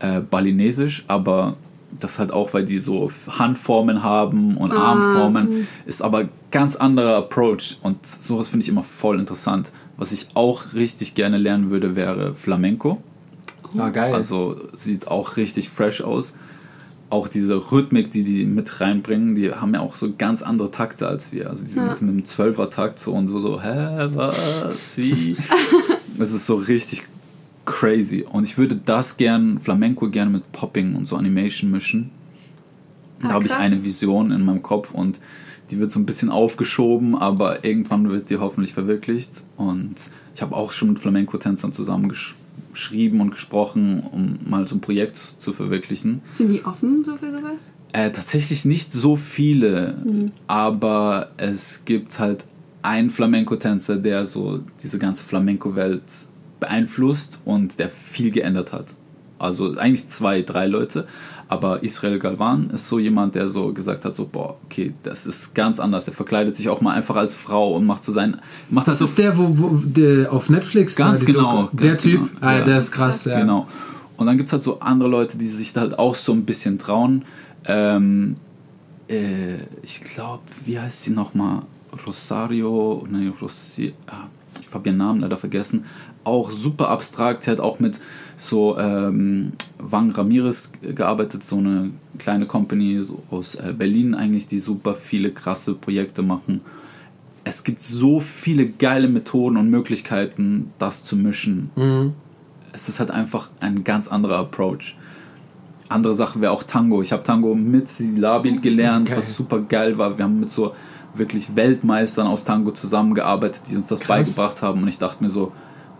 [0.00, 1.56] äh, balinesisch, aber
[1.98, 7.76] das halt auch, weil die so Handformen haben und Armformen, ist aber ganz anderer Approach
[7.82, 9.70] und sowas finde ich immer voll interessant.
[9.96, 13.00] Was ich auch richtig gerne lernen würde, wäre Flamenco.
[13.78, 14.12] Ah, geil.
[14.12, 16.34] Also sieht auch richtig fresh aus.
[17.14, 21.06] Auch diese Rhythmik, die die mit reinbringen, die haben ja auch so ganz andere Takte
[21.06, 21.48] als wir.
[21.48, 25.36] Also die sind mit einem Zwölfer-Takt so und so, so, hä, was, wie?
[26.18, 27.04] Es ist so richtig
[27.66, 28.24] crazy.
[28.28, 32.10] Und ich würde das gern, Flamenco gerne mit Popping und so Animation mischen.
[33.22, 35.20] Da Ah, habe ich eine Vision in meinem Kopf und
[35.70, 39.44] die wird so ein bisschen aufgeschoben, aber irgendwann wird die hoffentlich verwirklicht.
[39.56, 39.94] Und
[40.34, 41.72] ich habe auch schon mit Flamenco-Tänzern
[42.74, 46.22] zusammengeschrieben und gesprochen, um mal so ein Projekt zu verwirklichen.
[46.32, 47.74] Sind die offen so für sowas?
[47.92, 52.44] Äh, tatsächlich nicht so viele, aber es gibt halt
[52.82, 56.02] einen Flamenco-Tänzer, der so diese ganze Flamenco-Welt
[56.60, 58.94] beeinflusst und der viel geändert hat.
[59.38, 61.06] Also eigentlich zwei, drei Leute,
[61.48, 65.54] aber Israel Galvan ist so jemand, der so gesagt hat, so boah, okay, das ist
[65.54, 66.06] ganz anders.
[66.06, 68.40] Der verkleidet sich auch mal einfach als Frau und macht so sein,
[68.70, 71.76] macht Das halt so ist der, wo, wo der auf Netflix Ganz genau, Doku.
[71.76, 73.40] ganz der Typ, genau, ah, der ist krass, ja.
[73.40, 73.66] Genau.
[74.16, 76.44] Und dann gibt es halt so andere Leute, die sich da halt auch so ein
[76.44, 77.24] bisschen trauen.
[77.66, 78.36] Ähm,
[79.08, 81.62] äh, ich glaube, wie heißt sie nochmal?
[82.06, 84.28] Rosario, nein, Rosi, ah,
[84.60, 85.84] ich habe ihren Namen leider vergessen.
[86.24, 88.00] Auch super abstrakt, hat auch mit
[88.36, 94.60] so ähm, Wang Ramirez gearbeitet, so eine kleine Company so aus äh, Berlin eigentlich, die
[94.60, 96.62] super viele krasse Projekte machen.
[97.44, 101.70] Es gibt so viele geile Methoden und Möglichkeiten, das zu mischen
[102.74, 104.96] es ist halt einfach ein ganz anderer Approach.
[105.88, 107.02] Andere Sache wäre auch Tango.
[107.02, 109.16] Ich habe Tango mit Silabil gelernt, Geil.
[109.16, 110.18] was super geil war.
[110.18, 110.74] Wir haben mit so
[111.14, 114.82] wirklich Weltmeistern aus Tango zusammengearbeitet, die uns das beigebracht haben.
[114.82, 115.52] Und ich dachte mir so,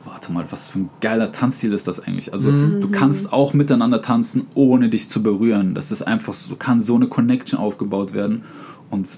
[0.06, 2.32] warte mal, was für ein geiler Tanzstil ist das eigentlich?
[2.32, 5.74] Also du kannst auch miteinander tanzen, ohne dich zu berühren.
[5.74, 8.42] Das ist einfach so, kann so eine Connection aufgebaut werden.
[8.90, 9.08] Und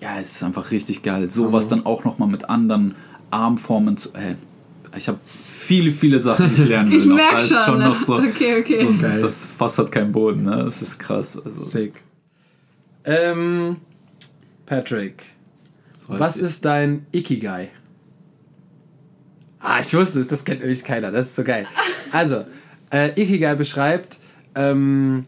[0.00, 1.30] ja, es ist einfach richtig geil.
[1.30, 2.94] Sowas dann auch nochmal mit anderen
[3.30, 4.10] Armformen zu.
[4.14, 4.36] Hey,
[4.96, 6.98] ich habe viele, viele Sachen, die ich lernen will.
[7.00, 7.16] Ich noch.
[7.18, 7.84] Da ist schon, ne?
[7.88, 8.76] noch so, Okay, okay.
[8.76, 9.20] so Geil.
[9.20, 10.64] das Fass hat keinen Boden, ne?
[10.64, 11.40] Das ist krass.
[11.42, 12.02] Also, Sick.
[13.04, 13.76] Ähm,
[14.64, 15.22] Patrick,
[16.08, 17.70] was ist dein Ikigai?
[19.68, 21.66] Ah, ich wusste es, das kennt nämlich keiner, das ist so geil.
[22.12, 22.44] Also,
[22.92, 24.20] äh, Ikigai beschreibt,
[24.54, 25.26] ähm,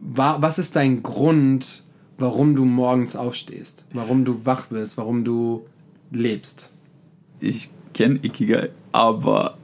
[0.00, 1.82] wa was ist dein Grund,
[2.18, 3.86] warum du morgens aufstehst?
[3.94, 4.98] Warum du wach bist?
[4.98, 5.64] Warum du
[6.10, 6.70] lebst?
[7.40, 9.56] ich kenne Ikigai, aber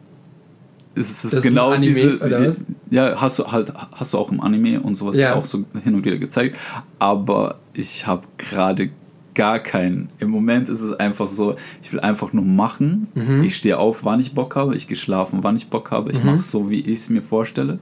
[0.95, 2.67] es ist Das genau Anime, diese.
[2.91, 5.35] Ja, hast du halt, hast du auch im Anime und sowas Ja.
[5.35, 6.59] auch so hin und wieder gezeigt.
[6.99, 8.91] Aber ich habe gerade
[9.35, 10.09] gar keinen.
[10.19, 13.09] Im Moment ist es einfach so, ich will einfach nur machen.
[13.15, 13.43] Mhm.
[13.45, 14.75] Ich stehe auf, wann ich Bock habe.
[14.75, 16.11] Ich gehe schlafen, wann ich Bock habe.
[16.11, 16.27] Ich Mhm.
[16.27, 17.79] mache es so, wie ich es mir vorstelle.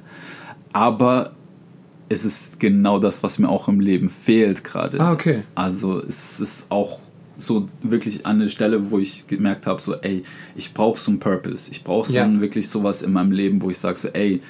[0.73, 1.33] Aber
[2.09, 5.01] es ist genau das, was mir auch im Leben fehlt gerade.
[5.01, 5.43] Ah, okay.
[5.55, 6.99] Also es ist auch
[7.37, 10.23] so wirklich an der Stelle, wo ich gemerkt habe, so ey,
[10.57, 11.71] ich brauche so einen Purpose.
[11.71, 12.41] Ich brauche so Ja.
[12.41, 14.41] wirklich sowas in meinem Leben, wo ich sage so ey,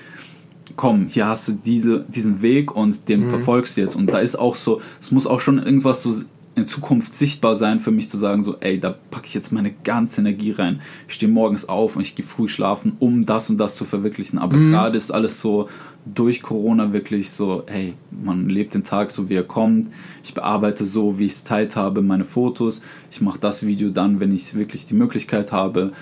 [0.77, 3.29] komm, hier hast du diese, diesen Weg und den Mhm.
[3.31, 3.95] verfolgst du jetzt.
[3.97, 6.23] Und da ist auch so, es muss auch schon irgendwas so
[6.59, 9.73] in Zukunft sichtbar sein für mich zu sagen, so, ey, da packe ich jetzt meine
[9.85, 10.81] ganze Energie rein.
[11.07, 14.39] Ich stehe morgens auf und ich gehe früh schlafen, um das und das zu verwirklichen.
[14.39, 14.71] Aber Mhm.
[14.71, 15.69] gerade ist alles so
[16.05, 19.89] durch Corona wirklich so, hey, man lebt den Tag so, wie er kommt.
[20.25, 22.81] Ich bearbeite so, wie ich Zeit habe, meine Fotos.
[23.11, 25.93] Ich mache das Video dann, wenn ich wirklich die Möglichkeit habe.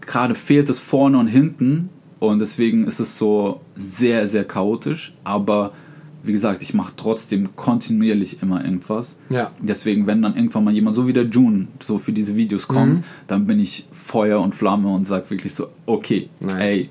[0.00, 1.88] Gerade fehlt es vorne und hinten
[2.20, 5.14] und deswegen ist es so sehr, sehr chaotisch.
[5.24, 5.72] Aber
[6.24, 9.18] wie gesagt, ich mache trotzdem kontinuierlich immer irgendwas.
[9.30, 9.50] Ja.
[9.60, 12.98] Deswegen, wenn dann irgendwann mal jemand, so wie der June, so für diese Videos kommt,
[13.00, 13.04] Mhm.
[13.26, 16.60] dann bin ich Feuer und Flamme und sage wirklich so, okay, Nice.
[16.60, 16.88] ey,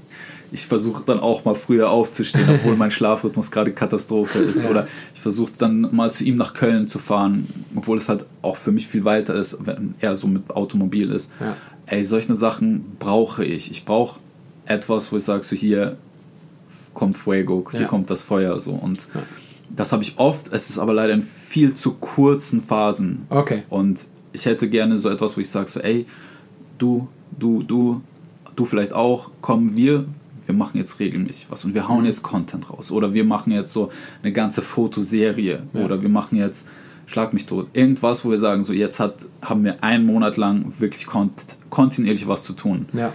[0.52, 4.62] ich versuche dann auch mal früher aufzustehen, obwohl mein Schlafrhythmus gerade Katastrophe ist.
[4.64, 4.70] Ja.
[4.70, 8.56] Oder ich versuche dann mal zu ihm nach Köln zu fahren, obwohl es halt auch
[8.56, 11.32] für mich viel weiter ist, wenn er so mit Automobil ist.
[11.40, 11.56] Ja.
[11.88, 13.72] Ey, solche Sachen brauche ich.
[13.72, 14.20] Ich brauche
[14.66, 15.98] etwas, wo ich sage, so hier
[16.94, 17.88] kommt Fuego, hier Ja.
[17.88, 18.60] kommt das Feuer.
[18.60, 18.72] So.
[18.72, 19.08] Und
[19.76, 23.26] das habe ich oft, es ist aber leider in viel zu kurzen Phasen.
[23.30, 23.64] Okay.
[23.70, 26.06] Und ich hätte gerne so etwas, wo ich sage so, ey,
[26.78, 27.08] du,
[27.40, 28.02] du, du,
[28.56, 30.06] du vielleicht auch, kommen wir,
[30.46, 31.88] wir machen jetzt regelmäßig was und wir Mhm.
[31.90, 32.92] hauen jetzt Content raus.
[32.92, 33.90] Oder wir machen jetzt so
[34.22, 35.64] eine ganze Fotoserie.
[35.74, 35.86] Ja.
[35.86, 36.68] Oder wir machen jetzt,
[37.06, 40.66] schlag mich tot, irgendwas, wo wir sagen, so jetzt hat, haben wir einen Monat lang
[40.80, 41.32] wirklich kont
[41.70, 42.88] kontinuierlich was zu tun.
[42.94, 43.14] Ja.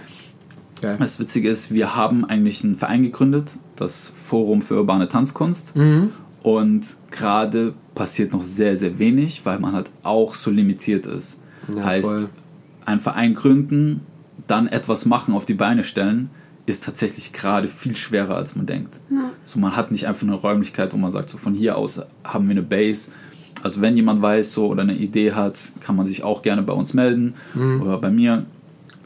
[0.81, 0.95] Geil.
[0.99, 5.75] Das Witzige ist, wir haben eigentlich einen Verein gegründet, das Forum für urbane Tanzkunst.
[5.75, 6.11] Mhm.
[6.41, 11.41] Und gerade passiert noch sehr, sehr wenig, weil man halt auch so limitiert ist.
[11.75, 12.29] Ja, heißt, voll.
[12.85, 14.01] einen Verein gründen,
[14.47, 16.29] dann etwas machen, auf die Beine stellen,
[16.65, 18.99] ist tatsächlich gerade viel schwerer, als man denkt.
[19.43, 22.47] So, man hat nicht einfach eine Räumlichkeit, wo man sagt, so von hier aus haben
[22.47, 23.11] wir eine Base.
[23.61, 26.73] Also wenn jemand weiß so oder eine Idee hat, kann man sich auch gerne bei
[26.73, 28.45] uns melden oder bei mir.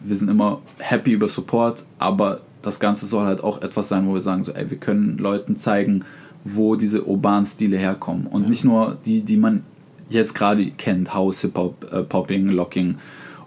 [0.03, 4.15] Wir sind immer happy über Support, aber das Ganze soll halt auch etwas sein, wo
[4.15, 6.03] wir sagen, so, ey, wir können Leuten zeigen,
[6.43, 8.25] wo diese urbanen Stile herkommen.
[8.25, 9.63] Und nicht nur die, die man
[10.09, 12.97] jetzt gerade kennt, House, Hip-Hop, äh, Popping, Locking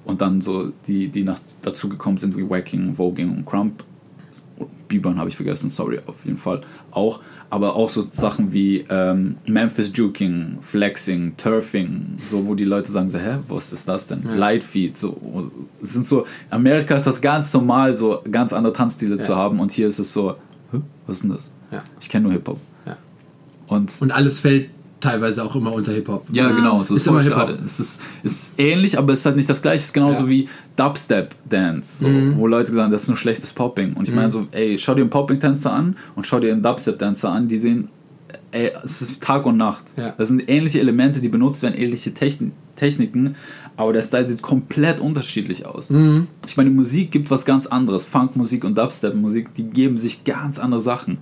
[0.04, 3.84] und dann so die, die nach, dazugekommen sind wie Wacking, Voging und Crump.
[4.88, 6.60] Bebop habe ich vergessen, sorry, auf jeden Fall
[6.90, 7.20] auch.
[7.48, 13.08] Aber auch so Sachen wie ähm, Memphis Juking, Flexing, Turfing, so wo die Leute sagen
[13.08, 14.22] so, hä, was ist das denn?
[14.24, 15.50] Lightfeed, so
[15.82, 16.22] es sind so.
[16.22, 19.98] In Amerika ist das ganz normal, so ganz andere Tanzstile zu haben und hier ist
[19.98, 20.36] es so,
[21.06, 21.52] was ist denn das?
[21.70, 21.84] Ja.
[22.00, 22.58] Ich kenne nur Hip Hop.
[22.84, 22.96] Ja.
[23.68, 24.70] Und Und alles fällt
[25.00, 26.24] teilweise auch immer unter Hip-Hop.
[26.32, 26.82] ja, genau.
[26.82, 27.58] So Ist immer Hip-Hop.
[27.64, 29.76] Es ist, ist ähnlich, aber es ist halt nicht das gleiche.
[29.76, 30.28] Es ist genauso Ja.
[30.28, 32.38] wie Dubstep-Dance, so, Mhm.
[32.38, 33.94] wo Leute sagen, das ist nur schlechtes Popping.
[33.94, 37.30] Und ich meine so, ey, schau dir einen Popping-Tänzer an und schau dir einen Dubstep-Tänzer
[37.30, 37.88] an, die sehen,
[38.52, 39.84] ey, es ist Tag und Nacht.
[39.96, 40.14] Ja.
[40.16, 43.36] Das sind ähnliche Elemente, die benutzt werden, ähnliche Techn Techniken,
[43.78, 45.88] aber der Style sieht komplett unterschiedlich aus.
[45.88, 46.26] Mhm.
[46.46, 48.04] Ich meine, die Musik gibt was ganz anderes.
[48.04, 51.16] Funkmusik und Dubstep-Musik, die geben sich ganz andere Sachen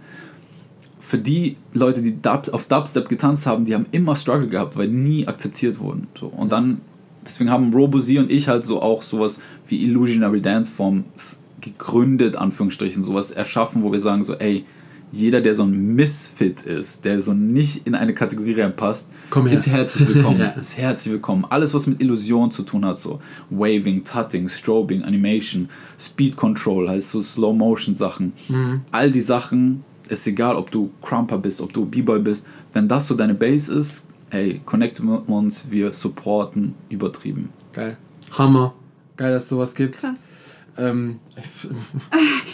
[1.04, 4.88] für die Leute, die Dub, auf Dubstep getanzt haben, die haben immer Struggle gehabt, weil
[4.88, 6.06] nie akzeptiert wurden.
[6.18, 6.26] So.
[6.28, 6.80] Und dann,
[7.22, 13.04] deswegen haben Robozy und ich halt so auch sowas wie Illusionary Dance Forms gegründet, Anführungsstrichen,
[13.04, 14.64] sowas erschaffen, wo wir sagen so, ey,
[15.12, 19.10] jeder, der so ein Misfit ist, der so nicht in eine Kategorie reinpasst,
[19.50, 20.40] ist herzlich willkommen.
[20.40, 20.48] Ja.
[20.48, 21.44] Ist herzlich willkommen.
[21.48, 23.20] Alles, was mit Illusion zu tun hat, so
[23.50, 25.68] Waving, Tutting, Strobing, Animation,
[25.98, 28.32] Speed Control, heißt so Slow-Motion-Sachen.
[28.48, 28.80] Mhm.
[28.90, 33.06] All die Sachen, ist egal, ob du Crumper bist, ob du B-Boy bist, wenn das
[33.06, 37.48] so deine Base ist, ey, connect mit uns, wir supporten übertrieben.
[37.72, 37.96] Geil.
[38.36, 38.74] Hammer.
[39.16, 39.98] Geil, dass es sowas gibt.
[39.98, 40.30] Krass.
[40.76, 41.18] Ähm,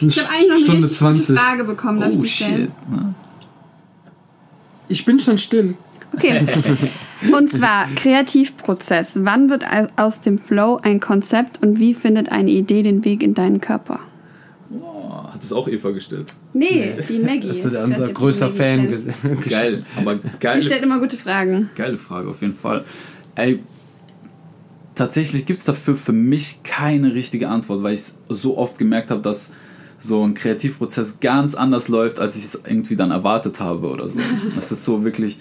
[0.01, 1.27] Ich habe eigentlich noch eine Stunde richtig 20.
[1.28, 2.01] gute Frage bekommen.
[2.01, 2.56] Darf ich Oh die stellen?
[2.56, 2.90] shit.
[2.90, 3.14] Ne?
[4.89, 5.74] Ich bin schon still.
[6.12, 6.44] Okay.
[7.32, 9.20] Und zwar Kreativprozess.
[9.22, 13.22] Wann wird au- aus dem Flow ein Konzept und wie findet eine Idee den Weg
[13.22, 14.01] in deinen Körper?
[15.40, 16.26] Hat das auch Eva gestellt?
[16.52, 17.48] Nee, die Maggie.
[17.48, 18.88] Das ist unser größter die Fan.
[18.92, 21.70] Ges- Geil, aber Die geile, stellt immer gute Fragen.
[21.74, 22.84] geile Frage auf jeden Fall.
[23.36, 23.60] Ey,
[24.94, 29.22] tatsächlich gibt es dafür für mich keine richtige Antwort, weil ich so oft gemerkt habe,
[29.22, 29.52] dass
[29.98, 34.20] so ein Kreativprozess ganz anders läuft, als ich es irgendwie dann erwartet habe oder so.
[34.54, 35.38] Das ist so wirklich,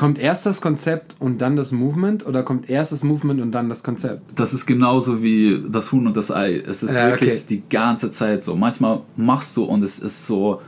[0.00, 3.68] Kommt erst das Konzept und dann das Movement oder kommt erst das Movement und dann
[3.68, 4.22] das Konzept?
[4.34, 6.56] das ist genauso wie das Huhn und das Ei.
[6.56, 7.44] Es ist Ja, wirklich okay.
[7.50, 8.56] die ganze Zeit so.
[8.56, 10.62] Manchmal machst du und es ist so,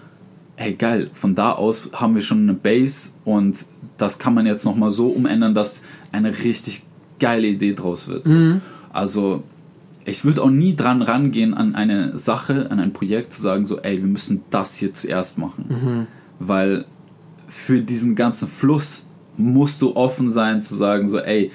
[0.57, 3.65] hey geil, von da aus haben wir schon eine Base und
[3.97, 5.81] das kann man jetzt nochmal so umändern, dass
[6.13, 6.85] eine richtig
[7.19, 8.27] geile Idee draus wird.
[8.27, 8.61] So.
[8.93, 9.45] Also
[10.05, 13.79] ich würde auch nie dran rangehen an eine Sache, an ein Projekt zu sagen so,
[13.81, 16.07] ey, wir müssen das hier zuerst machen.
[16.39, 16.85] Weil
[17.49, 19.07] für diesen ganzen Fluss
[19.37, 21.51] musst du offen sein zu sagen so, ey,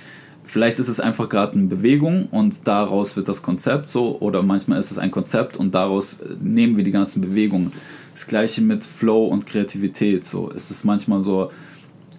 [0.47, 4.79] vielleicht ist es einfach gerade eine Bewegung und daraus wird das Konzept so oder manchmal
[4.79, 7.73] ist es ein Konzept und daraus äh, nehmen wir die ganzen Bewegungen.
[8.13, 10.51] Das gleiche mit Flow und Kreativität so.
[10.51, 11.51] Es ist manchmal so,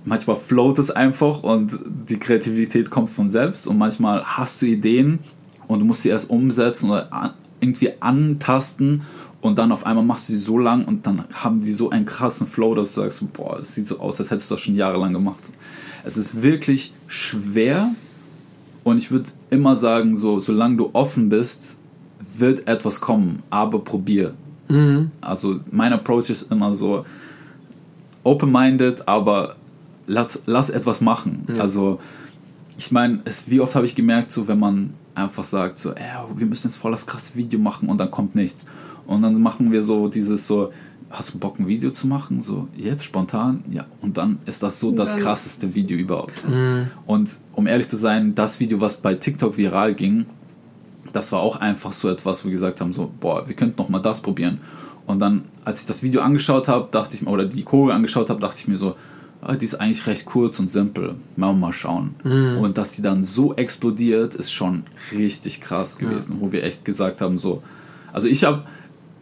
[0.05, 1.79] manchmal float es einfach und
[2.09, 5.21] die Kreativität kommt von selbst und manchmal hast du Ideen
[5.67, 9.03] und du musst sie erst umsetzen oder irgendwie antasten
[9.41, 12.07] und dann auf einmal machst du sie so lang und dann haben die so einen
[12.07, 14.75] krassen Flow, dass du sagst, boah, es sieht so aus, als hättest du das schon
[14.75, 15.51] jahrelang gemacht.
[16.05, 17.91] Es ist wirklich schwer
[18.85, 21.77] und ich würde immer sagen, so, solange du offen bist,
[22.39, 24.35] wird etwas kommen, aber probier.
[24.69, 25.11] Mhm.
[25.21, 27.05] Also mein Approach ist immer so
[28.25, 29.57] open-minded, aber
[30.07, 31.47] lass, lass etwas machen.
[31.49, 31.63] Ja.
[31.63, 32.01] Also
[32.77, 36.47] ich meine, wie oft habe ich gemerkt, so wenn man einfach sagt, so, ey, wir
[36.47, 38.67] müssen jetzt voll das krasse Video machen und dann kommt nichts.
[39.09, 40.71] Und dann machen wir so dieses so,
[41.09, 42.43] hast du Bock ein Video zu machen?
[42.43, 43.65] So, jetzt spontan?
[43.71, 43.87] Ja.
[44.03, 46.47] Und dann ist das so das krasseste Video überhaupt.
[46.47, 46.89] Mhm.
[47.07, 50.27] Und um ehrlich zu sein, das Video, was bei TikTok viral ging,
[51.15, 53.89] das war auch einfach so etwas, wo wir gesagt haben, so, boah, wir könnten noch
[53.89, 54.61] mal das probieren.
[55.07, 58.29] Und dann, als ich das Video angeschaut habe, dachte ich mir, oder die Choreo angeschaut
[58.29, 58.95] habe, dachte ich mir so,
[59.41, 61.15] ah, die ist eigentlich recht kurz und simpel.
[61.35, 62.15] Mal mal schauen.
[62.61, 67.23] Und dass die dann so explodiert, ist schon richtig krass gewesen, wo wir echt gesagt
[67.23, 67.63] haben, so,
[68.13, 68.65] also ich habe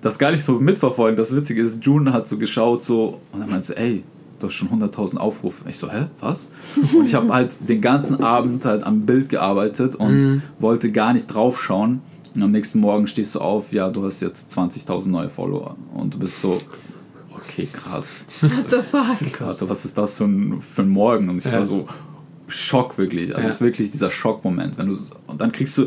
[0.01, 1.18] das gar nicht so mitverfolgt.
[1.18, 4.05] Das Witzige ist, June hat so geschaut, so, und dann meinte sie, ey,
[4.39, 5.64] du hast schon 100.000 Aufrufe.
[5.68, 6.51] Ich so, hä, was?
[6.97, 11.27] Und ich habe halt den ganzen Abend halt am Bild gearbeitet und wollte gar nicht
[11.28, 12.02] draufschauen.
[12.35, 15.74] Und am nächsten Morgen stehst du auf, ja, du hast jetzt 20.000 neue Follower.
[15.94, 16.60] Und du bist so,
[17.35, 18.27] okay, krass.
[18.43, 19.40] What the fuck?
[19.70, 21.31] Was ist das für ein, für ein Morgen?
[21.31, 21.52] Und ich Ja.
[21.55, 21.86] war so
[22.47, 23.31] Schock wirklich.
[23.35, 23.48] Also Ja.
[23.48, 24.77] es ist wirklich dieser Schockmoment.
[24.77, 24.97] Wenn du
[25.27, 25.86] und dann kriegst du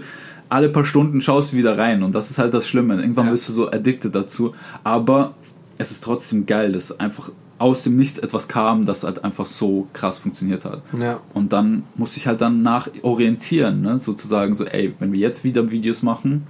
[0.50, 2.96] alle paar Stunden schaust du wieder rein und das ist halt das Schlimme.
[3.00, 3.32] Irgendwann Ja.
[3.32, 4.54] bist du so addicted dazu.
[4.84, 5.36] Aber
[5.78, 9.88] es ist trotzdem geil, dass einfach aus dem Nichts etwas kam, das halt einfach so
[9.94, 10.82] krass funktioniert hat.
[10.98, 11.20] Ja.
[11.34, 13.98] Und dann musste ich halt dann nach orientieren, ne?
[13.98, 16.48] sozusagen so, ey, wenn wir jetzt wieder Videos machen,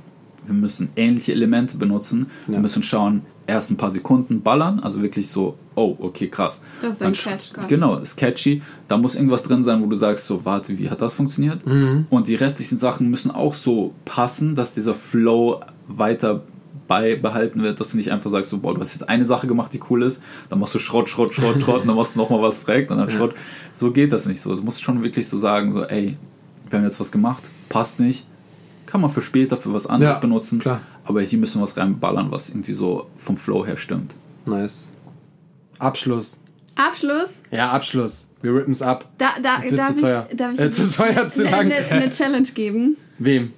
[0.50, 2.62] wir müssen ähnliche Elemente benutzen, wir Ja.
[2.62, 6.62] müssen schauen, erst ein paar Sekunden ballern, also wirklich so, oh, okay, krass.
[6.82, 7.68] Das ist ein Catch quasi.
[7.68, 8.62] Genau, ist catchy.
[8.88, 11.66] Da muss irgendwas drin sein, wo du sagst, so, warte, wie hat das funktioniert?
[11.66, 12.06] Mhm.
[12.12, 16.44] Und die restlichen Sachen müssen auch so passen, dass dieser Flow weiter
[16.88, 19.74] beibehalten wird, dass du nicht einfach sagst, so, boah, du hast jetzt eine Sache gemacht,
[19.74, 22.42] die cool ist, dann machst du Schrott, Schrott, Schrott, Schrott, und dann machst du nochmal
[22.42, 23.34] was fragt und dann Schrott.
[23.74, 24.56] So geht das nicht so.
[24.56, 26.18] Du musst schon wirklich so sagen, so, ey,
[26.70, 28.26] wir haben jetzt was gemacht, passt nicht,
[28.90, 30.82] kann man für später für was anderes Ja, benutzen, klar.
[31.04, 34.16] aber hier müssen wir was reinballern, was irgendwie so vom Flow her stimmt.
[34.46, 34.90] Nice.
[35.78, 36.40] Abschluss.
[36.76, 37.42] Abschluss.
[37.52, 38.28] Ja, Abschluss.
[38.42, 39.06] Wir rippen's ab.
[39.18, 40.28] Da, da, darf, zu teuer.
[40.30, 41.72] Ich, darf ich Äh, zu teuer, zu eine, lang.
[41.72, 42.98] Eine, eine Challenge geben?
[43.18, 43.54] Wem?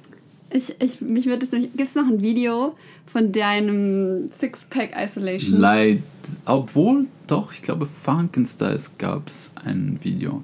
[0.49, 1.71] Ich, ich, mich wird es nämlich.
[1.75, 2.75] Gibt es noch ein Video
[3.05, 5.59] von deinem Sixpack Isolation?
[5.59, 6.01] Leid,
[6.45, 10.43] obwohl, doch, ich glaube, Funkenstyles gab es ein Video.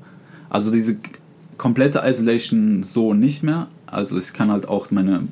[0.49, 0.97] Also diese
[1.57, 3.67] komplette Isolation so nicht mehr.
[3.87, 5.27] Also ich kann halt auch meine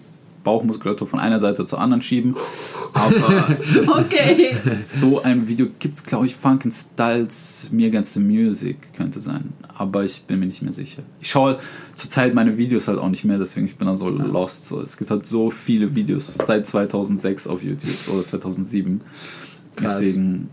[0.45, 2.35] Bauchmuskulatur von einer Seite zur anderen schieben.
[2.93, 3.57] Aber
[3.87, 4.55] Okay.
[4.81, 9.53] ist so ein Video gibt es, glaube ich, Funkenstyles Mir Against the Music könnte sein.
[9.73, 11.03] Aber ich bin mir nicht mehr sicher.
[11.19, 11.57] Ich schaue
[11.95, 14.65] zurzeit meine Videos halt auch nicht mehr, deswegen ich bin da so lost.
[14.65, 14.79] So.
[14.79, 19.01] Es gibt halt so viele Videos seit 2006 auf YouTube oder 2007.
[19.75, 19.97] Krass.
[19.97, 20.49] Deswegen,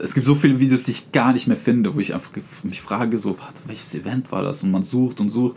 [0.00, 2.30] es gibt so viele Videos, die ich gar nicht mehr finde, wo ich einfach
[2.62, 4.62] mich frage, so, warte, welches Event war das?
[4.62, 5.56] Und man sucht und sucht.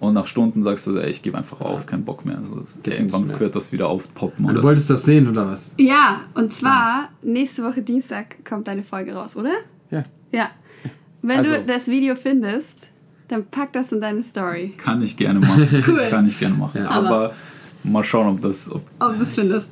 [0.00, 2.38] Und nach Stunden sagst du, ey, ich gebe einfach auf, kein Bock mehr.
[2.38, 3.40] Also, irgendwann mehr.
[3.40, 4.46] wird das wieder aufpoppen.
[4.46, 4.62] Du Oder?
[4.62, 5.74] wolltest das sehen, oder was?
[5.76, 9.50] Ja, und zwar nächste Woche Dienstag kommt deine Folge raus, oder?
[9.90, 10.04] Ja.
[10.32, 10.50] Ja.
[11.22, 12.90] Wenn Also- du das Video findest,
[13.26, 14.74] dann pack das in deine Story.
[14.76, 15.68] Kann ich gerne machen.
[15.86, 16.06] Cool.
[16.10, 16.80] Kann ich gerne machen.
[16.82, 16.90] Ja.
[16.90, 17.34] Aber, Aber-
[17.82, 18.70] mal schauen, ob das.
[18.70, 19.68] Ob, Ob du es findest.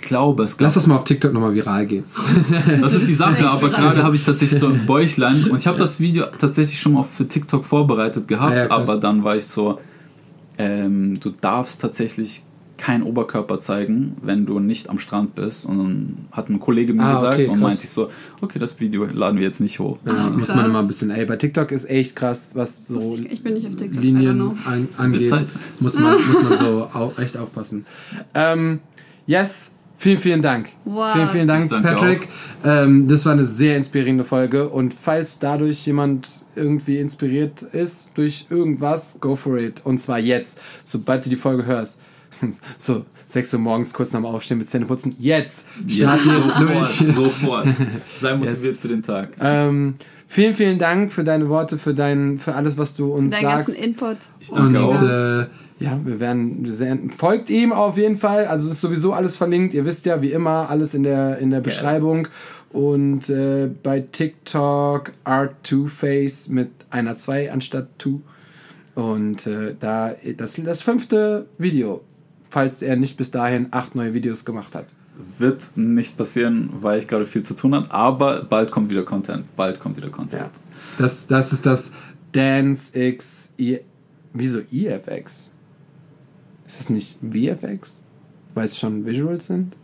[0.00, 2.04] Ich glaube, es Lass das mal auf TikTok nochmal viral gehen.
[2.80, 5.78] Das ist die Sache, aber gerade habe ich tatsächlich so ein Bäuchlein und ich habe
[5.78, 8.82] das Video tatsächlich schon mal für TikTok vorbereitet gehabt, ja, krass.
[8.88, 9.78] aber dann war ich so,
[10.58, 12.42] ähm, du darfst tatsächlich
[12.76, 15.66] keinen Oberkörper zeigen, wenn du nicht am Strand bist.
[15.66, 18.08] Und dann hat ein Kollege mir Ah, gesagt okay, und meinte ich so,
[18.40, 19.98] okay, das Video laden wir jetzt nicht hoch.
[20.06, 20.56] Ja, Ah, muss krass.
[20.56, 21.10] man immer ein bisschen.
[21.10, 24.00] Ey, bei TikTok ist echt krass, was so Ich, ich bin nicht auf TikTok.
[24.00, 25.34] Linien an, angeht.
[25.80, 27.84] Muss man, muss man so au, echt aufpassen.
[28.34, 28.78] Ähm,
[29.26, 30.70] yes, vielen, vielen Dank.
[30.86, 31.12] Wow.
[31.12, 32.28] Vielen, vielen Dank, Patrick.
[32.64, 34.68] Ähm, das war eine sehr inspirierende Folge.
[34.68, 39.82] Und falls dadurch jemand irgendwie inspiriert ist durch irgendwas, go for it.
[39.84, 42.00] Und zwar jetzt, sobald du die Folge hörst.
[42.76, 45.16] So, 6 Uhr morgens, kurz nach dem Aufstehen mit Zähne putzen.
[45.18, 45.66] Jetzt!
[45.88, 47.14] Start Ja, jetzt sofort, durch.
[47.14, 47.66] sofort.
[48.20, 49.30] Sei motiviert für den Tag.
[49.40, 49.94] Ähm,
[50.28, 53.66] vielen, vielen Dank für deine Worte, für, dein, für alles, was du uns Deinen sagst.
[53.68, 54.16] ganzen Input.
[54.38, 55.02] Ich danke Und auch.
[55.02, 55.46] äh,
[55.80, 57.10] ja, wir werden sehen.
[57.10, 58.46] folgt ihm auf jeden Fall.
[58.46, 59.74] Also es ist sowieso alles verlinkt.
[59.74, 62.28] Ihr wisst ja, wie immer, alles in der in der Beschreibung.
[62.72, 68.10] Und äh, bei TikTok Art2Face mit einer 2 anstatt 2.
[68.94, 72.02] Und äh, da das, das fünfte Video,
[72.50, 74.86] falls er nicht bis dahin acht neue Videos gemacht hat.
[75.18, 77.90] Wird nicht passieren, weil ich gerade viel zu tun habe.
[77.90, 79.44] Aber bald kommt wieder Content.
[79.56, 80.42] Bald kommt wieder Content.
[80.42, 80.50] Ja.
[80.98, 81.92] Das, das ist das
[82.32, 83.52] Dance X.
[83.58, 83.80] I,
[84.32, 85.52] wieso EFX?
[86.66, 88.04] Ist es nicht VFX?
[88.54, 89.74] Weil es schon Visuals sind?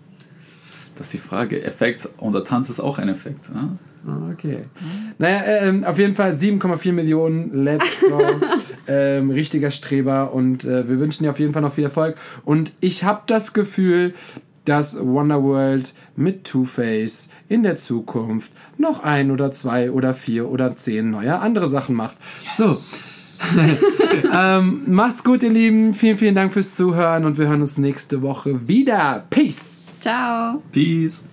[0.94, 1.62] Das ist die Frage.
[1.62, 3.50] Effekt und der Tanz ist auch ein Effekt.
[3.54, 3.76] Ah,
[4.32, 4.60] Okay.
[5.18, 7.64] Naja, ähm, auf jeden Fall 7,4 Millionen.
[7.64, 8.20] Let's go.
[8.86, 12.16] ähm, richtiger Streber und äh, wir wünschen dir auf jeden Fall noch viel Erfolg.
[12.44, 14.12] Und ich habe das Gefühl,
[14.64, 21.10] dass Wonderworld mit Two-Face in der Zukunft noch ein oder zwei oder vier oder zehn
[21.10, 22.16] neue andere Sachen macht.
[22.48, 22.64] So.
[24.32, 25.92] ähm, macht's gut, ihr Lieben.
[25.92, 29.26] Vielen, vielen Dank fürs Zuhören und wir hören uns nächste Woche wieder.
[29.28, 29.82] Peace!
[30.00, 30.62] Ciao.
[30.70, 31.24] Peace.